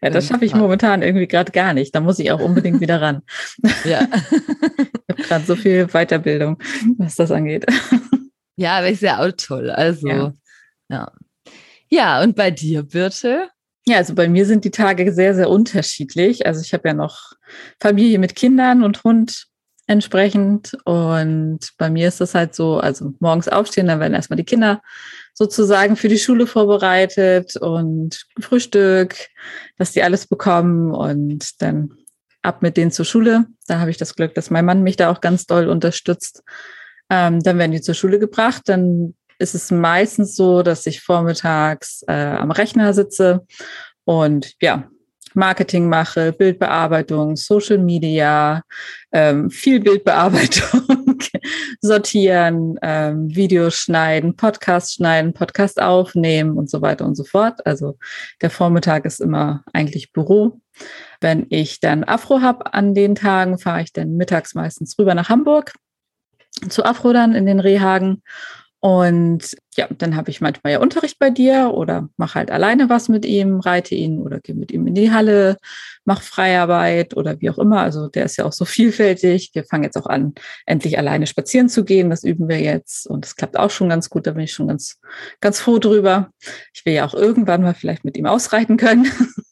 ja. 0.00 0.10
das 0.10 0.26
schaffe 0.26 0.44
ich 0.44 0.54
momentan 0.54 1.02
irgendwie 1.02 1.26
gerade 1.26 1.52
gar 1.52 1.74
nicht. 1.74 1.94
Da 1.94 2.00
muss 2.00 2.18
ich 2.18 2.30
auch 2.30 2.40
unbedingt 2.40 2.80
wieder 2.80 3.00
ran. 3.00 3.22
Ja. 3.84 4.06
ich 4.30 5.16
habe 5.16 5.22
gerade 5.22 5.44
so 5.44 5.56
viel 5.56 5.86
Weiterbildung, 5.88 6.58
was 6.98 7.16
das 7.16 7.30
angeht. 7.30 7.66
Ja, 8.56 8.78
aber 8.78 8.88
ist 8.88 9.02
ja 9.02 9.20
auch 9.20 9.32
toll. 9.36 9.70
Also, 9.70 10.08
ja. 10.08 10.32
ja. 10.88 11.12
Ja, 11.88 12.22
und 12.22 12.36
bei 12.36 12.50
dir, 12.50 12.84
Birte? 12.84 13.48
Ja, 13.90 13.96
also 13.96 14.14
bei 14.14 14.28
mir 14.28 14.46
sind 14.46 14.64
die 14.64 14.70
Tage 14.70 15.12
sehr, 15.12 15.34
sehr 15.34 15.50
unterschiedlich. 15.50 16.46
Also 16.46 16.60
ich 16.60 16.72
habe 16.72 16.86
ja 16.86 16.94
noch 16.94 17.32
Familie 17.80 18.20
mit 18.20 18.36
Kindern 18.36 18.84
und 18.84 19.02
Hund 19.02 19.48
entsprechend. 19.88 20.78
Und 20.84 21.72
bei 21.76 21.90
mir 21.90 22.06
ist 22.06 22.20
es 22.20 22.36
halt 22.36 22.54
so, 22.54 22.78
also 22.78 23.14
morgens 23.18 23.48
aufstehen, 23.48 23.88
dann 23.88 23.98
werden 23.98 24.14
erstmal 24.14 24.36
die 24.36 24.44
Kinder 24.44 24.80
sozusagen 25.34 25.96
für 25.96 26.06
die 26.06 26.20
Schule 26.20 26.46
vorbereitet 26.46 27.56
und 27.56 28.26
Frühstück, 28.38 29.16
dass 29.76 29.90
die 29.90 30.04
alles 30.04 30.28
bekommen 30.28 30.94
und 30.94 31.60
dann 31.60 31.90
ab 32.42 32.62
mit 32.62 32.76
denen 32.76 32.92
zur 32.92 33.06
Schule. 33.06 33.46
Da 33.66 33.80
habe 33.80 33.90
ich 33.90 33.96
das 33.96 34.14
Glück, 34.14 34.36
dass 34.36 34.50
mein 34.50 34.66
Mann 34.66 34.84
mich 34.84 34.98
da 34.98 35.10
auch 35.10 35.20
ganz 35.20 35.46
doll 35.46 35.68
unterstützt. 35.68 36.44
Ähm, 37.10 37.42
dann 37.42 37.58
werden 37.58 37.72
die 37.72 37.80
zur 37.80 37.96
Schule 37.96 38.20
gebracht, 38.20 38.62
dann 38.66 39.16
ist 39.40 39.54
es 39.54 39.70
meistens 39.70 40.36
so, 40.36 40.62
dass 40.62 40.86
ich 40.86 41.00
vormittags 41.00 42.04
äh, 42.06 42.12
am 42.12 42.50
Rechner 42.50 42.92
sitze 42.94 43.46
und 44.04 44.54
ja, 44.60 44.88
Marketing 45.34 45.88
mache, 45.88 46.32
Bildbearbeitung, 46.32 47.36
Social 47.36 47.78
Media, 47.78 48.62
ähm, 49.12 49.48
viel 49.48 49.80
Bildbearbeitung, 49.80 51.18
sortieren, 51.80 52.76
ähm, 52.82 53.28
Videos 53.34 53.76
schneiden, 53.76 54.36
Podcast 54.36 54.94
schneiden, 54.94 55.32
Podcast 55.32 55.80
aufnehmen 55.80 56.58
und 56.58 56.68
so 56.68 56.82
weiter 56.82 57.04
und 57.04 57.14
so 57.14 57.24
fort. 57.24 57.64
Also 57.64 57.96
der 58.42 58.50
Vormittag 58.50 59.04
ist 59.04 59.20
immer 59.20 59.62
eigentlich 59.72 60.12
Büro. 60.12 60.60
Wenn 61.20 61.46
ich 61.50 61.80
dann 61.80 62.04
Afro 62.04 62.40
habe 62.40 62.74
an 62.74 62.94
den 62.94 63.14
Tagen, 63.14 63.58
fahre 63.58 63.82
ich 63.82 63.92
dann 63.92 64.16
mittags 64.16 64.54
meistens 64.54 64.98
rüber 64.98 65.14
nach 65.14 65.28
Hamburg 65.28 65.72
zu 66.68 66.84
Afro 66.84 67.12
dann 67.12 67.34
in 67.34 67.46
den 67.46 67.60
Rehhagen 67.60 68.22
Und 68.82 69.56
ja, 69.76 69.88
dann 69.90 70.16
habe 70.16 70.30
ich 70.30 70.40
manchmal 70.40 70.72
ja 70.72 70.80
Unterricht 70.80 71.18
bei 71.18 71.28
dir 71.28 71.72
oder 71.74 72.08
mache 72.16 72.36
halt 72.36 72.50
alleine 72.50 72.88
was 72.88 73.10
mit 73.10 73.26
ihm, 73.26 73.60
reite 73.60 73.94
ihn 73.94 74.18
oder 74.20 74.40
gehe 74.40 74.54
mit 74.54 74.72
ihm 74.72 74.86
in 74.86 74.94
die 74.94 75.12
Halle, 75.12 75.58
mache 76.06 76.24
Freiarbeit 76.24 77.14
oder 77.14 77.38
wie 77.42 77.50
auch 77.50 77.58
immer. 77.58 77.80
Also 77.80 78.08
der 78.08 78.24
ist 78.24 78.38
ja 78.38 78.46
auch 78.46 78.54
so 78.54 78.64
vielfältig. 78.66 79.50
Wir 79.52 79.64
fangen 79.64 79.84
jetzt 79.84 79.98
auch 79.98 80.06
an, 80.06 80.32
endlich 80.64 80.96
alleine 80.96 81.26
spazieren 81.26 81.68
zu 81.68 81.84
gehen. 81.84 82.08
Das 82.08 82.24
üben 82.24 82.48
wir 82.48 82.60
jetzt 82.60 83.06
und 83.06 83.26
es 83.26 83.36
klappt 83.36 83.58
auch 83.58 83.70
schon 83.70 83.90
ganz 83.90 84.08
gut. 84.08 84.26
Da 84.26 84.32
bin 84.32 84.44
ich 84.44 84.52
schon 84.52 84.68
ganz, 84.68 84.98
ganz 85.40 85.60
froh 85.60 85.78
drüber. 85.78 86.30
Ich 86.72 86.86
will 86.86 86.94
ja 86.94 87.04
auch 87.04 87.14
irgendwann 87.14 87.62
mal 87.62 87.74
vielleicht 87.74 88.04
mit 88.04 88.16
ihm 88.16 88.26
ausreiten 88.26 88.76
können. 88.76 89.06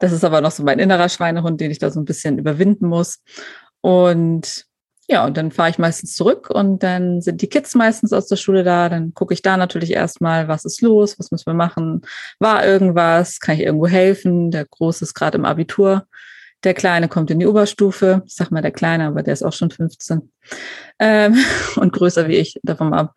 Das 0.00 0.10
ist 0.10 0.24
aber 0.24 0.40
noch 0.40 0.50
so 0.50 0.64
mein 0.64 0.80
innerer 0.80 1.08
Schweinehund, 1.08 1.60
den 1.60 1.70
ich 1.70 1.78
da 1.78 1.90
so 1.90 2.00
ein 2.00 2.04
bisschen 2.04 2.36
überwinden 2.36 2.88
muss. 2.88 3.20
Und 3.80 4.65
ja, 5.08 5.24
und 5.24 5.36
dann 5.36 5.52
fahre 5.52 5.70
ich 5.70 5.78
meistens 5.78 6.14
zurück 6.14 6.50
und 6.50 6.82
dann 6.82 7.20
sind 7.20 7.40
die 7.40 7.48
Kids 7.48 7.76
meistens 7.76 8.12
aus 8.12 8.26
der 8.26 8.36
Schule 8.36 8.64
da. 8.64 8.88
Dann 8.88 9.14
gucke 9.14 9.34
ich 9.34 9.42
da 9.42 9.56
natürlich 9.56 9.92
erstmal, 9.92 10.48
was 10.48 10.64
ist 10.64 10.80
los, 10.80 11.18
was 11.18 11.30
müssen 11.30 11.46
wir 11.46 11.54
machen, 11.54 12.02
war 12.40 12.66
irgendwas, 12.66 13.38
kann 13.38 13.54
ich 13.54 13.62
irgendwo 13.62 13.86
helfen. 13.86 14.50
Der 14.50 14.64
Große 14.64 15.04
ist 15.04 15.14
gerade 15.14 15.38
im 15.38 15.44
Abitur. 15.44 16.06
Der 16.64 16.74
Kleine 16.74 17.08
kommt 17.08 17.30
in 17.30 17.38
die 17.38 17.46
Oberstufe. 17.46 18.22
Ich 18.26 18.34
sag 18.34 18.50
mal 18.50 18.62
der 18.62 18.72
Kleine, 18.72 19.06
aber 19.06 19.22
der 19.22 19.34
ist 19.34 19.44
auch 19.44 19.52
schon 19.52 19.70
15 19.70 20.32
ähm, 20.98 21.36
und 21.76 21.92
größer 21.92 22.26
wie 22.26 22.36
ich 22.36 22.58
davon 22.64 22.92
ab. 22.92 23.14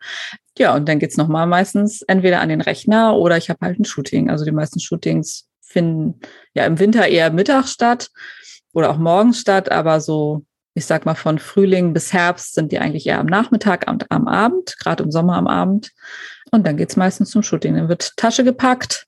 Ja, 0.58 0.76
und 0.76 0.88
dann 0.88 1.00
geht's 1.00 1.16
nochmal 1.16 1.48
meistens 1.48 2.02
entweder 2.02 2.40
an 2.40 2.50
den 2.50 2.60
Rechner 2.60 3.16
oder 3.16 3.36
ich 3.36 3.50
habe 3.50 3.66
halt 3.66 3.80
ein 3.80 3.84
Shooting. 3.84 4.30
Also 4.30 4.44
die 4.44 4.52
meisten 4.52 4.78
Shootings 4.78 5.48
finden 5.60 6.20
ja 6.54 6.66
im 6.66 6.78
Winter 6.78 7.08
eher 7.08 7.32
mittags 7.32 7.72
statt 7.72 8.10
oder 8.72 8.90
auch 8.90 8.98
morgens 8.98 9.40
statt, 9.40 9.72
aber 9.72 10.00
so 10.00 10.44
ich 10.80 10.86
sag 10.86 11.04
mal, 11.04 11.14
von 11.14 11.38
Frühling 11.38 11.92
bis 11.92 12.14
Herbst 12.14 12.54
sind 12.54 12.72
die 12.72 12.78
eigentlich 12.78 13.06
eher 13.06 13.18
am 13.18 13.26
Nachmittag 13.26 13.84
und 13.86 14.10
am 14.10 14.26
Abend, 14.26 14.76
gerade 14.78 15.04
im 15.04 15.10
Sommer 15.10 15.36
am 15.36 15.46
Abend. 15.46 15.92
Und 16.50 16.66
dann 16.66 16.78
geht's 16.78 16.96
meistens 16.96 17.30
zum 17.30 17.42
Shooting. 17.42 17.76
Dann 17.76 17.90
wird 17.90 18.16
Tasche 18.16 18.44
gepackt 18.44 19.06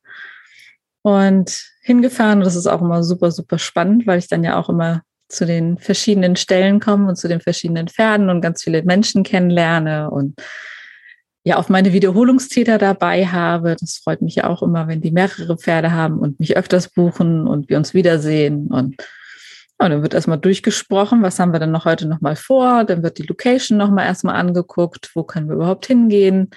und 1.01 1.64
hingefahren. 1.81 2.41
Und 2.41 2.45
das 2.45 2.57
ist 2.57 2.66
auch 2.66 2.83
immer 2.83 3.03
super, 3.03 3.31
super 3.31 3.59
spannend, 3.59 4.07
weil 4.07 4.18
ich 4.18 4.29
dann 4.29 4.45
ja 4.45 4.59
auch 4.59 4.68
immer 4.68 5.01
zu 5.29 5.47
den 5.47 5.79
verschiedenen 5.79 6.37
Stellen 6.37 6.79
komme 6.79 7.09
und 7.09 7.16
zu 7.16 7.27
den 7.27 7.41
verschiedenen 7.41 7.89
Pferden 7.89 8.29
und 8.29 8.43
ganz 8.43 8.62
viele 8.62 8.83
Menschen 8.83 9.23
kennenlerne 9.23 10.11
und 10.11 10.35
ja 11.45 11.57
auch 11.57 11.70
meine 11.70 11.95
Wiederholungstäter 11.95 12.77
dabei 12.77 13.27
habe. 13.27 13.77
Das 13.81 13.97
freut 14.05 14.20
mich 14.20 14.35
ja 14.35 14.45
auch 14.45 14.62
immer, 14.62 14.89
wenn 14.89 15.01
die 15.01 15.11
mehrere 15.11 15.57
Pferde 15.57 15.93
haben 15.93 16.18
und 16.18 16.39
mich 16.39 16.55
öfters 16.55 16.91
buchen 16.91 17.49
und 17.49 17.70
wir 17.70 17.79
uns 17.79 17.95
wiedersehen 17.95 18.66
und 18.66 18.97
und 19.85 19.91
dann 19.91 20.03
wird 20.03 20.14
erstmal 20.14 20.39
durchgesprochen, 20.39 21.22
was 21.22 21.39
haben 21.39 21.53
wir 21.53 21.61
denn 21.61 21.70
noch 21.70 21.85
heute 21.85 22.07
nochmal 22.07 22.37
vor? 22.37 22.85
Dann 22.85 23.03
wird 23.03 23.18
die 23.18 23.24
Location 23.24 23.78
nochmal 23.78 24.07
erstmal 24.07 24.37
angeguckt, 24.37 25.11
wo 25.14 25.22
können 25.24 25.49
wir 25.49 25.57
überhaupt 25.57 25.87
hingehen? 25.87 26.51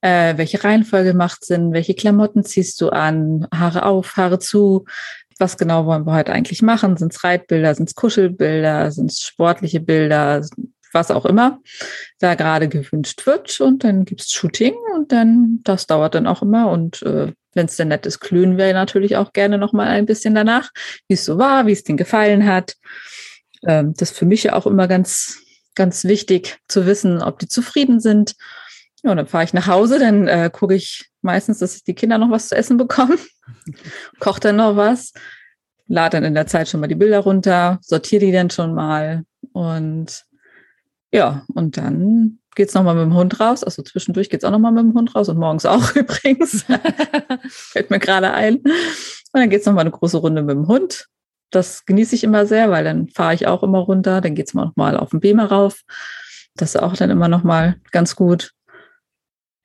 Äh, 0.00 0.36
welche 0.36 0.62
Reihenfolge 0.62 1.14
macht 1.14 1.44
Sinn? 1.44 1.72
Welche 1.72 1.94
Klamotten 1.94 2.44
ziehst 2.44 2.80
du 2.80 2.90
an? 2.90 3.46
Haare 3.52 3.84
auf, 3.84 4.16
Haare 4.16 4.38
zu? 4.38 4.84
Was 5.38 5.58
genau 5.58 5.84
wollen 5.86 6.06
wir 6.06 6.14
heute 6.14 6.32
eigentlich 6.32 6.62
machen? 6.62 6.96
Sind 6.96 7.12
es 7.12 7.22
Reitbilder, 7.22 7.74
sind 7.74 7.88
es 7.90 7.94
Kuschelbilder, 7.94 8.90
sind 8.90 9.10
es 9.10 9.20
sportliche 9.20 9.80
Bilder, 9.80 10.42
was 10.96 11.12
auch 11.12 11.26
immer 11.26 11.60
da 12.18 12.34
gerade 12.34 12.68
gewünscht 12.68 13.24
wird. 13.26 13.60
Und 13.60 13.84
dann 13.84 14.04
gibt 14.04 14.22
es 14.22 14.32
Shooting 14.32 14.74
und 14.96 15.12
dann, 15.12 15.60
das 15.62 15.86
dauert 15.86 16.16
dann 16.16 16.26
auch 16.26 16.42
immer. 16.42 16.70
Und 16.70 17.02
äh, 17.02 17.32
wenn 17.54 17.66
es 17.66 17.76
denn 17.76 17.88
nett 17.88 18.06
ist, 18.06 18.18
klönen 18.18 18.58
wir 18.58 18.72
natürlich 18.72 19.16
auch 19.16 19.32
gerne 19.32 19.58
noch 19.58 19.72
mal 19.72 19.86
ein 19.86 20.06
bisschen 20.06 20.34
danach, 20.34 20.70
wie 21.06 21.14
es 21.14 21.24
so 21.24 21.38
war, 21.38 21.66
wie 21.66 21.72
es 21.72 21.84
denen 21.84 21.98
gefallen 21.98 22.46
hat. 22.46 22.74
Ähm, 23.66 23.94
das 23.96 24.10
ist 24.10 24.18
für 24.18 24.26
mich 24.26 24.42
ja 24.44 24.54
auch 24.54 24.66
immer 24.66 24.88
ganz, 24.88 25.38
ganz 25.74 26.04
wichtig 26.04 26.58
zu 26.66 26.86
wissen, 26.86 27.22
ob 27.22 27.38
die 27.38 27.48
zufrieden 27.48 28.00
sind. 28.00 28.34
Ja, 29.02 29.10
und 29.10 29.18
dann 29.18 29.26
fahre 29.26 29.44
ich 29.44 29.52
nach 29.52 29.66
Hause, 29.66 29.98
dann 29.98 30.26
äh, 30.26 30.50
gucke 30.52 30.74
ich 30.74 31.10
meistens, 31.22 31.58
dass 31.58 31.82
die 31.82 31.94
Kinder 31.94 32.18
noch 32.18 32.30
was 32.30 32.48
zu 32.48 32.56
essen 32.56 32.76
bekommen, 32.76 33.18
koche 34.18 34.40
dann 34.40 34.56
noch 34.56 34.76
was, 34.76 35.12
lade 35.86 36.16
dann 36.16 36.24
in 36.24 36.34
der 36.34 36.46
Zeit 36.46 36.68
schon 36.68 36.80
mal 36.80 36.86
die 36.86 36.94
Bilder 36.94 37.20
runter, 37.20 37.78
sortiere 37.82 38.24
die 38.24 38.32
dann 38.32 38.50
schon 38.50 38.74
mal 38.74 39.24
und 39.52 40.25
ja, 41.12 41.44
und 41.54 41.76
dann 41.76 42.38
geht 42.54 42.68
es 42.68 42.74
nochmal 42.74 42.94
mit 42.94 43.04
dem 43.04 43.14
Hund 43.14 43.38
raus. 43.38 43.62
Also 43.62 43.82
zwischendurch 43.82 44.30
geht 44.30 44.42
es 44.42 44.44
auch 44.44 44.50
nochmal 44.50 44.72
mit 44.72 44.84
dem 44.84 44.94
Hund 44.94 45.14
raus 45.14 45.28
und 45.28 45.38
morgens 45.38 45.66
auch 45.66 45.90
übrigens. 45.94 46.64
Fällt 47.48 47.90
mir 47.90 47.98
gerade 47.98 48.32
ein. 48.32 48.56
Und 48.56 48.74
dann 49.32 49.50
geht 49.50 49.60
es 49.60 49.66
nochmal 49.66 49.82
eine 49.82 49.90
große 49.90 50.18
Runde 50.18 50.42
mit 50.42 50.56
dem 50.56 50.66
Hund. 50.66 51.06
Das 51.50 51.84
genieße 51.84 52.14
ich 52.14 52.24
immer 52.24 52.46
sehr, 52.46 52.70
weil 52.70 52.82
dann 52.82 53.08
fahre 53.08 53.34
ich 53.34 53.46
auch 53.46 53.62
immer 53.62 53.78
runter. 53.78 54.20
Dann 54.20 54.34
geht 54.34 54.48
es 54.48 54.54
nochmal 54.54 54.96
auf 54.96 55.10
den 55.10 55.20
Beamer 55.20 55.46
rauf. 55.46 55.82
Das 56.54 56.74
ist 56.74 56.80
auch 56.80 56.96
dann 56.96 57.10
immer 57.10 57.28
nochmal 57.28 57.76
ganz 57.92 58.16
gut. 58.16 58.52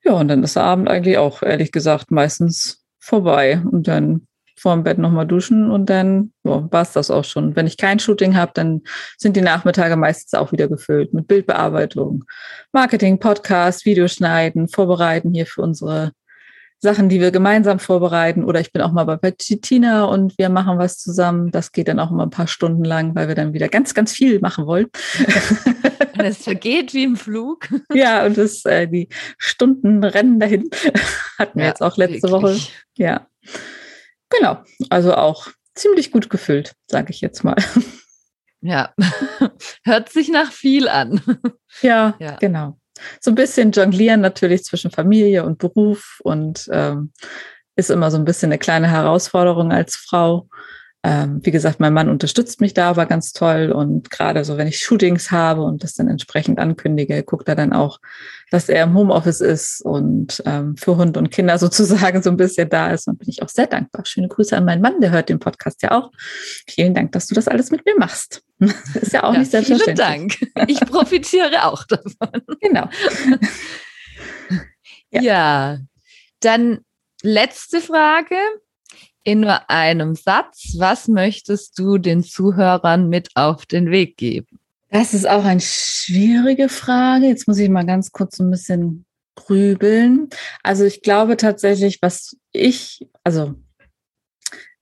Ja, 0.04 0.12
und 0.12 0.28
dann 0.28 0.42
ist 0.42 0.56
der 0.56 0.64
Abend 0.64 0.88
eigentlich 0.88 1.16
auch, 1.16 1.42
ehrlich 1.42 1.72
gesagt, 1.72 2.10
meistens 2.10 2.84
vorbei. 2.98 3.62
Und 3.70 3.88
dann 3.88 4.26
vorm 4.58 4.84
Bett 4.84 4.98
nochmal 4.98 5.26
duschen 5.26 5.70
und 5.70 5.90
dann 5.90 6.32
war 6.42 6.82
es 6.82 6.92
das 6.92 7.10
auch 7.10 7.24
schon. 7.24 7.56
Wenn 7.56 7.66
ich 7.66 7.76
kein 7.76 7.98
Shooting 7.98 8.36
habe, 8.36 8.52
dann 8.54 8.82
sind 9.18 9.36
die 9.36 9.40
Nachmittage 9.40 9.96
meistens 9.96 10.34
auch 10.34 10.52
wieder 10.52 10.68
gefüllt 10.68 11.14
mit 11.14 11.26
Bildbearbeitung, 11.26 12.24
Marketing, 12.72 13.18
Podcast, 13.18 13.84
Videoschneiden, 13.84 14.68
Vorbereiten 14.68 15.32
hier 15.32 15.46
für 15.46 15.62
unsere 15.62 16.12
Sachen, 16.82 17.08
die 17.08 17.20
wir 17.20 17.30
gemeinsam 17.30 17.78
vorbereiten. 17.78 18.44
Oder 18.44 18.60
ich 18.60 18.72
bin 18.72 18.82
auch 18.82 18.90
mal 18.90 19.04
bei 19.04 19.30
Tina 19.30 20.04
und 20.04 20.36
wir 20.36 20.48
machen 20.48 20.78
was 20.78 20.98
zusammen. 20.98 21.52
Das 21.52 21.70
geht 21.70 21.86
dann 21.86 22.00
auch 22.00 22.10
immer 22.10 22.24
ein 22.24 22.30
paar 22.30 22.48
Stunden 22.48 22.84
lang, 22.84 23.14
weil 23.14 23.28
wir 23.28 23.36
dann 23.36 23.52
wieder 23.52 23.68
ganz, 23.68 23.94
ganz 23.94 24.12
viel 24.12 24.40
machen 24.40 24.66
wollen. 24.66 24.88
Und 26.12 26.24
es 26.28 26.38
vergeht 26.44 26.92
wie 26.92 27.04
im 27.04 27.16
Flug. 27.16 27.68
Ja, 27.94 28.24
und 28.26 28.38
das, 28.38 28.64
äh, 28.64 28.86
die 28.86 29.08
Stunden 29.38 30.02
rennen 30.04 30.38
dahin. 30.38 30.68
Hatten 31.38 31.58
wir 31.58 31.64
ja, 31.64 31.70
jetzt 31.70 31.82
auch 31.82 31.96
letzte 31.96 32.30
wirklich. 32.30 32.32
Woche. 32.32 32.58
Ja. 32.96 33.26
Genau, 34.38 34.62
also 34.90 35.14
auch 35.14 35.48
ziemlich 35.74 36.10
gut 36.10 36.30
gefüllt, 36.30 36.74
sage 36.86 37.10
ich 37.10 37.20
jetzt 37.20 37.44
mal. 37.44 37.56
Ja, 38.60 38.94
hört 39.84 40.08
sich 40.08 40.28
nach 40.28 40.52
viel 40.52 40.88
an. 40.88 41.20
Ja, 41.80 42.14
ja, 42.20 42.36
genau. 42.36 42.78
So 43.18 43.30
ein 43.30 43.34
bisschen 43.34 43.72
jonglieren 43.72 44.20
natürlich 44.20 44.62
zwischen 44.62 44.90
Familie 44.90 45.42
und 45.42 45.56
Beruf 45.56 46.20
und 46.22 46.68
ähm, 46.70 47.14
ist 47.76 47.90
immer 47.90 48.10
so 48.10 48.18
ein 48.18 48.26
bisschen 48.26 48.50
eine 48.50 48.58
kleine 48.58 48.90
Herausforderung 48.90 49.72
als 49.72 49.96
Frau. 49.96 50.48
Ähm, 51.04 51.40
wie 51.42 51.50
gesagt, 51.50 51.80
mein 51.80 51.92
Mann 51.92 52.08
unterstützt 52.08 52.60
mich 52.60 52.74
da 52.74 52.90
aber 52.90 53.06
ganz 53.06 53.32
toll 53.32 53.72
und 53.72 54.08
gerade 54.10 54.44
so, 54.44 54.56
wenn 54.56 54.68
ich 54.68 54.78
Shootings 54.78 55.32
habe 55.32 55.62
und 55.62 55.82
das 55.82 55.94
dann 55.94 56.06
entsprechend 56.06 56.60
ankündige, 56.60 57.24
guckt 57.24 57.48
er 57.48 57.56
dann 57.56 57.72
auch, 57.72 57.98
dass 58.52 58.68
er 58.68 58.84
im 58.84 58.94
Homeoffice 58.94 59.40
ist 59.40 59.80
und 59.84 60.40
ähm, 60.46 60.76
für 60.76 60.96
Hund 60.96 61.16
und 61.16 61.30
Kinder 61.30 61.58
sozusagen 61.58 62.22
so 62.22 62.30
ein 62.30 62.36
bisschen 62.36 62.68
da 62.68 62.92
ist. 62.92 63.08
Und 63.08 63.18
bin 63.18 63.28
ich 63.28 63.42
auch 63.42 63.48
sehr 63.48 63.66
dankbar. 63.66 64.04
Schöne 64.06 64.28
Grüße 64.28 64.56
an 64.56 64.64
meinen 64.64 64.80
Mann, 64.80 65.00
der 65.00 65.10
hört 65.10 65.28
den 65.28 65.40
Podcast 65.40 65.82
ja 65.82 65.90
auch. 65.90 66.12
Vielen 66.68 66.94
Dank, 66.94 67.10
dass 67.12 67.26
du 67.26 67.34
das 67.34 67.48
alles 67.48 67.72
mit 67.72 67.84
mir 67.84 67.96
machst. 67.98 68.42
ist 68.94 69.12
ja 69.12 69.24
auch 69.24 69.32
ja, 69.32 69.40
nicht 69.40 69.50
selbstverständlich. 69.50 70.38
Vielen 70.38 70.52
Dank. 70.54 70.70
Ich 70.70 70.80
profitiere 70.80 71.64
auch 71.64 71.84
davon. 71.84 72.42
Genau. 72.60 72.88
ja. 75.10 75.20
ja, 75.20 75.78
dann 76.40 76.84
letzte 77.22 77.80
Frage 77.80 78.36
in 79.24 79.40
nur 79.40 79.70
einem 79.70 80.14
Satz, 80.14 80.74
was 80.78 81.08
möchtest 81.08 81.78
du 81.78 81.98
den 81.98 82.22
Zuhörern 82.22 83.08
mit 83.08 83.30
auf 83.34 83.66
den 83.66 83.90
Weg 83.90 84.16
geben? 84.16 84.58
Das 84.90 85.14
ist 85.14 85.26
auch 85.28 85.44
eine 85.44 85.60
schwierige 85.60 86.68
Frage. 86.68 87.26
Jetzt 87.26 87.48
muss 87.48 87.58
ich 87.58 87.70
mal 87.70 87.86
ganz 87.86 88.12
kurz 88.12 88.38
ein 88.40 88.50
bisschen 88.50 89.06
grübeln. 89.36 90.28
Also 90.62 90.84
ich 90.84 91.02
glaube 91.02 91.36
tatsächlich, 91.36 91.98
was 92.02 92.36
ich, 92.52 93.08
also 93.24 93.54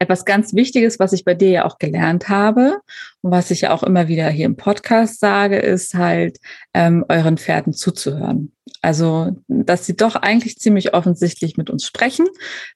etwas 0.00 0.24
ganz 0.24 0.54
Wichtiges, 0.54 0.98
was 0.98 1.12
ich 1.12 1.24
bei 1.24 1.34
dir 1.34 1.50
ja 1.50 1.64
auch 1.66 1.78
gelernt 1.78 2.28
habe 2.28 2.80
und 3.20 3.30
was 3.30 3.50
ich 3.50 3.60
ja 3.60 3.72
auch 3.72 3.82
immer 3.82 4.08
wieder 4.08 4.28
hier 4.30 4.46
im 4.46 4.56
Podcast 4.56 5.20
sage, 5.20 5.58
ist 5.58 5.94
halt, 5.94 6.38
ähm, 6.72 7.04
euren 7.08 7.36
Pferden 7.36 7.74
zuzuhören. 7.74 8.52
Also, 8.80 9.36
dass 9.46 9.84
sie 9.84 9.94
doch 9.94 10.16
eigentlich 10.16 10.56
ziemlich 10.58 10.94
offensichtlich 10.94 11.58
mit 11.58 11.68
uns 11.68 11.84
sprechen, 11.84 12.26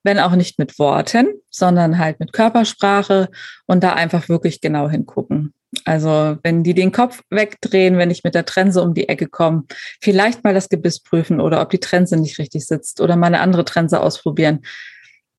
wenn 0.02 0.18
auch 0.18 0.36
nicht 0.36 0.58
mit 0.58 0.78
Worten, 0.78 1.28
sondern 1.50 1.98
halt 1.98 2.20
mit 2.20 2.34
Körpersprache 2.34 3.30
und 3.66 3.82
da 3.82 3.94
einfach 3.94 4.28
wirklich 4.28 4.60
genau 4.60 4.90
hingucken. 4.90 5.54
Also, 5.86 6.36
wenn 6.42 6.62
die 6.62 6.74
den 6.74 6.92
Kopf 6.92 7.22
wegdrehen, 7.30 7.96
wenn 7.96 8.10
ich 8.10 8.22
mit 8.22 8.34
der 8.34 8.44
Trense 8.44 8.82
um 8.82 8.92
die 8.92 9.08
Ecke 9.08 9.28
komme, 9.28 9.64
vielleicht 10.00 10.44
mal 10.44 10.54
das 10.54 10.68
Gebiss 10.68 11.00
prüfen 11.00 11.40
oder 11.40 11.62
ob 11.62 11.70
die 11.70 11.80
Trense 11.80 12.18
nicht 12.18 12.38
richtig 12.38 12.66
sitzt 12.66 13.00
oder 13.00 13.16
mal 13.16 13.28
eine 13.28 13.40
andere 13.40 13.64
Trense 13.64 14.00
ausprobieren. 14.00 14.60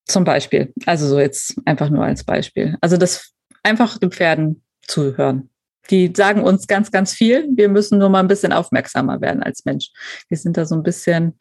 Zum 0.06 0.24
Beispiel. 0.24 0.74
Also 0.86 1.08
so 1.08 1.20
jetzt 1.20 1.56
einfach 1.66 1.89
nur 1.89 2.03
als 2.03 2.24
Beispiel. 2.24 2.78
Also 2.82 2.97
das 2.97 3.34
einfach 3.64 3.97
den 3.97 4.12
Pferden 4.12 4.64
zuhören. 4.84 5.49
Die 5.89 6.12
sagen 6.16 6.43
uns 6.43 6.68
ganz, 6.68 6.91
ganz 6.91 7.14
viel. 7.14 7.47
Wir 7.56 7.70
müssen 7.70 7.99
nur 7.99 8.10
mal 8.10 8.20
ein 8.20 8.28
bisschen 8.28 8.53
aufmerksamer 8.53 9.22
werden 9.22 9.43
als 9.43 9.66
Mensch. 9.66 9.91
Wir 10.30 10.38
sind 10.38 10.58
da 10.58 10.66
so 10.66 10.76
ein 10.76 10.84
bisschen, 10.84 11.36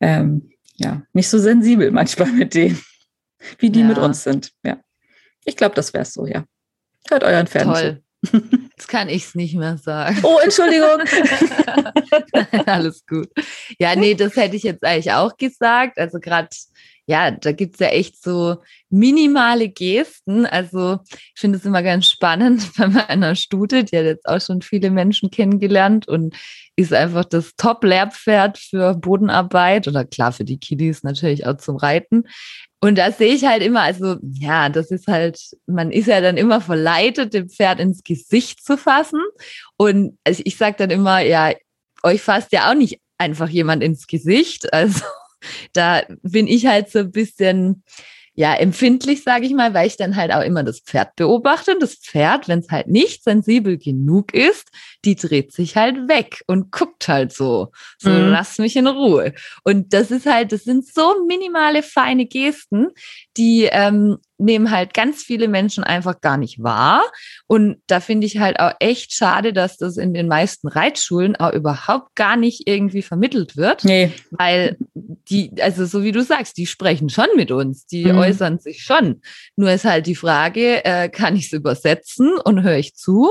ähm, 0.00 0.50
ja, 0.76 1.02
nicht 1.12 1.28
so 1.28 1.38
sensibel 1.38 1.90
manchmal 1.90 2.30
mit 2.32 2.54
denen, 2.54 2.80
wie 3.58 3.70
die 3.70 3.80
ja. 3.80 3.86
mit 3.86 3.98
uns 3.98 4.24
sind. 4.24 4.52
Ja. 4.64 4.78
Ich 5.44 5.56
glaube, 5.56 5.74
das 5.74 5.94
wäre 5.94 6.02
es 6.02 6.12
so, 6.12 6.26
ja. 6.26 6.44
Hört 7.08 7.24
euren 7.24 7.46
Pferden 7.46 7.72
Toll. 7.72 8.02
zu. 8.02 8.06
Jetzt 8.76 8.88
kann 8.88 9.08
ich 9.08 9.24
es 9.24 9.34
nicht 9.34 9.54
mehr 9.54 9.78
sagen. 9.78 10.18
Oh, 10.22 10.38
Entschuldigung. 10.42 10.98
Nein, 12.32 12.66
alles 12.66 13.06
gut. 13.06 13.28
Ja, 13.78 13.94
nee, 13.94 14.14
das 14.14 14.36
hätte 14.36 14.56
ich 14.56 14.64
jetzt 14.64 14.84
eigentlich 14.84 15.12
auch 15.12 15.36
gesagt. 15.36 15.98
Also 15.98 16.18
gerade, 16.18 16.48
ja, 17.06 17.30
da 17.30 17.52
gibt 17.52 17.74
es 17.74 17.80
ja 17.80 17.88
echt 17.88 18.20
so 18.20 18.56
minimale 18.90 19.68
Gesten. 19.68 20.44
Also 20.44 20.98
ich 21.12 21.40
finde 21.40 21.58
es 21.58 21.64
immer 21.64 21.82
ganz 21.82 22.08
spannend 22.08 22.72
bei 22.78 22.88
meiner 22.88 23.36
Stute, 23.36 23.84
die 23.84 23.96
hat 23.96 24.04
jetzt 24.04 24.26
auch 24.26 24.40
schon 24.40 24.60
viele 24.60 24.90
Menschen 24.90 25.30
kennengelernt 25.30 26.08
und 26.08 26.34
ist 26.74 26.92
einfach 26.92 27.24
das 27.24 27.54
Top-Lehrpferd 27.56 28.58
für 28.58 28.94
Bodenarbeit 28.94 29.86
oder 29.86 30.04
klar 30.04 30.32
für 30.32 30.44
die 30.44 30.58
Kiddies 30.58 31.04
natürlich 31.04 31.46
auch 31.46 31.56
zum 31.58 31.76
Reiten. 31.76 32.24
Und 32.80 32.98
da 32.98 33.10
sehe 33.10 33.34
ich 33.34 33.44
halt 33.44 33.62
immer, 33.62 33.82
also 33.82 34.16
ja, 34.22 34.68
das 34.68 34.90
ist 34.90 35.06
halt, 35.06 35.40
man 35.66 35.92
ist 35.92 36.06
ja 36.06 36.20
dann 36.20 36.36
immer 36.36 36.60
verleitet, 36.60 37.32
dem 37.34 37.48
Pferd 37.48 37.80
ins 37.80 38.02
Gesicht 38.02 38.64
zu 38.64 38.76
fassen. 38.76 39.20
Und 39.76 40.18
also 40.24 40.42
ich 40.44 40.56
sage 40.56 40.76
dann 40.78 40.90
immer, 40.90 41.20
ja, 41.20 41.52
euch 42.02 42.20
fasst 42.20 42.52
ja 42.52 42.70
auch 42.70 42.74
nicht 42.74 43.00
einfach 43.16 43.48
jemand 43.48 43.82
ins 43.82 44.06
Gesicht. 44.06 44.72
Also 44.72 45.02
da 45.72 46.02
bin 46.22 46.46
ich 46.46 46.66
halt 46.66 46.90
so 46.90 47.00
ein 47.00 47.10
bisschen, 47.10 47.82
ja, 48.34 48.54
empfindlich, 48.54 49.22
sage 49.22 49.46
ich 49.46 49.54
mal, 49.54 49.72
weil 49.74 49.86
ich 49.86 49.96
dann 49.96 50.16
halt 50.16 50.32
auch 50.32 50.42
immer 50.42 50.62
das 50.62 50.80
Pferd 50.80 51.16
beobachte. 51.16 51.72
Und 51.72 51.82
das 51.82 51.94
Pferd, 51.94 52.48
wenn 52.48 52.58
es 52.58 52.68
halt 52.68 52.88
nicht 52.88 53.24
sensibel 53.24 53.78
genug 53.78 54.34
ist, 54.34 54.68
die 55.06 55.14
dreht 55.14 55.52
sich 55.52 55.76
halt 55.76 56.08
weg 56.08 56.42
und 56.46 56.72
guckt 56.72 57.08
halt 57.08 57.32
so. 57.32 57.70
So, 57.98 58.10
mhm. 58.10 58.30
lass 58.30 58.58
mich 58.58 58.76
in 58.76 58.88
Ruhe. 58.88 59.32
Und 59.62 59.92
das 59.92 60.10
ist 60.10 60.26
halt, 60.26 60.52
das 60.52 60.64
sind 60.64 60.84
so 60.86 61.24
minimale, 61.26 61.82
feine 61.82 62.26
Gesten, 62.26 62.88
die 63.36 63.68
ähm, 63.70 64.18
nehmen 64.38 64.70
halt 64.70 64.92
ganz 64.92 65.22
viele 65.22 65.48
Menschen 65.48 65.84
einfach 65.84 66.20
gar 66.20 66.36
nicht 66.36 66.62
wahr. 66.62 67.02
Und 67.46 67.78
da 67.86 68.00
finde 68.00 68.26
ich 68.26 68.38
halt 68.38 68.58
auch 68.58 68.72
echt 68.80 69.12
schade, 69.12 69.52
dass 69.52 69.76
das 69.76 69.96
in 69.96 70.12
den 70.12 70.28
meisten 70.28 70.68
Reitschulen 70.68 71.36
auch 71.36 71.52
überhaupt 71.52 72.14
gar 72.16 72.36
nicht 72.36 72.66
irgendwie 72.66 73.02
vermittelt 73.02 73.56
wird. 73.56 73.84
Nee. 73.84 74.12
Weil 74.32 74.76
die, 74.94 75.52
also 75.60 75.86
so 75.86 76.02
wie 76.02 76.12
du 76.12 76.22
sagst, 76.22 76.56
die 76.56 76.66
sprechen 76.66 77.08
schon 77.08 77.28
mit 77.36 77.50
uns, 77.50 77.86
die 77.86 78.06
mhm. 78.06 78.18
äußern 78.18 78.58
sich 78.58 78.82
schon. 78.82 79.22
Nur 79.54 79.70
ist 79.70 79.84
halt 79.84 80.06
die 80.06 80.16
Frage, 80.16 80.84
äh, 80.84 81.08
kann 81.08 81.36
ich 81.36 81.46
es 81.46 81.52
übersetzen 81.52 82.32
und 82.44 82.62
höre 82.62 82.76
ich 82.76 82.94
zu? 82.94 83.30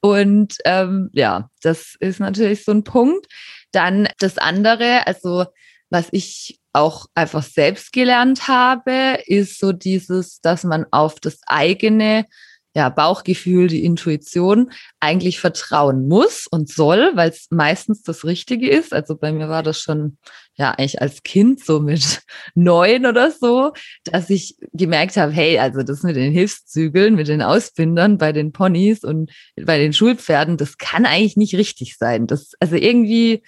Und 0.00 0.56
ähm, 0.64 1.10
ja, 1.12 1.50
das 1.62 1.94
ist 2.00 2.20
natürlich 2.20 2.64
so 2.64 2.72
ein 2.72 2.84
Punkt. 2.84 3.26
Dann 3.72 4.08
das 4.18 4.38
andere, 4.38 5.06
also 5.06 5.46
was 5.90 6.08
ich 6.12 6.60
auch 6.72 7.06
einfach 7.14 7.42
selbst 7.42 7.92
gelernt 7.92 8.48
habe, 8.48 9.18
ist 9.26 9.58
so 9.58 9.72
dieses, 9.72 10.40
dass 10.40 10.64
man 10.64 10.86
auf 10.90 11.20
das 11.20 11.40
eigene 11.46 12.26
ja, 12.74 12.88
Bauchgefühl, 12.88 13.66
die 13.66 13.84
Intuition 13.84 14.70
eigentlich 15.00 15.40
vertrauen 15.40 16.06
muss 16.06 16.46
und 16.48 16.68
soll, 16.68 17.10
weil 17.14 17.30
es 17.30 17.48
meistens 17.50 18.02
das 18.02 18.24
Richtige 18.24 18.70
ist. 18.70 18.92
Also 18.92 19.16
bei 19.16 19.32
mir 19.32 19.48
war 19.48 19.64
das 19.64 19.80
schon, 19.80 20.18
ja, 20.54 20.70
eigentlich 20.70 21.00
als 21.00 21.22
Kind 21.24 21.64
so 21.64 21.80
mit 21.80 22.22
neun 22.54 23.06
oder 23.06 23.32
so, 23.32 23.72
dass 24.04 24.30
ich 24.30 24.56
gemerkt 24.72 25.16
habe, 25.16 25.32
hey, 25.32 25.58
also 25.58 25.82
das 25.82 26.04
mit 26.04 26.14
den 26.14 26.32
Hilfszügeln, 26.32 27.16
mit 27.16 27.26
den 27.26 27.42
Ausbindern 27.42 28.18
bei 28.18 28.32
den 28.32 28.52
Ponys 28.52 29.02
und 29.02 29.32
bei 29.56 29.78
den 29.78 29.92
Schulpferden, 29.92 30.56
das 30.56 30.78
kann 30.78 31.06
eigentlich 31.06 31.36
nicht 31.36 31.56
richtig 31.56 31.96
sein. 31.96 32.28
Das, 32.28 32.52
also 32.60 32.76
irgendwie 32.76 33.42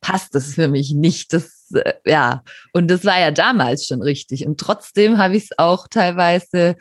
passt 0.00 0.34
das 0.34 0.54
für 0.54 0.66
mich 0.66 0.92
nicht. 0.92 1.32
Das, 1.32 1.70
äh, 1.72 1.94
ja, 2.04 2.42
und 2.72 2.90
das 2.90 3.04
war 3.04 3.20
ja 3.20 3.30
damals 3.30 3.86
schon 3.86 4.02
richtig. 4.02 4.46
Und 4.46 4.58
trotzdem 4.58 5.18
habe 5.18 5.36
ich 5.36 5.44
es 5.44 5.58
auch 5.58 5.86
teilweise 5.86 6.74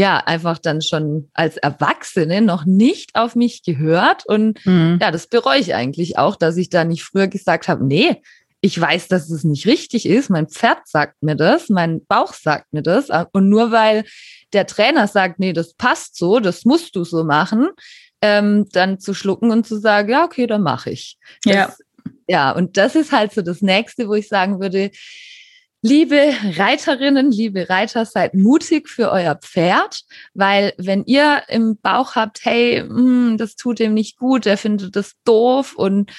ja, 0.00 0.16
einfach 0.16 0.56
dann 0.56 0.80
schon 0.80 1.28
als 1.34 1.58
Erwachsene 1.58 2.40
noch 2.40 2.64
nicht 2.64 3.16
auf 3.16 3.36
mich 3.36 3.62
gehört. 3.62 4.24
Und 4.24 4.64
mhm. 4.64 4.98
ja, 4.98 5.10
das 5.10 5.26
bereue 5.26 5.60
ich 5.60 5.74
eigentlich 5.74 6.16
auch, 6.16 6.36
dass 6.36 6.56
ich 6.56 6.70
da 6.70 6.84
nicht 6.84 7.04
früher 7.04 7.28
gesagt 7.28 7.68
habe, 7.68 7.84
nee, 7.84 8.22
ich 8.62 8.80
weiß, 8.80 9.08
dass 9.08 9.28
es 9.28 9.44
nicht 9.44 9.66
richtig 9.66 10.06
ist. 10.06 10.30
Mein 10.30 10.48
Pferd 10.48 10.78
sagt 10.86 11.22
mir 11.22 11.36
das, 11.36 11.68
mein 11.68 12.02
Bauch 12.06 12.32
sagt 12.32 12.72
mir 12.72 12.82
das. 12.82 13.08
Und 13.32 13.50
nur 13.50 13.72
weil 13.72 14.04
der 14.54 14.66
Trainer 14.66 15.06
sagt, 15.06 15.38
nee, 15.38 15.52
das 15.52 15.74
passt 15.74 16.16
so, 16.16 16.40
das 16.40 16.64
musst 16.64 16.96
du 16.96 17.04
so 17.04 17.22
machen, 17.22 17.68
ähm, 18.22 18.68
dann 18.72 19.00
zu 19.00 19.12
schlucken 19.12 19.50
und 19.50 19.66
zu 19.66 19.78
sagen, 19.78 20.08
ja, 20.08 20.24
okay, 20.24 20.46
dann 20.46 20.62
mache 20.62 20.88
ich. 20.88 21.18
Das, 21.44 21.54
ja. 21.54 21.74
Ja, 22.26 22.52
und 22.52 22.78
das 22.78 22.94
ist 22.94 23.12
halt 23.12 23.34
so 23.34 23.42
das 23.42 23.60
Nächste, 23.60 24.08
wo 24.08 24.14
ich 24.14 24.28
sagen 24.28 24.60
würde, 24.60 24.92
Liebe 25.82 26.34
Reiterinnen, 26.56 27.30
liebe 27.30 27.70
Reiter, 27.70 28.04
seid 28.04 28.34
mutig 28.34 28.88
für 28.88 29.10
euer 29.10 29.34
Pferd, 29.36 30.02
weil 30.34 30.74
wenn 30.76 31.04
ihr 31.04 31.42
im 31.48 31.78
Bauch 31.80 32.16
habt, 32.16 32.44
hey, 32.44 32.82
mh, 32.82 32.96
hm, 32.96 33.38
das 33.38 33.56
tut 33.56 33.78
dem 33.78 33.94
nicht 33.94 34.18
gut, 34.18 34.44
er 34.44 34.58
findet 34.58 34.94
das 34.94 35.14
doof 35.24 35.74
und 35.74 36.12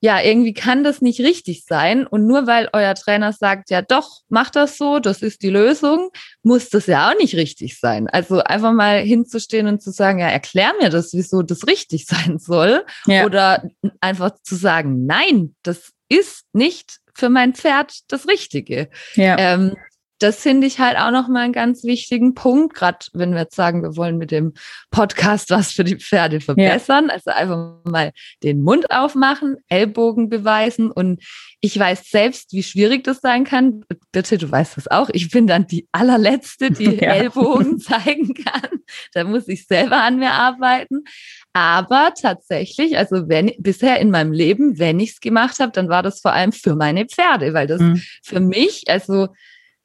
ja, 0.00 0.20
irgendwie 0.20 0.52
kann 0.52 0.84
das 0.84 1.00
nicht 1.00 1.20
richtig 1.20 1.64
sein. 1.64 2.06
Und 2.06 2.26
nur 2.26 2.46
weil 2.46 2.68
euer 2.72 2.94
Trainer 2.94 3.32
sagt, 3.32 3.70
ja 3.70 3.82
doch, 3.82 4.20
mach 4.28 4.50
das 4.50 4.76
so, 4.76 5.00
das 5.00 5.22
ist 5.22 5.42
die 5.42 5.50
Lösung, 5.50 6.10
muss 6.42 6.68
das 6.68 6.86
ja 6.86 7.10
auch 7.10 7.18
nicht 7.18 7.34
richtig 7.34 7.80
sein. 7.80 8.08
Also 8.08 8.40
einfach 8.40 8.72
mal 8.72 9.00
hinzustehen 9.00 9.66
und 9.66 9.82
zu 9.82 9.90
sagen, 9.90 10.20
ja, 10.20 10.28
erklär 10.28 10.72
mir 10.80 10.90
das, 10.90 11.12
wieso 11.14 11.42
das 11.42 11.66
richtig 11.66 12.06
sein 12.06 12.38
soll. 12.38 12.84
Ja. 13.06 13.24
Oder 13.24 13.68
einfach 14.00 14.30
zu 14.42 14.54
sagen, 14.54 15.04
nein, 15.06 15.56
das 15.62 15.92
ist 16.08 16.44
nicht 16.52 16.98
für 17.14 17.28
mein 17.28 17.54
Pferd 17.54 18.00
das 18.08 18.28
Richtige. 18.28 18.88
Ja. 19.14 19.36
Ähm, 19.38 19.76
das 20.18 20.40
finde 20.40 20.66
ich 20.66 20.80
halt 20.80 20.96
auch 20.96 21.12
nochmal 21.12 21.44
einen 21.44 21.52
ganz 21.52 21.84
wichtigen 21.84 22.34
Punkt, 22.34 22.74
gerade 22.74 22.98
wenn 23.12 23.32
wir 23.32 23.42
jetzt 23.42 23.54
sagen, 23.54 23.82
wir 23.82 23.96
wollen 23.96 24.18
mit 24.18 24.30
dem 24.30 24.52
Podcast 24.90 25.50
was 25.50 25.70
für 25.70 25.84
die 25.84 25.96
Pferde 25.96 26.40
verbessern. 26.40 27.06
Ja. 27.06 27.14
Also 27.14 27.30
einfach 27.30 27.84
mal 27.84 28.12
den 28.42 28.62
Mund 28.62 28.90
aufmachen, 28.90 29.58
Ellbogen 29.68 30.28
beweisen. 30.28 30.90
Und 30.90 31.22
ich 31.60 31.78
weiß 31.78 32.10
selbst, 32.10 32.52
wie 32.52 32.64
schwierig 32.64 33.04
das 33.04 33.20
sein 33.20 33.44
kann. 33.44 33.84
Bitte, 34.10 34.38
du 34.38 34.50
weißt 34.50 34.76
das 34.76 34.88
auch. 34.88 35.08
Ich 35.12 35.30
bin 35.30 35.46
dann 35.46 35.66
die 35.66 35.88
allerletzte, 35.92 36.72
die 36.72 36.96
ja. 37.00 37.14
Ellbogen 37.14 37.78
zeigen 37.78 38.34
kann. 38.34 38.80
Da 39.12 39.22
muss 39.22 39.46
ich 39.46 39.66
selber 39.66 40.02
an 40.02 40.18
mir 40.18 40.32
arbeiten. 40.32 41.04
Aber 41.52 42.12
tatsächlich, 42.20 42.96
also 42.96 43.28
wenn 43.28 43.52
bisher 43.58 43.98
in 44.00 44.10
meinem 44.10 44.32
Leben, 44.32 44.78
wenn 44.78 45.00
ich 45.00 45.12
es 45.12 45.20
gemacht 45.20 45.58
habe, 45.58 45.72
dann 45.72 45.88
war 45.88 46.02
das 46.02 46.20
vor 46.20 46.32
allem 46.32 46.52
für 46.52 46.76
meine 46.76 47.06
Pferde, 47.06 47.54
weil 47.54 47.66
das 47.66 47.80
mhm. 47.80 48.02
für 48.22 48.40
mich, 48.40 48.84
also 48.88 49.28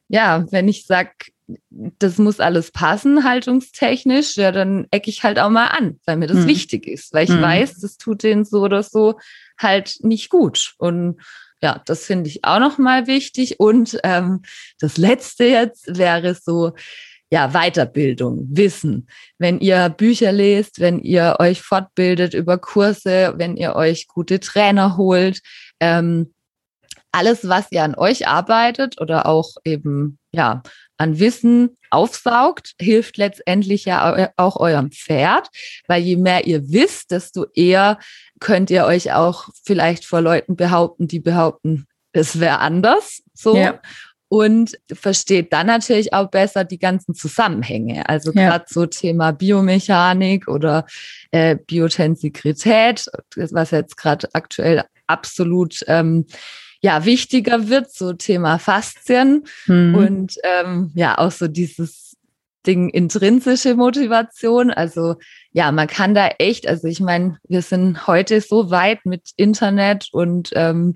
ja, 0.08 0.46
wenn 0.52 0.68
ich 0.68 0.86
sage, 0.86 1.12
das 1.68 2.18
muss 2.18 2.40
alles 2.40 2.72
passen, 2.72 3.24
haltungstechnisch, 3.24 4.38
ja, 4.38 4.52
dann 4.52 4.88
ecke 4.92 5.10
ich 5.10 5.24
halt 5.24 5.40
auch 5.40 5.50
mal 5.50 5.68
an, 5.68 6.00
weil 6.06 6.18
mir 6.18 6.28
das 6.28 6.40
mhm. 6.40 6.48
wichtig 6.48 6.88
ist, 6.88 7.14
weil 7.14 7.26
ich 7.26 7.32
mhm. 7.32 7.42
weiß, 7.42 7.80
das 7.80 7.98
tut 7.98 8.24
denen 8.24 8.46
so 8.46 8.62
oder 8.62 8.84
so 8.84 9.20
halt 9.58 9.98
nicht 10.02 10.30
gut. 10.30 10.76
Und 10.78 11.20
ja, 11.62 11.82
das 11.86 12.06
finde 12.06 12.30
ich 12.30 12.44
auch 12.44 12.60
nochmal 12.60 13.08
wichtig. 13.08 13.60
Und 13.60 13.98
ähm, 14.04 14.42
das 14.80 14.98
letzte 14.98 15.46
jetzt 15.46 15.98
wäre 15.98 16.36
so, 16.36 16.74
ja, 17.34 17.52
Weiterbildung, 17.52 18.46
Wissen. 18.52 19.08
Wenn 19.40 19.60
ihr 19.60 19.90
Bücher 19.90 20.32
lest, 20.32 20.80
wenn 20.80 21.00
ihr 21.00 21.38
euch 21.40 21.64
fortbildet 21.64 22.36
über 22.36 22.60
Kurse, 22.60 23.34
wenn 23.38 23.58
ihr 23.58 23.76
euch 23.76 24.08
gute 24.08 24.40
Trainer 24.40 24.98
holt, 24.98 25.42
ähm, 25.80 26.32
alles, 27.12 27.50
was 27.50 27.72
ihr 27.72 27.82
an 27.82 27.96
euch 27.96 28.28
arbeitet 28.28 29.02
oder 29.02 29.26
auch 29.26 29.56
eben, 29.66 30.20
ja, 30.32 30.62
an 30.98 31.18
Wissen 31.18 31.76
aufsaugt, 31.90 32.74
hilft 32.80 33.18
letztendlich 33.18 33.86
ja 33.86 34.30
auch 34.38 34.58
eurem 34.58 34.92
Pferd, 34.92 35.50
weil 35.88 36.04
je 36.04 36.18
mehr 36.18 36.46
ihr 36.46 36.70
wisst, 36.70 37.10
desto 37.10 37.48
eher 37.56 37.98
könnt 38.42 38.70
ihr 38.70 38.86
euch 38.86 39.12
auch 39.12 39.50
vielleicht 39.66 40.06
vor 40.06 40.22
Leuten 40.22 40.56
behaupten, 40.56 41.08
die 41.08 41.20
behaupten, 41.20 41.88
es 42.12 42.40
wäre 42.40 42.60
anders, 42.60 43.24
so. 43.34 43.58
Ja 43.58 43.82
und 44.34 44.80
versteht 44.92 45.54
dann 45.54 45.68
natürlich 45.68 46.12
auch 46.12 46.32
besser 46.32 46.64
die 46.64 46.80
ganzen 46.80 47.14
Zusammenhänge. 47.14 48.10
Also 48.10 48.32
ja. 48.34 48.50
gerade 48.50 48.66
so 48.68 48.88
Thema 48.88 49.32
Biomechanik 49.32 50.48
oder 50.48 50.88
äh, 51.30 51.56
Biotensität, 51.56 53.06
was 53.36 53.70
jetzt 53.70 53.96
gerade 53.96 54.28
aktuell 54.34 54.86
absolut 55.06 55.82
ähm, 55.86 56.26
ja 56.82 57.06
wichtiger 57.06 57.70
wird, 57.70 57.94
so 57.94 58.14
Thema 58.14 58.58
Faszien 58.58 59.44
mhm. 59.68 59.94
und 59.94 60.38
ähm, 60.44 60.90
ja 60.96 61.20
auch 61.20 61.32
so 61.32 61.48
dieses 61.48 62.18
Ding 62.66 62.90
intrinsische 62.90 63.76
Motivation. 63.76 64.72
Also 64.72 65.18
ja, 65.52 65.72
man 65.72 65.86
kann 65.86 66.16
da 66.16 66.30
echt, 66.40 66.68
also 66.68 66.88
ich 66.88 67.02
meine, 67.02 67.38
wir 67.48 67.62
sind 67.62 68.08
heute 68.08 68.42
so 68.42 68.72
weit 68.72 69.06
mit 69.06 69.30
Internet 69.36 70.08
und 70.12 70.50
ähm, 70.56 70.96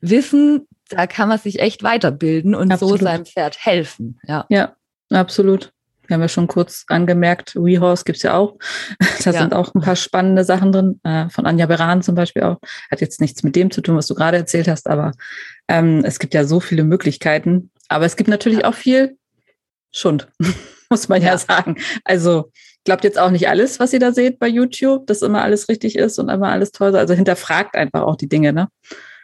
Wissen, 0.00 0.68
da 0.88 1.06
kann 1.06 1.28
man 1.28 1.38
sich 1.38 1.60
echt 1.60 1.82
weiterbilden 1.82 2.54
und 2.54 2.72
absolut. 2.72 3.00
so 3.00 3.04
seinem 3.04 3.26
Pferd 3.26 3.58
helfen. 3.58 4.18
Ja, 4.26 4.46
ja 4.48 4.76
absolut. 5.10 5.72
Wir 6.06 6.14
haben 6.14 6.20
ja 6.20 6.28
schon 6.28 6.46
kurz 6.46 6.84
angemerkt, 6.88 7.56
WeHorse 7.56 8.04
gibt 8.04 8.18
es 8.18 8.22
ja 8.22 8.34
auch. 8.34 8.56
Da 9.24 9.32
ja. 9.32 9.40
sind 9.40 9.54
auch 9.54 9.74
ein 9.74 9.80
paar 9.80 9.96
spannende 9.96 10.44
Sachen 10.44 10.70
drin, 10.70 11.00
äh, 11.02 11.28
von 11.30 11.46
Anja 11.46 11.66
Beran 11.66 12.02
zum 12.02 12.14
Beispiel 12.14 12.44
auch. 12.44 12.58
Hat 12.92 13.00
jetzt 13.00 13.20
nichts 13.20 13.42
mit 13.42 13.56
dem 13.56 13.72
zu 13.72 13.80
tun, 13.80 13.96
was 13.96 14.06
du 14.06 14.14
gerade 14.14 14.36
erzählt 14.36 14.68
hast, 14.68 14.88
aber 14.88 15.12
ähm, 15.66 16.04
es 16.04 16.20
gibt 16.20 16.32
ja 16.32 16.44
so 16.44 16.60
viele 16.60 16.84
Möglichkeiten. 16.84 17.70
Aber 17.88 18.04
es 18.04 18.14
gibt 18.14 18.28
natürlich 18.28 18.60
ja. 18.60 18.68
auch 18.68 18.74
viel 18.74 19.18
Schund. 19.90 20.28
muss 20.90 21.08
man 21.08 21.20
ja, 21.22 21.30
ja 21.30 21.38
sagen. 21.38 21.76
Also 22.04 22.52
glaubt 22.84 23.04
jetzt 23.04 23.18
auch 23.18 23.30
nicht 23.30 23.48
alles, 23.48 23.80
was 23.80 23.92
ihr 23.92 23.98
da 23.98 24.12
seht 24.12 24.38
bei 24.38 24.48
YouTube, 24.48 25.06
dass 25.06 25.22
immer 25.22 25.42
alles 25.42 25.68
richtig 25.68 25.96
ist 25.96 26.18
und 26.18 26.28
immer 26.28 26.48
alles 26.48 26.72
toll. 26.72 26.94
Also 26.94 27.14
hinterfragt 27.14 27.74
einfach 27.74 28.02
auch 28.02 28.16
die 28.16 28.28
Dinge, 28.28 28.52
ne? 28.52 28.68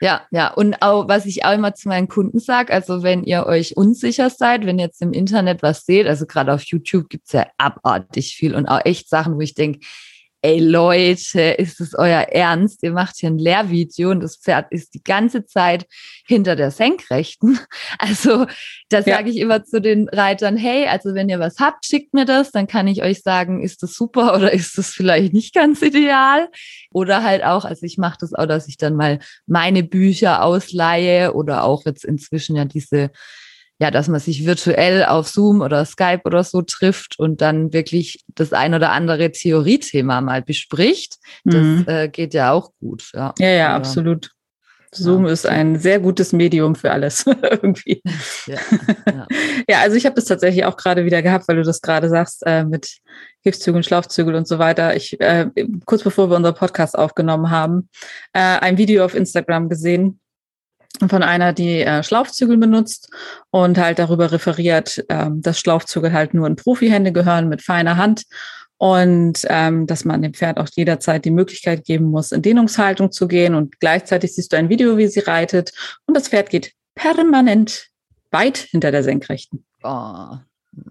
Ja, 0.03 0.22
ja. 0.32 0.53
Und 0.53 0.82
auch, 0.82 1.07
was 1.07 1.26
ich 1.26 1.44
auch 1.44 1.53
immer 1.53 1.74
zu 1.74 1.86
meinen 1.86 2.09
Kunden 2.09 2.40
sage, 2.40 2.72
also 2.72 3.05
wenn 3.05 3.22
ihr 3.22 3.46
euch 3.46 3.76
unsicher 3.76 4.30
seid, 4.30 4.66
wenn 4.66 4.80
ihr 4.80 4.86
jetzt 4.86 5.00
im 5.00 5.12
Internet 5.12 5.62
was 5.62 5.86
seht, 5.86 6.09
also 6.09 6.26
gerade 6.26 6.53
auf 6.53 6.64
YouTube 6.64 7.09
gibt's 7.09 7.30
ja 7.30 7.46
abartig 7.57 8.34
viel 8.34 8.57
und 8.57 8.66
auch 8.66 8.80
echt 8.84 9.09
Sachen, 9.09 9.36
wo 9.36 9.40
ich 9.40 9.55
denke, 9.55 9.78
ey 10.43 10.59
Leute, 10.59 11.40
ist 11.40 11.80
es 11.80 11.95
euer 11.95 12.22
Ernst? 12.22 12.82
Ihr 12.82 12.90
macht 12.90 13.16
hier 13.16 13.30
ein 13.30 13.38
Lehrvideo 13.38 14.11
und 14.11 14.20
das 14.20 14.36
Pferd 14.36 14.72
ist 14.72 14.93
die 14.93 15.03
ganze 15.03 15.47
Zeit 15.47 15.86
hinter 16.26 16.57
der 16.57 16.70
Senkrechten. 16.70 17.59
Also 17.99 18.47
da 18.88 18.99
ja. 18.99 19.03
sage 19.03 19.30
ich 19.30 19.36
immer 19.36 19.64
zu 19.64 19.80
den 19.80 20.09
Reitern, 20.09 20.57
hey, 20.57 20.86
also 20.86 21.14
wenn 21.14 21.28
ihr 21.28 21.38
was 21.38 21.59
habt, 21.61 21.86
schickt 21.86 22.14
mir 22.14 22.24
das, 22.24 22.51
dann 22.51 22.66
kann 22.66 22.88
ich 22.88 23.03
euch 23.03 23.22
sagen, 23.22 23.62
ist 23.62 23.82
das 23.82 23.95
super 23.95 24.34
oder 24.34 24.53
ist 24.53 24.76
das 24.76 24.90
vielleicht 24.90 25.32
nicht 25.32 25.55
ganz 25.55 25.82
ideal? 25.82 26.49
Oder 26.90 27.22
halt 27.22 27.45
auch, 27.45 27.64
also 27.64 27.86
ich 27.86 27.99
mache 27.99 28.18
das 28.20 28.34
auch, 28.34 28.47
dass 28.47 28.66
ich 28.66 28.76
dann 28.76 28.97
mal 28.97 29.20
meine 29.47 29.84
Bücher 29.84 30.43
ausleihe 30.43 31.34
oder 31.34 31.64
auch 31.64 31.84
jetzt 31.84 32.05
inzwischen 32.05 32.57
ja 32.57 32.64
diese 32.64 33.11
ja, 33.83 33.91
dass 33.91 34.07
man 34.07 34.20
sich 34.20 34.47
virtuell 34.47 35.05
auf 35.05 35.26
Zoom 35.26 35.61
oder 35.61 35.85
Skype 35.85 36.20
oder 36.24 36.45
so 36.45 36.62
trifft 36.62 37.18
und 37.18 37.41
dann 37.41 37.72
wirklich 37.72 38.22
das 38.28 38.53
ein 38.53 38.74
oder 38.74 38.93
andere 38.93 39.33
Theoriethema 39.33 40.20
mal 40.20 40.41
bespricht. 40.41 41.18
Das 41.43 41.57
mhm. 41.57 41.85
äh, 41.89 42.09
geht 42.09 42.33
ja 42.33 42.53
auch 42.53 42.70
gut. 42.78 43.11
Ja, 43.12 43.35
ja, 43.41 43.49
ja 43.49 43.74
absolut. 43.74 44.30
Zoom 44.95 45.26
ja. 45.26 45.33
ist 45.33 45.49
ein 45.49 45.80
sehr 45.80 45.99
gutes 45.99 46.33
Medium 46.33 46.76
für 46.76 46.93
alles 46.93 47.26
irgendwie. 47.43 48.01
Ja, 48.47 48.61
ja. 49.07 49.26
ja 49.68 49.80
also 49.80 49.97
ich 49.97 50.07
habe 50.07 50.14
das 50.14 50.26
tatsächlich 50.26 50.64
auch 50.64 50.76
gerade 50.76 51.05
wieder 51.05 51.20
gehabt, 51.20 51.49
weil 51.49 51.57
du 51.57 51.64
das 51.64 51.80
gerade 51.80 52.09
sagst 52.09 52.45
äh, 52.47 52.62
mit 52.62 52.99
Hilfszügeln, 53.41 53.83
Schlafzügel 53.83 54.37
und 54.37 54.47
so 54.47 54.61
weiter. 54.61 54.95
Ich 54.95 55.20
äh, 55.20 55.51
kurz 55.87 56.05
bevor 56.05 56.30
wir 56.30 56.37
unseren 56.37 56.55
Podcast 56.55 56.97
aufgenommen 56.97 57.51
haben, 57.51 57.89
äh, 58.33 58.39
ein 58.39 58.78
Video 58.78 59.05
auf 59.05 59.16
Instagram 59.16 59.68
gesehen 59.68 60.20
von 61.09 61.22
einer, 61.22 61.53
die 61.53 61.80
äh, 61.80 62.03
Schlaufzügel 62.03 62.57
benutzt 62.57 63.11
und 63.51 63.78
halt 63.78 63.99
darüber 63.99 64.30
referiert, 64.30 65.05
ähm, 65.09 65.43
dass 65.43 65.59
Schlaufzügel 65.59 66.12
halt 66.12 66.34
nur 66.34 66.47
in 66.47 66.57
Profihände 66.57 67.12
gehören 67.12 67.49
mit 67.49 67.62
feiner 67.62 67.97
Hand 67.97 68.24
und 68.76 69.47
ähm, 69.49 69.86
dass 69.86 70.05
man 70.05 70.22
dem 70.22 70.34
Pferd 70.34 70.59
auch 70.59 70.68
jederzeit 70.74 71.24
die 71.24 71.30
Möglichkeit 71.30 71.84
geben 71.84 72.07
muss, 72.07 72.32
in 72.32 72.43
Dehnungshaltung 72.43 73.11
zu 73.11 73.28
gehen 73.28 73.55
und 73.55 73.80
gleichzeitig 73.80 74.34
siehst 74.34 74.53
du 74.53 74.57
ein 74.57 74.68
Video, 74.68 74.99
wie 74.99 75.07
sie 75.07 75.20
reitet 75.20 75.72
und 76.07 76.16
das 76.16 76.28
Pferd 76.28 76.51
geht 76.51 76.72
permanent 76.95 77.86
weit 78.30 78.59
hinter 78.59 78.90
der 78.90 79.03
Senkrechten. 79.03 79.64
Oh. 79.82 80.36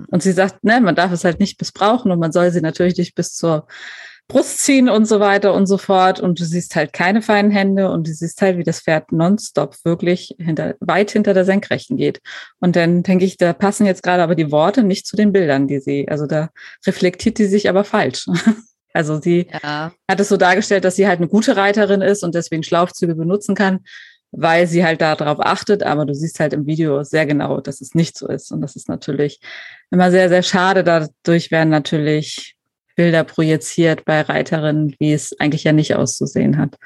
Und 0.08 0.22
sie 0.22 0.32
sagt, 0.32 0.64
ne, 0.64 0.80
man 0.80 0.96
darf 0.96 1.12
es 1.12 1.24
halt 1.24 1.40
nicht 1.40 1.60
missbrauchen 1.60 2.12
und 2.12 2.20
man 2.20 2.32
soll 2.32 2.52
sie 2.52 2.62
natürlich 2.62 2.98
nicht 2.98 3.16
bis 3.16 3.34
zur 3.34 3.68
Brust 4.28 4.60
ziehen 4.60 4.88
und 4.88 5.06
so 5.06 5.20
weiter 5.20 5.54
und 5.54 5.68
so 5.68 5.78
fort. 5.78 6.20
Und 6.20 6.40
du 6.40 6.46
siehst 6.46 6.76
halt 6.76 6.94
keine 6.94 7.22
feinen 7.22 7.52
Hände 7.52 7.92
und 7.92 8.08
du 8.08 8.14
siehst 8.14 8.42
halt, 8.42 8.58
wie 8.58 8.64
das 8.64 8.82
Pferd 8.82 9.12
nonstop 9.12 9.76
wirklich 9.84 10.36
hinter, 10.40 10.76
weit 10.80 11.12
hinter 11.12 11.34
der 11.34 11.46
Senkrechten 11.46 11.98
geht. 11.98 12.22
Und 12.60 12.76
dann 12.76 13.04
denke 13.04 13.26
ich, 13.26 13.38
da 13.38 13.54
passen 13.54 13.86
jetzt 13.86 14.04
gerade 14.04 14.24
aber 14.24 14.36
die 14.36 14.52
Worte 14.52 14.84
nicht 14.84 15.06
zu 15.06 15.16
den 15.16 15.34
Bildern, 15.34 15.68
die 15.68 15.80
sie, 15.80 16.08
also 16.08 16.28
da 16.28 16.50
reflektiert 16.86 17.40
die 17.40 17.46
sich 17.46 17.70
aber 17.70 17.84
falsch. 17.84 18.28
Also 18.94 19.22
sie 19.22 19.48
ja. 19.64 19.94
hat 20.10 20.20
es 20.20 20.30
so 20.30 20.38
dargestellt, 20.38 20.84
dass 20.84 20.96
sie 20.96 21.08
halt 21.08 21.20
eine 21.20 21.30
gute 21.30 21.56
Reiterin 21.56 22.02
ist 22.02 22.24
und 22.24 22.36
deswegen 22.36 22.64
Schlaufzüge 22.64 23.16
benutzen 23.16 23.56
kann, 23.56 23.86
weil 24.32 24.68
sie 24.68 24.84
halt 24.84 25.02
darauf 25.02 25.40
achtet. 25.40 25.84
Aber 25.84 26.06
du 26.06 26.14
siehst 26.14 26.40
halt 26.40 26.54
im 26.54 26.66
Video 26.66 27.04
sehr 27.04 27.26
genau, 27.26 27.62
dass 27.62 27.82
es 27.82 27.96
nicht 27.96 28.18
so 28.18 28.28
ist. 28.28 28.52
Und 28.52 28.62
das 28.62 28.76
ist 28.76 28.90
natürlich 28.90 29.40
immer 29.92 30.12
sehr, 30.12 30.30
sehr 30.30 30.44
schade. 30.44 30.84
Dadurch 30.84 31.52
werden 31.52 31.70
natürlich 31.70 32.58
Bilder 32.96 33.24
projiziert 33.24 34.06
bei 34.06 34.22
Reiterinnen, 34.22 34.96
wie 35.00 35.14
es 35.14 35.38
eigentlich 35.40 35.64
ja 35.64 35.74
nicht 35.74 35.96
auszusehen 35.96 36.58
hat. 36.58 36.78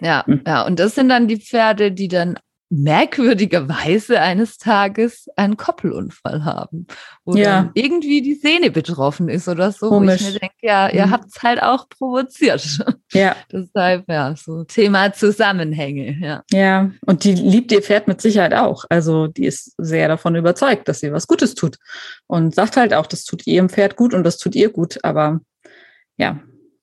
Ja, 0.00 0.24
hm. 0.26 0.42
ja, 0.46 0.66
und 0.66 0.80
das 0.80 0.94
sind 0.94 1.08
dann 1.08 1.28
die 1.28 1.40
Pferde, 1.40 1.92
die 1.92 2.08
dann 2.08 2.38
merkwürdigerweise 2.72 4.20
eines 4.20 4.56
Tages 4.56 5.28
einen 5.34 5.56
Koppelunfall 5.56 6.44
haben, 6.44 6.86
wo 7.24 7.34
ja. 7.34 7.72
irgendwie 7.74 8.22
die 8.22 8.36
Sehne 8.36 8.70
betroffen 8.70 9.28
ist 9.28 9.48
oder 9.48 9.72
so. 9.72 9.88
Komisch. 9.88 10.22
Wo 10.22 10.28
ich 10.28 10.34
mir 10.34 10.38
denke, 10.38 10.54
ja, 10.62 10.88
ihr 10.88 11.06
mhm. 11.06 11.10
habt 11.10 11.24
es 11.26 11.42
halt 11.42 11.62
auch 11.62 11.88
provoziert. 11.88 12.78
Ja. 13.12 13.34
Deshalb, 13.50 14.04
ja, 14.08 14.36
so 14.36 14.62
Thema 14.62 15.12
Zusammenhänge, 15.12 16.16
ja. 16.20 16.44
Ja, 16.52 16.92
und 17.06 17.24
die 17.24 17.34
liebt 17.34 17.72
ihr 17.72 17.82
Pferd 17.82 18.06
mit 18.06 18.20
Sicherheit 18.20 18.54
auch. 18.54 18.84
Also 18.88 19.26
die 19.26 19.46
ist 19.46 19.74
sehr 19.78 20.06
davon 20.06 20.36
überzeugt, 20.36 20.86
dass 20.86 21.00
sie 21.00 21.12
was 21.12 21.26
Gutes 21.26 21.56
tut. 21.56 21.76
Und 22.28 22.54
sagt 22.54 22.76
halt 22.76 22.94
auch, 22.94 23.06
das 23.06 23.24
tut 23.24 23.48
ihrem 23.48 23.68
Pferd 23.68 23.96
gut 23.96 24.14
und 24.14 24.22
das 24.22 24.38
tut 24.38 24.54
ihr 24.54 24.70
gut. 24.70 25.00
Aber 25.02 25.40
ja, 26.18 26.38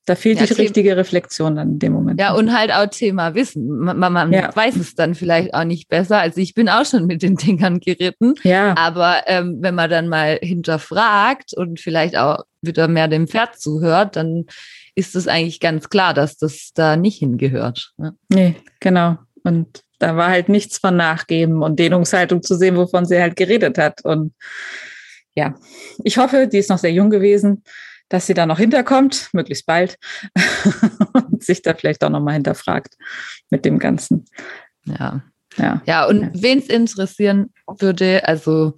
da 0.08 0.16
fehlt 0.16 0.40
ja, 0.40 0.46
die 0.46 0.54
richtige 0.54 0.96
Reflexion 0.96 1.58
dann 1.58 1.72
in 1.74 1.80
dem 1.80 1.92
Moment. 1.92 2.18
Ja, 2.18 2.34
und 2.34 2.58
halt 2.58 2.72
auch 2.72 2.86
Thema 2.86 3.36
Wissen. 3.36 3.68
Man, 3.68 4.00
man 4.00 4.32
ja. 4.32 4.56
weiß 4.56 4.78
es 4.78 4.96
dann 4.96 5.16
vielleicht 5.16 5.54
auch 5.54 5.66
nicht 5.66 5.90
besser. 5.90 6.20
Also 6.20 6.40
ich 6.40 6.54
bin 6.54 6.70
auch 6.70 6.86
schon 6.86 7.08
mit 7.08 7.24
den 7.24 7.36
Dingern 7.36 7.82
geritten. 7.82 8.36
Ja. 8.44 8.74
Aber 8.78 9.24
ähm, 9.28 9.58
wenn 9.60 9.76
man 9.76 9.90
dann 9.90 10.08
mal 10.08 10.40
hinterfragt 10.42 11.54
und 11.54 11.82
vielleicht 11.82 12.18
auch 12.18 12.46
wieder 12.62 12.88
mehr 12.88 13.10
dem 13.10 13.28
Pferd 13.28 13.60
zuhört, 13.60 14.16
dann 14.16 14.46
ist 14.96 15.14
es 15.14 15.28
eigentlich 15.28 15.60
ganz 15.60 15.90
klar, 15.90 16.14
dass 16.14 16.38
das 16.38 16.72
da 16.74 16.96
nicht 16.96 17.20
hingehört. 17.20 17.92
Ne? 17.98 18.16
Nee, 18.30 18.56
genau. 18.80 19.18
Und 19.44 19.82
da 20.00 20.16
war 20.16 20.30
halt 20.30 20.48
nichts 20.48 20.78
von 20.78 20.96
Nachgeben 20.96 21.62
und 21.62 21.80
Dehnungshaltung 21.80 22.42
zu 22.44 22.56
sehen, 22.56 22.78
wovon 22.78 23.06
sie 23.06 23.20
halt 23.20 23.36
geredet 23.36 23.78
hat. 23.78 24.06
Und 24.06 24.34
ja, 25.36 25.56
ich 26.06 26.18
hoffe, 26.18 26.48
die 26.48 26.60
ist 26.60 26.70
noch 26.70 26.78
sehr 26.78 26.94
jung 26.94 27.10
gewesen 27.10 27.62
dass 28.10 28.28
sie 28.28 28.34
da 28.34 28.46
noch 28.46 28.58
hinterkommt, 28.58 29.30
möglichst 29.34 29.66
bald, 29.66 29.98
und 31.14 31.44
sich 31.44 31.62
da 31.62 31.74
vielleicht 31.74 32.04
auch 32.04 32.10
nochmal 32.10 32.36
hinterfragt 32.36 32.96
mit 33.50 33.66
dem 33.66 33.80
Ganzen. 33.80 34.26
Ja. 34.86 35.24
Ja, 35.58 35.82
ja 35.86 36.06
und 36.06 36.22
ja. 36.22 36.30
wen 36.34 36.60
es 36.60 36.68
interessieren 36.68 37.52
würde, 37.80 38.28
also 38.28 38.76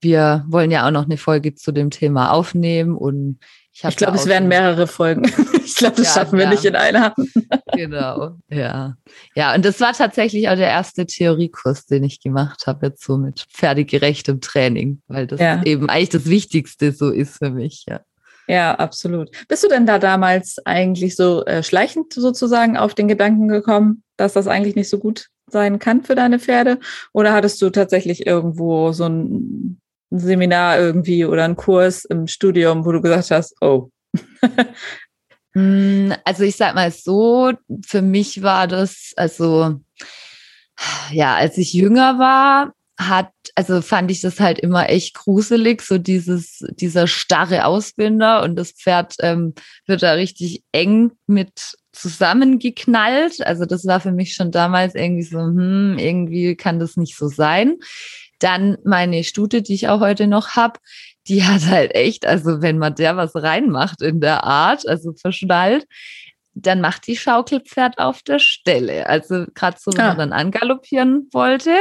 wir 0.00 0.44
wollen 0.48 0.70
ja 0.70 0.86
auch 0.86 0.90
noch 0.90 1.04
eine 1.04 1.16
Folge 1.16 1.54
zu 1.54 1.72
dem 1.72 1.90
Thema 1.90 2.32
aufnehmen 2.32 2.96
und 2.96 3.38
ich, 3.74 3.84
ich 3.84 3.96
glaube, 3.96 4.18
es 4.18 4.26
werden 4.26 4.48
mehrere 4.48 4.86
Folgen. 4.86 5.24
ich 5.64 5.76
glaube, 5.76 5.96
das 5.96 6.08
ja, 6.08 6.12
schaffen 6.12 6.38
wir 6.38 6.44
ja. 6.44 6.50
nicht 6.50 6.64
in 6.64 6.76
einer. 6.76 7.14
genau, 7.72 8.36
ja. 8.50 8.96
Ja, 9.34 9.54
und 9.54 9.64
das 9.64 9.80
war 9.80 9.94
tatsächlich 9.94 10.48
auch 10.50 10.56
der 10.56 10.68
erste 10.68 11.06
Theoriekurs, 11.06 11.86
den 11.86 12.04
ich 12.04 12.20
gemacht 12.20 12.66
habe, 12.66 12.86
jetzt 12.86 13.02
so 13.02 13.16
mit 13.16 13.46
fertiggerechtem 13.48 14.42
Training, 14.42 15.00
weil 15.08 15.26
das 15.26 15.40
ja. 15.40 15.62
eben 15.62 15.88
eigentlich 15.88 16.10
das 16.10 16.26
Wichtigste 16.26 16.92
so 16.92 17.10
ist 17.10 17.38
für 17.38 17.50
mich, 17.50 17.84
ja. 17.88 18.00
Ja, 18.48 18.74
absolut. 18.74 19.30
Bist 19.48 19.62
du 19.62 19.68
denn 19.68 19.86
da 19.86 19.98
damals 19.98 20.56
eigentlich 20.64 21.16
so 21.16 21.44
äh, 21.44 21.62
schleichend 21.62 22.12
sozusagen 22.12 22.76
auf 22.76 22.94
den 22.94 23.08
Gedanken 23.08 23.48
gekommen, 23.48 24.02
dass 24.16 24.32
das 24.32 24.46
eigentlich 24.46 24.74
nicht 24.74 24.88
so 24.88 24.98
gut 24.98 25.28
sein 25.46 25.78
kann 25.78 26.02
für 26.02 26.14
deine 26.14 26.38
Pferde? 26.38 26.78
Oder 27.12 27.32
hattest 27.32 27.62
du 27.62 27.70
tatsächlich 27.70 28.26
irgendwo 28.26 28.92
so 28.92 29.06
ein 29.06 29.80
Seminar 30.10 30.78
irgendwie 30.78 31.24
oder 31.24 31.44
einen 31.44 31.56
Kurs 31.56 32.04
im 32.04 32.26
Studium, 32.26 32.84
wo 32.84 32.92
du 32.92 33.00
gesagt 33.00 33.30
hast, 33.30 33.54
oh. 33.60 33.90
Hm, 35.54 36.14
also 36.24 36.44
ich 36.44 36.56
sag 36.56 36.74
mal 36.74 36.90
so, 36.90 37.52
für 37.84 38.00
mich 38.00 38.42
war 38.42 38.66
das, 38.66 39.12
also 39.16 39.80
ja, 41.10 41.36
als 41.36 41.58
ich 41.58 41.72
jünger 41.72 42.18
war, 42.18 42.72
hat, 42.98 43.32
also 43.54 43.82
fand 43.82 44.10
ich 44.10 44.20
das 44.20 44.40
halt 44.40 44.58
immer 44.58 44.88
echt 44.88 45.14
gruselig, 45.14 45.82
so 45.82 45.98
dieses, 45.98 46.64
dieser 46.70 47.06
starre 47.06 47.66
Ausbinder 47.66 48.42
und 48.42 48.56
das 48.56 48.72
Pferd 48.72 49.14
ähm, 49.20 49.54
wird 49.86 50.02
da 50.02 50.12
richtig 50.12 50.62
eng 50.72 51.12
mit 51.26 51.76
zusammengeknallt. 51.92 53.46
Also 53.46 53.66
das 53.66 53.86
war 53.86 54.00
für 54.00 54.12
mich 54.12 54.34
schon 54.34 54.50
damals 54.50 54.94
irgendwie 54.94 55.22
so, 55.22 55.38
hm, 55.38 55.96
irgendwie 55.98 56.56
kann 56.56 56.78
das 56.78 56.96
nicht 56.96 57.16
so 57.16 57.28
sein. 57.28 57.76
Dann 58.38 58.78
meine 58.84 59.22
Stute, 59.22 59.62
die 59.62 59.74
ich 59.74 59.88
auch 59.88 60.00
heute 60.00 60.26
noch 60.26 60.56
habe, 60.56 60.80
die 61.28 61.44
hat 61.44 61.66
halt 61.66 61.94
echt, 61.94 62.26
also 62.26 62.62
wenn 62.62 62.78
man 62.78 62.94
der 62.94 63.16
was 63.16 63.34
reinmacht 63.34 64.02
in 64.02 64.20
der 64.20 64.44
Art, 64.44 64.88
also 64.88 65.12
verschnallt, 65.12 65.86
dann 66.54 66.80
macht 66.80 67.06
die 67.06 67.16
Schaukelpferd 67.16 67.98
auf 67.98 68.22
der 68.22 68.38
Stelle. 68.38 69.06
Also 69.08 69.46
gerade 69.54 69.78
so, 69.80 69.92
wenn 69.92 70.00
ah. 70.00 70.08
man 70.08 70.18
dann 70.18 70.32
angaloppieren 70.32 71.28
wollte, 71.32 71.74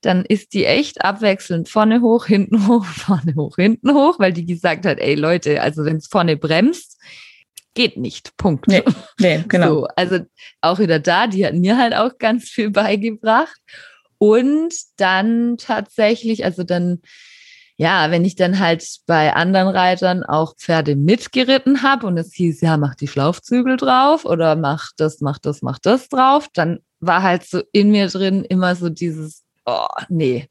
dann 0.00 0.24
ist 0.24 0.54
die 0.54 0.64
echt 0.64 1.04
abwechselnd 1.04 1.68
vorne 1.68 2.00
hoch, 2.00 2.26
hinten 2.26 2.66
hoch, 2.66 2.84
vorne 2.86 3.34
hoch, 3.34 3.56
hinten 3.56 3.92
hoch, 3.92 4.18
weil 4.18 4.32
die 4.32 4.46
gesagt 4.46 4.86
hat, 4.86 4.98
ey 4.98 5.14
Leute, 5.14 5.60
also 5.60 5.84
wenn 5.84 5.96
es 5.96 6.06
vorne 6.06 6.36
bremst, 6.36 6.98
geht 7.74 7.96
nicht. 7.96 8.36
Punkt. 8.36 8.66
Nee, 8.68 8.82
nee 9.18 9.44
genau. 9.48 9.80
So, 9.80 9.88
also 9.96 10.20
auch 10.60 10.78
wieder 10.78 10.98
da, 10.98 11.26
die 11.26 11.44
hat 11.44 11.54
mir 11.54 11.76
halt 11.76 11.94
auch 11.94 12.18
ganz 12.18 12.48
viel 12.48 12.70
beigebracht. 12.70 13.56
Und 14.18 14.72
dann 14.96 15.58
tatsächlich, 15.58 16.44
also 16.44 16.62
dann 16.62 17.02
ja, 17.76 18.10
wenn 18.10 18.24
ich 18.24 18.36
dann 18.36 18.58
halt 18.60 18.84
bei 19.06 19.34
anderen 19.34 19.68
Reitern 19.68 20.22
auch 20.22 20.56
Pferde 20.56 20.94
mitgeritten 20.94 21.82
habe 21.82 22.06
und 22.06 22.16
es 22.16 22.32
hieß, 22.34 22.60
ja, 22.60 22.76
mach 22.76 22.94
die 22.94 23.08
Schlaufzügel 23.08 23.76
drauf 23.76 24.24
oder 24.24 24.54
mach 24.54 24.90
das, 24.96 25.20
mach 25.20 25.38
das, 25.38 25.62
mach 25.62 25.78
das 25.78 26.08
drauf, 26.08 26.48
dann 26.52 26.78
war 27.00 27.22
halt 27.22 27.44
so 27.44 27.62
in 27.72 27.90
mir 27.90 28.08
drin 28.08 28.44
immer 28.44 28.76
so 28.76 28.90
dieses, 28.90 29.42
oh, 29.66 29.86
nee, 30.08 30.48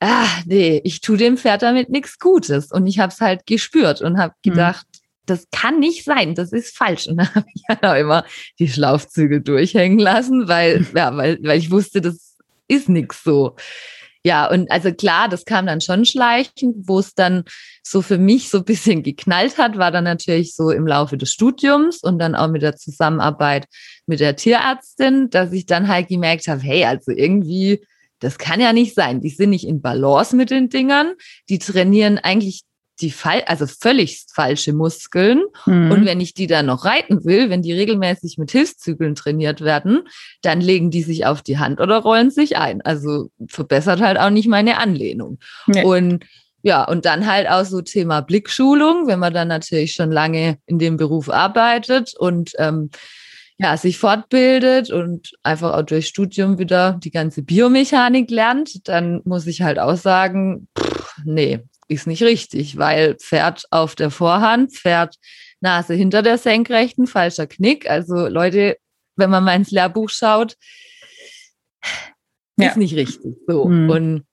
ah, 0.00 0.28
nee, 0.46 0.80
ich 0.84 1.00
tue 1.00 1.16
dem 1.16 1.36
Pferd 1.36 1.62
damit 1.62 1.90
nichts 1.90 2.18
Gutes. 2.18 2.72
Und 2.72 2.86
ich 2.86 2.98
habe 2.98 3.12
es 3.12 3.20
halt 3.20 3.46
gespürt 3.46 4.00
und 4.00 4.18
habe 4.18 4.34
mhm. 4.44 4.50
gedacht, 4.50 4.86
mhm. 4.92 5.00
das 5.26 5.46
kann 5.52 5.78
nicht 5.78 6.04
sein, 6.04 6.34
das 6.34 6.52
ist 6.52 6.76
falsch. 6.76 7.06
Und 7.06 7.16
dann 7.18 7.34
habe 7.34 7.46
ich 7.54 7.62
halt 7.68 7.84
auch 7.84 7.94
immer 7.94 8.24
die 8.58 8.68
Schlaufzüge 8.68 9.40
durchhängen 9.40 9.98
lassen, 9.98 10.48
weil, 10.48 10.86
ja, 10.94 11.16
weil, 11.16 11.38
weil 11.42 11.58
ich 11.58 11.70
wusste, 11.70 12.00
das 12.00 12.36
ist 12.66 12.88
nichts 12.88 13.22
so. 13.22 13.56
Ja, 14.24 14.50
und 14.50 14.70
also 14.70 14.92
klar, 14.92 15.28
das 15.28 15.46
kam 15.46 15.66
dann 15.66 15.80
schon 15.80 16.04
schleichend, 16.04 16.76
wo 16.86 16.98
es 16.98 17.14
dann 17.14 17.44
so 17.82 18.02
für 18.02 18.18
mich 18.18 18.50
so 18.50 18.58
ein 18.58 18.64
bisschen 18.64 19.02
geknallt 19.02 19.56
hat, 19.56 19.78
war 19.78 19.90
dann 19.90 20.04
natürlich 20.04 20.54
so 20.54 20.70
im 20.70 20.86
Laufe 20.86 21.16
des 21.16 21.32
Studiums 21.32 22.02
und 22.02 22.18
dann 22.18 22.34
auch 22.34 22.48
mit 22.48 22.60
der 22.60 22.76
Zusammenarbeit 22.76 23.66
mit 24.06 24.20
der 24.20 24.36
Tierärztin, 24.36 25.30
dass 25.30 25.52
ich 25.52 25.64
dann 25.64 25.88
halt 25.88 26.08
gemerkt 26.08 26.48
habe, 26.48 26.60
hey, 26.60 26.84
also 26.84 27.12
irgendwie, 27.12 27.82
das 28.18 28.36
kann 28.36 28.60
ja 28.60 28.74
nicht 28.74 28.94
sein. 28.94 29.22
Die 29.22 29.30
sind 29.30 29.50
nicht 29.50 29.66
in 29.66 29.80
Balance 29.80 30.36
mit 30.36 30.50
den 30.50 30.68
Dingern. 30.68 31.14
Die 31.48 31.58
trainieren 31.58 32.18
eigentlich 32.18 32.64
die 33.00 33.10
Fall, 33.10 33.42
also 33.46 33.66
völlig 33.66 34.24
falsche 34.32 34.72
Muskeln. 34.72 35.42
Mhm. 35.66 35.90
Und 35.90 36.06
wenn 36.06 36.20
ich 36.20 36.34
die 36.34 36.46
dann 36.46 36.66
noch 36.66 36.84
reiten 36.84 37.24
will, 37.24 37.50
wenn 37.50 37.62
die 37.62 37.72
regelmäßig 37.72 38.38
mit 38.38 38.50
Hilfszügeln 38.50 39.14
trainiert 39.14 39.60
werden, 39.60 40.02
dann 40.42 40.60
legen 40.60 40.90
die 40.90 41.02
sich 41.02 41.26
auf 41.26 41.42
die 41.42 41.58
Hand 41.58 41.80
oder 41.80 41.98
rollen 41.98 42.30
sich 42.30 42.56
ein. 42.56 42.82
Also 42.82 43.30
verbessert 43.48 44.00
halt 44.00 44.18
auch 44.18 44.30
nicht 44.30 44.48
meine 44.48 44.78
Anlehnung. 44.78 45.38
Nee. 45.66 45.84
Und 45.84 46.24
ja, 46.62 46.84
und 46.84 47.06
dann 47.06 47.26
halt 47.26 47.48
auch 47.48 47.64
so 47.64 47.80
Thema 47.80 48.20
Blickschulung, 48.20 49.06
wenn 49.06 49.18
man 49.18 49.32
dann 49.32 49.48
natürlich 49.48 49.94
schon 49.94 50.12
lange 50.12 50.58
in 50.66 50.78
dem 50.78 50.98
Beruf 50.98 51.30
arbeitet 51.30 52.12
und 52.18 52.52
ähm, 52.58 52.90
ja, 53.56 53.76
sich 53.76 53.98
fortbildet 53.98 54.90
und 54.90 55.32
einfach 55.42 55.74
auch 55.74 55.82
durch 55.82 56.06
Studium 56.06 56.58
wieder 56.58 56.98
die 57.02 57.10
ganze 57.10 57.42
Biomechanik 57.42 58.30
lernt, 58.30 58.88
dann 58.88 59.20
muss 59.24 59.46
ich 59.46 59.60
halt 59.60 59.78
auch 59.78 59.96
sagen, 59.96 60.66
pff, 60.78 61.14
nee, 61.24 61.60
ist 61.90 62.06
nicht 62.06 62.22
richtig, 62.22 62.78
weil 62.78 63.16
Pferd 63.16 63.64
auf 63.70 63.94
der 63.94 64.10
Vorhand, 64.10 64.72
Pferd 64.72 65.16
Nase 65.60 65.94
hinter 65.94 66.22
der 66.22 66.38
Senkrechten, 66.38 67.06
falscher 67.06 67.46
Knick. 67.46 67.90
Also 67.90 68.28
Leute, 68.28 68.76
wenn 69.16 69.30
man 69.30 69.44
mal 69.44 69.56
ins 69.56 69.70
Lehrbuch 69.70 70.08
schaut, 70.08 70.56
ja. 72.56 72.68
ist 72.68 72.76
nicht 72.76 72.94
richtig. 72.94 73.34
So. 73.46 73.66
Mhm. 73.66 73.90
Und 73.90 74.24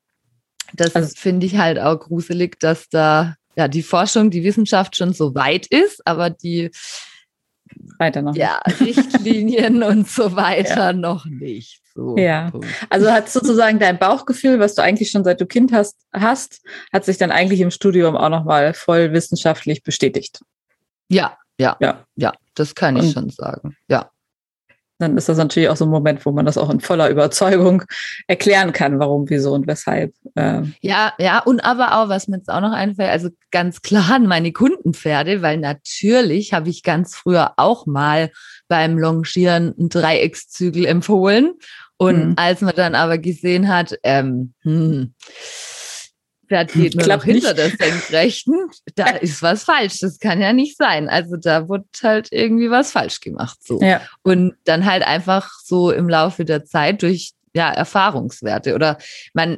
das 0.74 0.96
also, 0.96 1.14
finde 1.18 1.46
ich 1.46 1.58
halt 1.58 1.80
auch 1.80 2.00
gruselig, 2.00 2.60
dass 2.60 2.90
da 2.90 3.36
ja 3.56 3.68
die 3.68 3.84
Forschung, 3.84 4.30
die 4.30 4.44
Wissenschaft 4.44 4.96
schon 4.96 5.14
so 5.14 5.34
weit 5.34 5.66
ist, 5.68 6.06
aber 6.06 6.30
die 6.30 6.70
weiter 8.00 8.22
noch. 8.22 8.36
Ja, 8.36 8.60
Richtlinien 8.80 9.84
und 9.84 10.08
so 10.08 10.36
weiter 10.36 10.92
ja. 10.92 10.94
noch 10.94 11.26
nicht. 11.26 11.82
So, 11.94 12.16
ja. 12.18 12.52
Punkt. 12.52 12.68
Also 12.90 13.12
hat 13.12 13.30
sozusagen 13.30 13.80
dein 13.80 13.98
Bauchgefühl, 13.98 14.60
was 14.60 14.76
du 14.76 14.84
eigentlich 14.84 15.10
schon 15.10 15.24
seit 15.24 15.42
du 15.42 15.46
Kind 15.46 15.72
hast, 15.72 15.96
hast, 16.14 16.62
hat 16.94 17.06
sich 17.06 17.18
dann 17.18 17.32
eigentlich 17.32 17.62
im 17.62 17.72
Studium 17.72 18.16
auch 18.16 18.30
nochmal 18.30 18.74
voll 18.74 19.14
wissenschaftlich 19.14 19.84
bestätigt. 19.84 20.42
Ja, 21.10 21.38
ja, 21.60 21.76
ja, 21.80 22.06
ja, 22.16 22.34
das 22.54 22.76
kann 22.76 22.98
ich 22.98 23.06
und 23.06 23.14
schon 23.14 23.30
sagen. 23.30 23.76
Ja 23.88 24.12
dann 25.00 25.18
ist 25.18 25.30
das 25.30 25.38
natürlich 25.38 25.70
auch 25.70 25.78
so 25.78 25.86
ein 25.86 25.92
Moment, 25.92 26.26
wo 26.26 26.32
man 26.32 26.46
das 26.46 26.58
auch 26.58 26.70
in 26.70 26.80
voller 26.80 27.10
Überzeugung 27.10 27.84
erklären 28.28 28.74
kann, 28.74 29.00
warum, 29.00 29.30
wieso 29.30 29.54
und 29.54 29.68
weshalb. 29.68 30.14
Ähm. 30.36 30.74
Ja, 30.82 31.14
ja, 31.20 31.40
und 31.40 31.60
aber 31.62 31.98
auch, 31.98 32.10
was 32.10 32.28
mir 32.28 32.38
jetzt 32.38 32.50
auch 32.50 32.62
noch 32.62 32.72
einfällt, 32.72 33.12
also 33.12 33.30
ganz 33.52 33.82
klar 33.82 34.12
an 34.16 34.28
meine 34.28 34.52
Kundenpferde, 34.52 35.42
weil 35.42 35.58
natürlich 35.58 36.54
habe 36.54 36.70
ich 36.70 36.84
ganz 36.84 37.16
früher 37.16 37.54
auch 37.58 37.86
mal 37.86 38.32
beim 38.68 38.98
Longieren 38.98 39.74
einen 39.78 39.90
Dreieckszügel 39.90 40.86
empfohlen. 40.86 41.54
Und 41.98 42.30
mhm. 42.30 42.34
als 42.36 42.62
man 42.62 42.76
dann 42.76 42.94
aber 42.94 43.18
gesehen 43.18 43.68
hat, 43.68 43.98
ähm, 44.04 44.54
hm, 44.62 45.14
Pferd 46.48 46.74
geht 46.74 46.96
nur 46.96 47.08
noch 47.08 47.24
hinter 47.24 47.54
der 47.54 47.70
Senkrechten, 47.70 48.56
da 48.96 49.08
ist 49.22 49.42
was 49.42 49.64
falsch. 49.64 50.00
Das 50.00 50.20
kann 50.20 50.42
ja 50.42 50.54
nicht 50.54 50.78
sein. 50.78 51.10
Also 51.10 51.36
da 51.38 51.68
wird 51.70 51.86
halt 52.04 52.30
irgendwie 52.32 52.70
was 52.70 52.92
falsch 52.92 53.20
gemacht. 53.20 53.58
So. 53.64 53.82
Ja. 53.82 54.02
Und 54.24 54.56
dann 54.64 54.86
halt 54.86 55.06
einfach 55.06 55.52
so 55.64 55.92
im 55.92 56.08
Laufe 56.10 56.46
der 56.46 56.66
Zeit 56.66 57.02
durch 57.02 57.34
ja, 57.54 57.72
Erfahrungswerte. 57.72 58.76
Oder 58.76 58.98
man, 59.34 59.58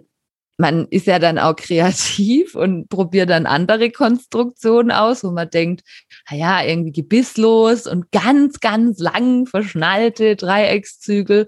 man 0.58 0.88
ist 0.90 1.08
ja 1.08 1.20
dann 1.20 1.38
auch 1.38 1.56
kreativ 1.56 2.56
und 2.56 2.90
probiert 2.90 3.30
dann 3.30 3.46
andere 3.46 3.92
Konstruktionen 3.92 4.92
aus, 4.92 5.24
wo 5.24 5.32
man 5.32 5.50
denkt, 5.50 5.84
naja, 6.30 6.64
irgendwie 6.64 6.92
gebisslos 6.92 7.88
und 7.88 8.12
ganz, 8.12 8.60
ganz 8.60 9.00
lang 9.00 9.46
verschnallte 9.46 10.36
Dreieckszügel, 10.36 11.48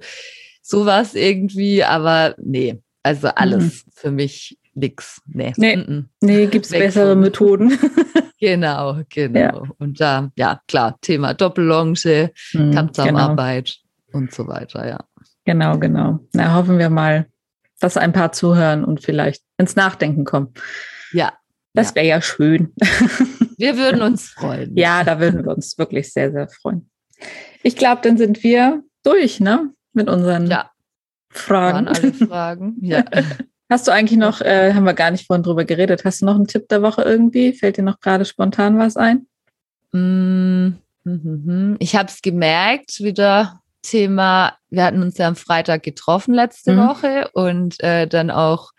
sowas 0.61 1.15
irgendwie, 1.15 1.83
aber 1.83 2.35
nee, 2.37 2.81
also 3.03 3.29
alles 3.29 3.63
mhm. 3.63 3.91
für 3.93 4.11
mich 4.11 4.57
nix. 4.74 5.22
Nee, 5.26 5.53
nee, 5.57 5.78
mm 5.78 6.09
nee 6.22 6.47
gibt 6.47 6.65
es 6.65 6.72
bessere 6.72 7.15
Methoden. 7.15 7.78
genau, 8.39 9.01
genau. 9.09 9.39
Ja. 9.39 9.63
Und 9.78 9.99
da, 9.99 10.32
ja, 10.36 10.61
klar, 10.67 10.97
Thema 11.01 11.34
Doppellonge, 11.34 12.32
mhm, 12.53 12.72
Kampfzusammenarbeit 12.74 13.80
genau. 14.07 14.19
und 14.19 14.34
so 14.34 14.47
weiter, 14.47 14.88
ja. 14.88 14.99
Genau, 15.45 15.78
genau. 15.78 16.19
Na, 16.34 16.55
hoffen 16.55 16.78
wir 16.78 16.89
mal, 16.89 17.28
dass 17.80 17.97
ein 17.97 18.13
paar 18.13 18.32
zuhören 18.32 18.86
und 18.86 19.03
vielleicht 19.03 19.43
ins 19.57 19.76
Nachdenken 19.76 20.24
kommen. 20.24 20.53
Ja. 21.11 21.34
Das 21.74 21.95
wäre 21.95 22.05
ja 22.05 22.22
schön. 22.22 22.74
Wir 23.57 23.78
würden 23.78 24.01
uns 24.01 24.30
freuen. 24.30 24.76
Ja, 24.76 25.03
da 25.03 25.19
würden 25.19 25.45
wir 25.45 25.51
uns 25.55 25.78
wirklich 25.78 26.11
sehr, 26.11 26.32
sehr 26.32 26.47
freuen. 26.47 26.89
Ich 27.61 27.76
glaube, 27.76 28.01
dann 28.01 28.17
sind 28.17 28.43
wir 28.43 28.82
durch, 29.03 29.39
ne? 29.39 29.72
Mit 29.93 30.09
unseren 30.09 30.47
ja. 30.47 30.72
Fragen. 31.30 31.86
Waren 31.86 31.88
alle 31.88 32.13
Fragen. 32.13 32.78
Ja. 32.82 33.05
Hast 33.72 33.88
du 33.88 33.93
eigentlich 33.93 34.19
noch, 34.19 34.41
äh, 34.41 34.74
haben 34.74 34.84
wir 34.84 34.93
gar 34.93 35.11
nicht 35.11 35.26
vorhin 35.26 35.43
drüber 35.43 35.63
geredet, 35.63 36.03
hast 36.03 36.22
du 36.22 36.26
noch 36.26 36.36
einen 36.36 36.45
Tipp 36.45 36.67
der 36.67 36.82
Woche 36.82 37.03
irgendwie? 37.03 37.53
Fällt 37.53 37.78
dir 37.78 37.84
noch 37.84 38.01
gerade 38.01 38.26
spontan 38.26 38.78
was 38.78 38.97
ein? 38.97 39.28
Mm 39.93 40.74
-hmm. 41.05 41.78
Ich 41.80 41.95
habe 41.95 42.09
es 42.09 42.22
gemerkt, 42.22 42.99
wieder 42.99 43.61
Thema, 43.82 44.57
wir 44.69 44.84
hatten 44.84 45.01
uns 45.01 45.17
ja 45.17 45.27
am 45.27 45.36
Freitag 45.36 45.84
getroffen 45.84 46.34
letzte 46.34 46.73
mhm. 46.73 46.88
Woche 46.88 47.29
und 47.34 47.82
äh, 47.82 48.07
dann 48.07 48.32
auch 48.32 48.71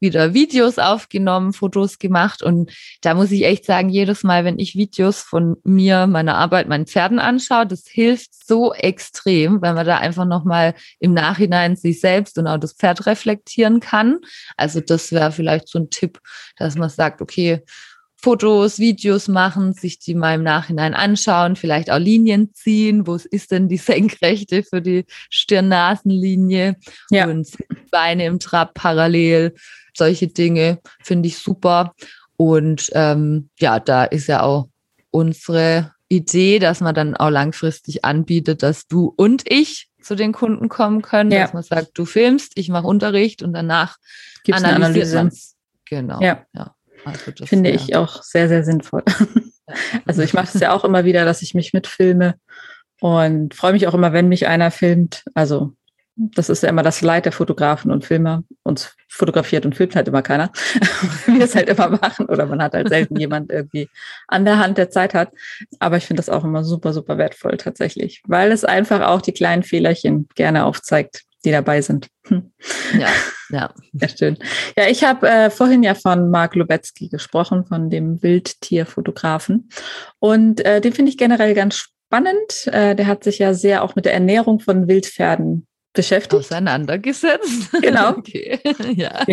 wieder 0.00 0.34
Videos 0.34 0.78
aufgenommen, 0.78 1.52
Fotos 1.52 1.98
gemacht. 1.98 2.42
Und 2.42 2.72
da 3.00 3.14
muss 3.14 3.30
ich 3.30 3.44
echt 3.44 3.64
sagen, 3.64 3.88
jedes 3.88 4.22
Mal, 4.22 4.44
wenn 4.44 4.58
ich 4.58 4.76
Videos 4.76 5.22
von 5.22 5.56
mir, 5.64 6.06
meiner 6.06 6.36
Arbeit, 6.36 6.68
meinen 6.68 6.86
Pferden 6.86 7.18
anschaue, 7.18 7.66
das 7.66 7.84
hilft 7.86 8.30
so 8.46 8.72
extrem, 8.72 9.60
weil 9.62 9.74
man 9.74 9.86
da 9.86 9.98
einfach 9.98 10.24
nochmal 10.24 10.74
im 11.00 11.14
Nachhinein 11.14 11.76
sich 11.76 12.00
selbst 12.00 12.38
und 12.38 12.46
auch 12.46 12.58
das 12.58 12.74
Pferd 12.74 13.06
reflektieren 13.06 13.80
kann. 13.80 14.18
Also 14.56 14.80
das 14.80 15.12
wäre 15.12 15.32
vielleicht 15.32 15.68
so 15.68 15.78
ein 15.78 15.90
Tipp, 15.90 16.20
dass 16.56 16.76
man 16.76 16.90
sagt, 16.90 17.20
okay, 17.20 17.62
Fotos, 18.20 18.80
Videos 18.80 19.28
machen, 19.28 19.74
sich 19.74 20.00
die 20.00 20.14
mal 20.14 20.34
im 20.34 20.42
Nachhinein 20.42 20.94
anschauen, 20.94 21.54
vielleicht 21.54 21.90
auch 21.90 21.98
Linien 21.98 22.52
ziehen. 22.52 23.06
Wo 23.06 23.14
ist 23.14 23.52
denn 23.52 23.68
die 23.68 23.76
Senkrechte 23.78 24.64
für 24.64 24.82
die 24.82 25.04
Stirn-Nasen-Linie? 25.30 26.76
Ja. 27.10 27.26
Und 27.28 27.48
Beine 27.90 28.26
im 28.26 28.40
Trab 28.40 28.74
parallel. 28.74 29.54
Solche 29.96 30.28
Dinge 30.28 30.78
finde 31.02 31.28
ich 31.28 31.38
super. 31.38 31.94
Und 32.36 32.90
ähm, 32.92 33.50
ja, 33.58 33.80
da 33.80 34.04
ist 34.04 34.26
ja 34.26 34.42
auch 34.42 34.68
unsere 35.10 35.92
Idee, 36.08 36.58
dass 36.58 36.80
man 36.80 36.94
dann 36.94 37.16
auch 37.16 37.30
langfristig 37.30 38.04
anbietet, 38.04 38.62
dass 38.62 38.86
du 38.86 39.12
und 39.16 39.42
ich 39.50 39.88
zu 40.00 40.14
den 40.14 40.32
Kunden 40.32 40.68
kommen 40.68 41.02
können, 41.02 41.30
ja. 41.30 41.42
dass 41.42 41.52
man 41.52 41.62
sagt, 41.62 41.90
du 41.94 42.04
filmst, 42.04 42.52
ich 42.54 42.68
mache 42.68 42.86
Unterricht 42.86 43.42
und 43.42 43.52
danach 43.52 43.96
Gibt's 44.44 44.62
analysiert 44.62 45.06
eine 45.08 45.20
Analyse. 45.20 45.52
Genau. 45.84 46.20
Ja. 46.20 46.46
ja. 46.54 46.74
Also 47.04 47.32
Finde 47.44 47.70
ich 47.70 47.96
auch 47.96 48.22
sehr, 48.22 48.48
sehr 48.48 48.64
sinnvoll. 48.64 49.02
Also 50.06 50.22
ich 50.22 50.32
mache 50.32 50.48
es 50.54 50.60
ja 50.60 50.72
auch 50.72 50.82
immer 50.82 51.04
wieder, 51.04 51.26
dass 51.26 51.42
ich 51.42 51.52
mich 51.52 51.74
mitfilme 51.74 52.36
und 53.00 53.52
freue 53.52 53.72
mich 53.72 53.86
auch 53.86 53.92
immer, 53.92 54.14
wenn 54.14 54.26
mich 54.26 54.46
einer 54.46 54.70
filmt. 54.70 55.24
Also 55.34 55.74
das 56.16 56.48
ist 56.48 56.64
ja 56.64 56.68
immer 56.68 56.82
das 56.82 57.00
Leid 57.00 57.26
der 57.26 57.32
Fotografen 57.32 57.92
und 57.92 58.04
Filmer. 58.04 58.42
Uns 58.64 58.96
fotografiert 59.08 59.64
und 59.64 59.76
filmt 59.76 59.94
halt 59.94 60.08
immer 60.08 60.22
keiner. 60.22 60.50
Wir 61.26 61.44
es 61.44 61.54
halt 61.54 61.68
immer 61.68 61.90
machen 61.90 62.26
oder 62.26 62.46
man 62.46 62.60
hat 62.60 62.74
halt 62.74 62.88
selten 62.88 63.16
jemand 63.16 63.52
irgendwie 63.52 63.88
an 64.26 64.44
der 64.44 64.58
Hand, 64.58 64.78
der 64.78 64.90
Zeit 64.90 65.14
hat. 65.14 65.30
Aber 65.78 65.96
ich 65.96 66.06
finde 66.06 66.20
das 66.20 66.28
auch 66.28 66.44
immer 66.44 66.64
super, 66.64 66.92
super 66.92 67.18
wertvoll 67.18 67.56
tatsächlich, 67.56 68.22
weil 68.26 68.50
es 68.50 68.64
einfach 68.64 69.06
auch 69.06 69.22
die 69.22 69.32
kleinen 69.32 69.62
Fehlerchen 69.62 70.28
gerne 70.34 70.64
aufzeigt, 70.64 71.22
die 71.44 71.50
dabei 71.50 71.80
sind. 71.82 72.08
Hm. 72.26 72.52
Ja, 72.98 73.08
ja. 73.50 73.74
Sehr 73.92 74.08
schön. 74.08 74.38
Ja, 74.76 74.88
ich 74.88 75.04
habe 75.04 75.28
äh, 75.28 75.50
vorhin 75.50 75.82
ja 75.82 75.94
von 75.94 76.30
Mark 76.30 76.54
Lubetzky 76.54 77.08
gesprochen, 77.08 77.64
von 77.64 77.90
dem 77.90 78.22
Wildtierfotografen. 78.22 79.68
Und 80.18 80.64
äh, 80.64 80.80
den 80.80 80.92
finde 80.92 81.10
ich 81.10 81.18
generell 81.18 81.54
ganz 81.54 81.76
spannend. 81.76 82.66
Äh, 82.66 82.96
der 82.96 83.06
hat 83.06 83.22
sich 83.22 83.38
ja 83.38 83.54
sehr 83.54 83.84
auch 83.84 83.94
mit 83.94 84.04
der 84.04 84.14
Ernährung 84.14 84.60
von 84.60 84.88
Wildpferden 84.88 85.67
beschäftigt. 85.98 86.34
Auseinandergesetzt. 86.34 87.70
Genau. 87.82 88.10
okay. 88.10 88.60
ja. 88.94 89.24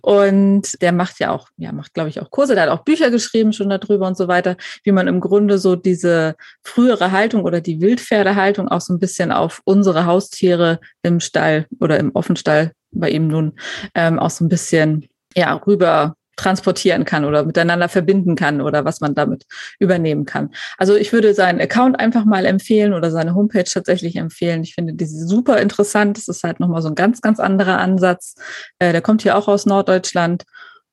Und 0.00 0.80
der 0.80 0.92
macht 0.92 1.18
ja 1.20 1.30
auch, 1.30 1.48
ja, 1.56 1.72
macht, 1.72 1.94
glaube 1.94 2.08
ich, 2.08 2.20
auch 2.20 2.30
Kurse, 2.30 2.54
der 2.54 2.64
hat 2.64 2.70
auch 2.70 2.84
Bücher 2.84 3.10
geschrieben 3.10 3.52
schon 3.52 3.68
darüber 3.68 4.06
und 4.06 4.16
so 4.16 4.26
weiter, 4.26 4.56
wie 4.84 4.92
man 4.92 5.06
im 5.06 5.20
Grunde 5.20 5.58
so 5.58 5.76
diese 5.76 6.34
frühere 6.62 7.12
Haltung 7.12 7.44
oder 7.44 7.60
die 7.60 7.80
Wildpferdehaltung 7.80 8.68
auch 8.68 8.80
so 8.80 8.92
ein 8.92 8.98
bisschen 8.98 9.32
auf 9.32 9.60
unsere 9.64 10.06
Haustiere 10.06 10.80
im 11.02 11.20
Stall 11.20 11.66
oder 11.80 11.98
im 11.98 12.10
Offenstall 12.14 12.72
bei 12.90 13.10
ihm 13.10 13.28
nun 13.28 13.52
ähm, 13.94 14.18
auch 14.18 14.30
so 14.30 14.44
ein 14.44 14.48
bisschen 14.48 15.08
ja, 15.34 15.54
rüber 15.54 16.14
transportieren 16.36 17.04
kann 17.04 17.24
oder 17.24 17.44
miteinander 17.44 17.88
verbinden 17.88 18.36
kann 18.36 18.60
oder 18.60 18.84
was 18.84 19.00
man 19.00 19.14
damit 19.14 19.44
übernehmen 19.78 20.24
kann. 20.24 20.50
Also 20.78 20.94
ich 20.96 21.12
würde 21.12 21.34
seinen 21.34 21.60
Account 21.60 22.00
einfach 22.00 22.24
mal 22.24 22.46
empfehlen 22.46 22.94
oder 22.94 23.10
seine 23.10 23.34
Homepage 23.34 23.64
tatsächlich 23.64 24.16
empfehlen. 24.16 24.62
Ich 24.62 24.74
finde 24.74 24.94
diese 24.94 25.26
super 25.26 25.58
interessant. 25.58 26.16
Das 26.16 26.28
ist 26.28 26.42
halt 26.42 26.60
nochmal 26.60 26.82
so 26.82 26.88
ein 26.88 26.94
ganz, 26.94 27.20
ganz 27.20 27.38
anderer 27.38 27.78
Ansatz. 27.78 28.34
Äh, 28.78 28.92
der 28.92 29.02
kommt 29.02 29.22
hier 29.22 29.36
auch 29.36 29.48
aus 29.48 29.66
Norddeutschland. 29.66 30.44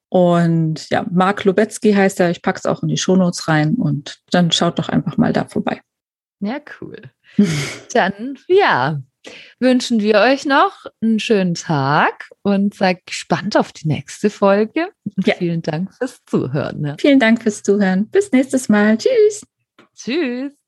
Und 0.10 0.90
ja, 0.90 1.06
Marc 1.12 1.46
Lubetzky 1.46 1.94
heißt 1.94 2.20
er. 2.20 2.32
Ich 2.32 2.42
packe 2.42 2.60
es 2.60 2.66
auch 2.66 2.82
in 2.82 2.90
die 2.90 2.98
Shownotes 2.98 3.48
rein 3.48 3.76
und 3.76 4.20
dann 4.32 4.52
schaut 4.52 4.80
doch 4.80 4.90
einfach 4.90 5.18
mal 5.18 5.34
da 5.34 5.46
vorbei. 5.46 5.82
Ja, 6.40 6.60
cool. 6.82 7.02
dann, 7.94 8.38
ja, 8.48 9.02
wünschen 9.60 10.02
wir 10.02 10.16
euch 10.20 10.46
noch 10.46 10.86
einen 11.02 11.20
schönen 11.20 11.54
Tag 11.54 12.30
und 12.42 12.74
seid 12.74 13.06
gespannt 13.06 13.58
auf 13.58 13.72
die 13.72 13.88
nächste 13.88 14.30
Folge. 14.30 14.90
Ja. 15.26 15.36
vielen 15.36 15.62
Dank 15.62 15.94
fürs 15.94 16.20
Zuhören. 16.26 16.96
Vielen 17.00 17.20
Dank 17.20 17.44
fürs 17.44 17.64
Zuhören. 17.64 18.08
Bis 18.10 18.32
nächstes 18.32 18.70
Mal. 18.70 18.98
Tschüss. 18.98 19.46
Tschüss. 19.96 20.59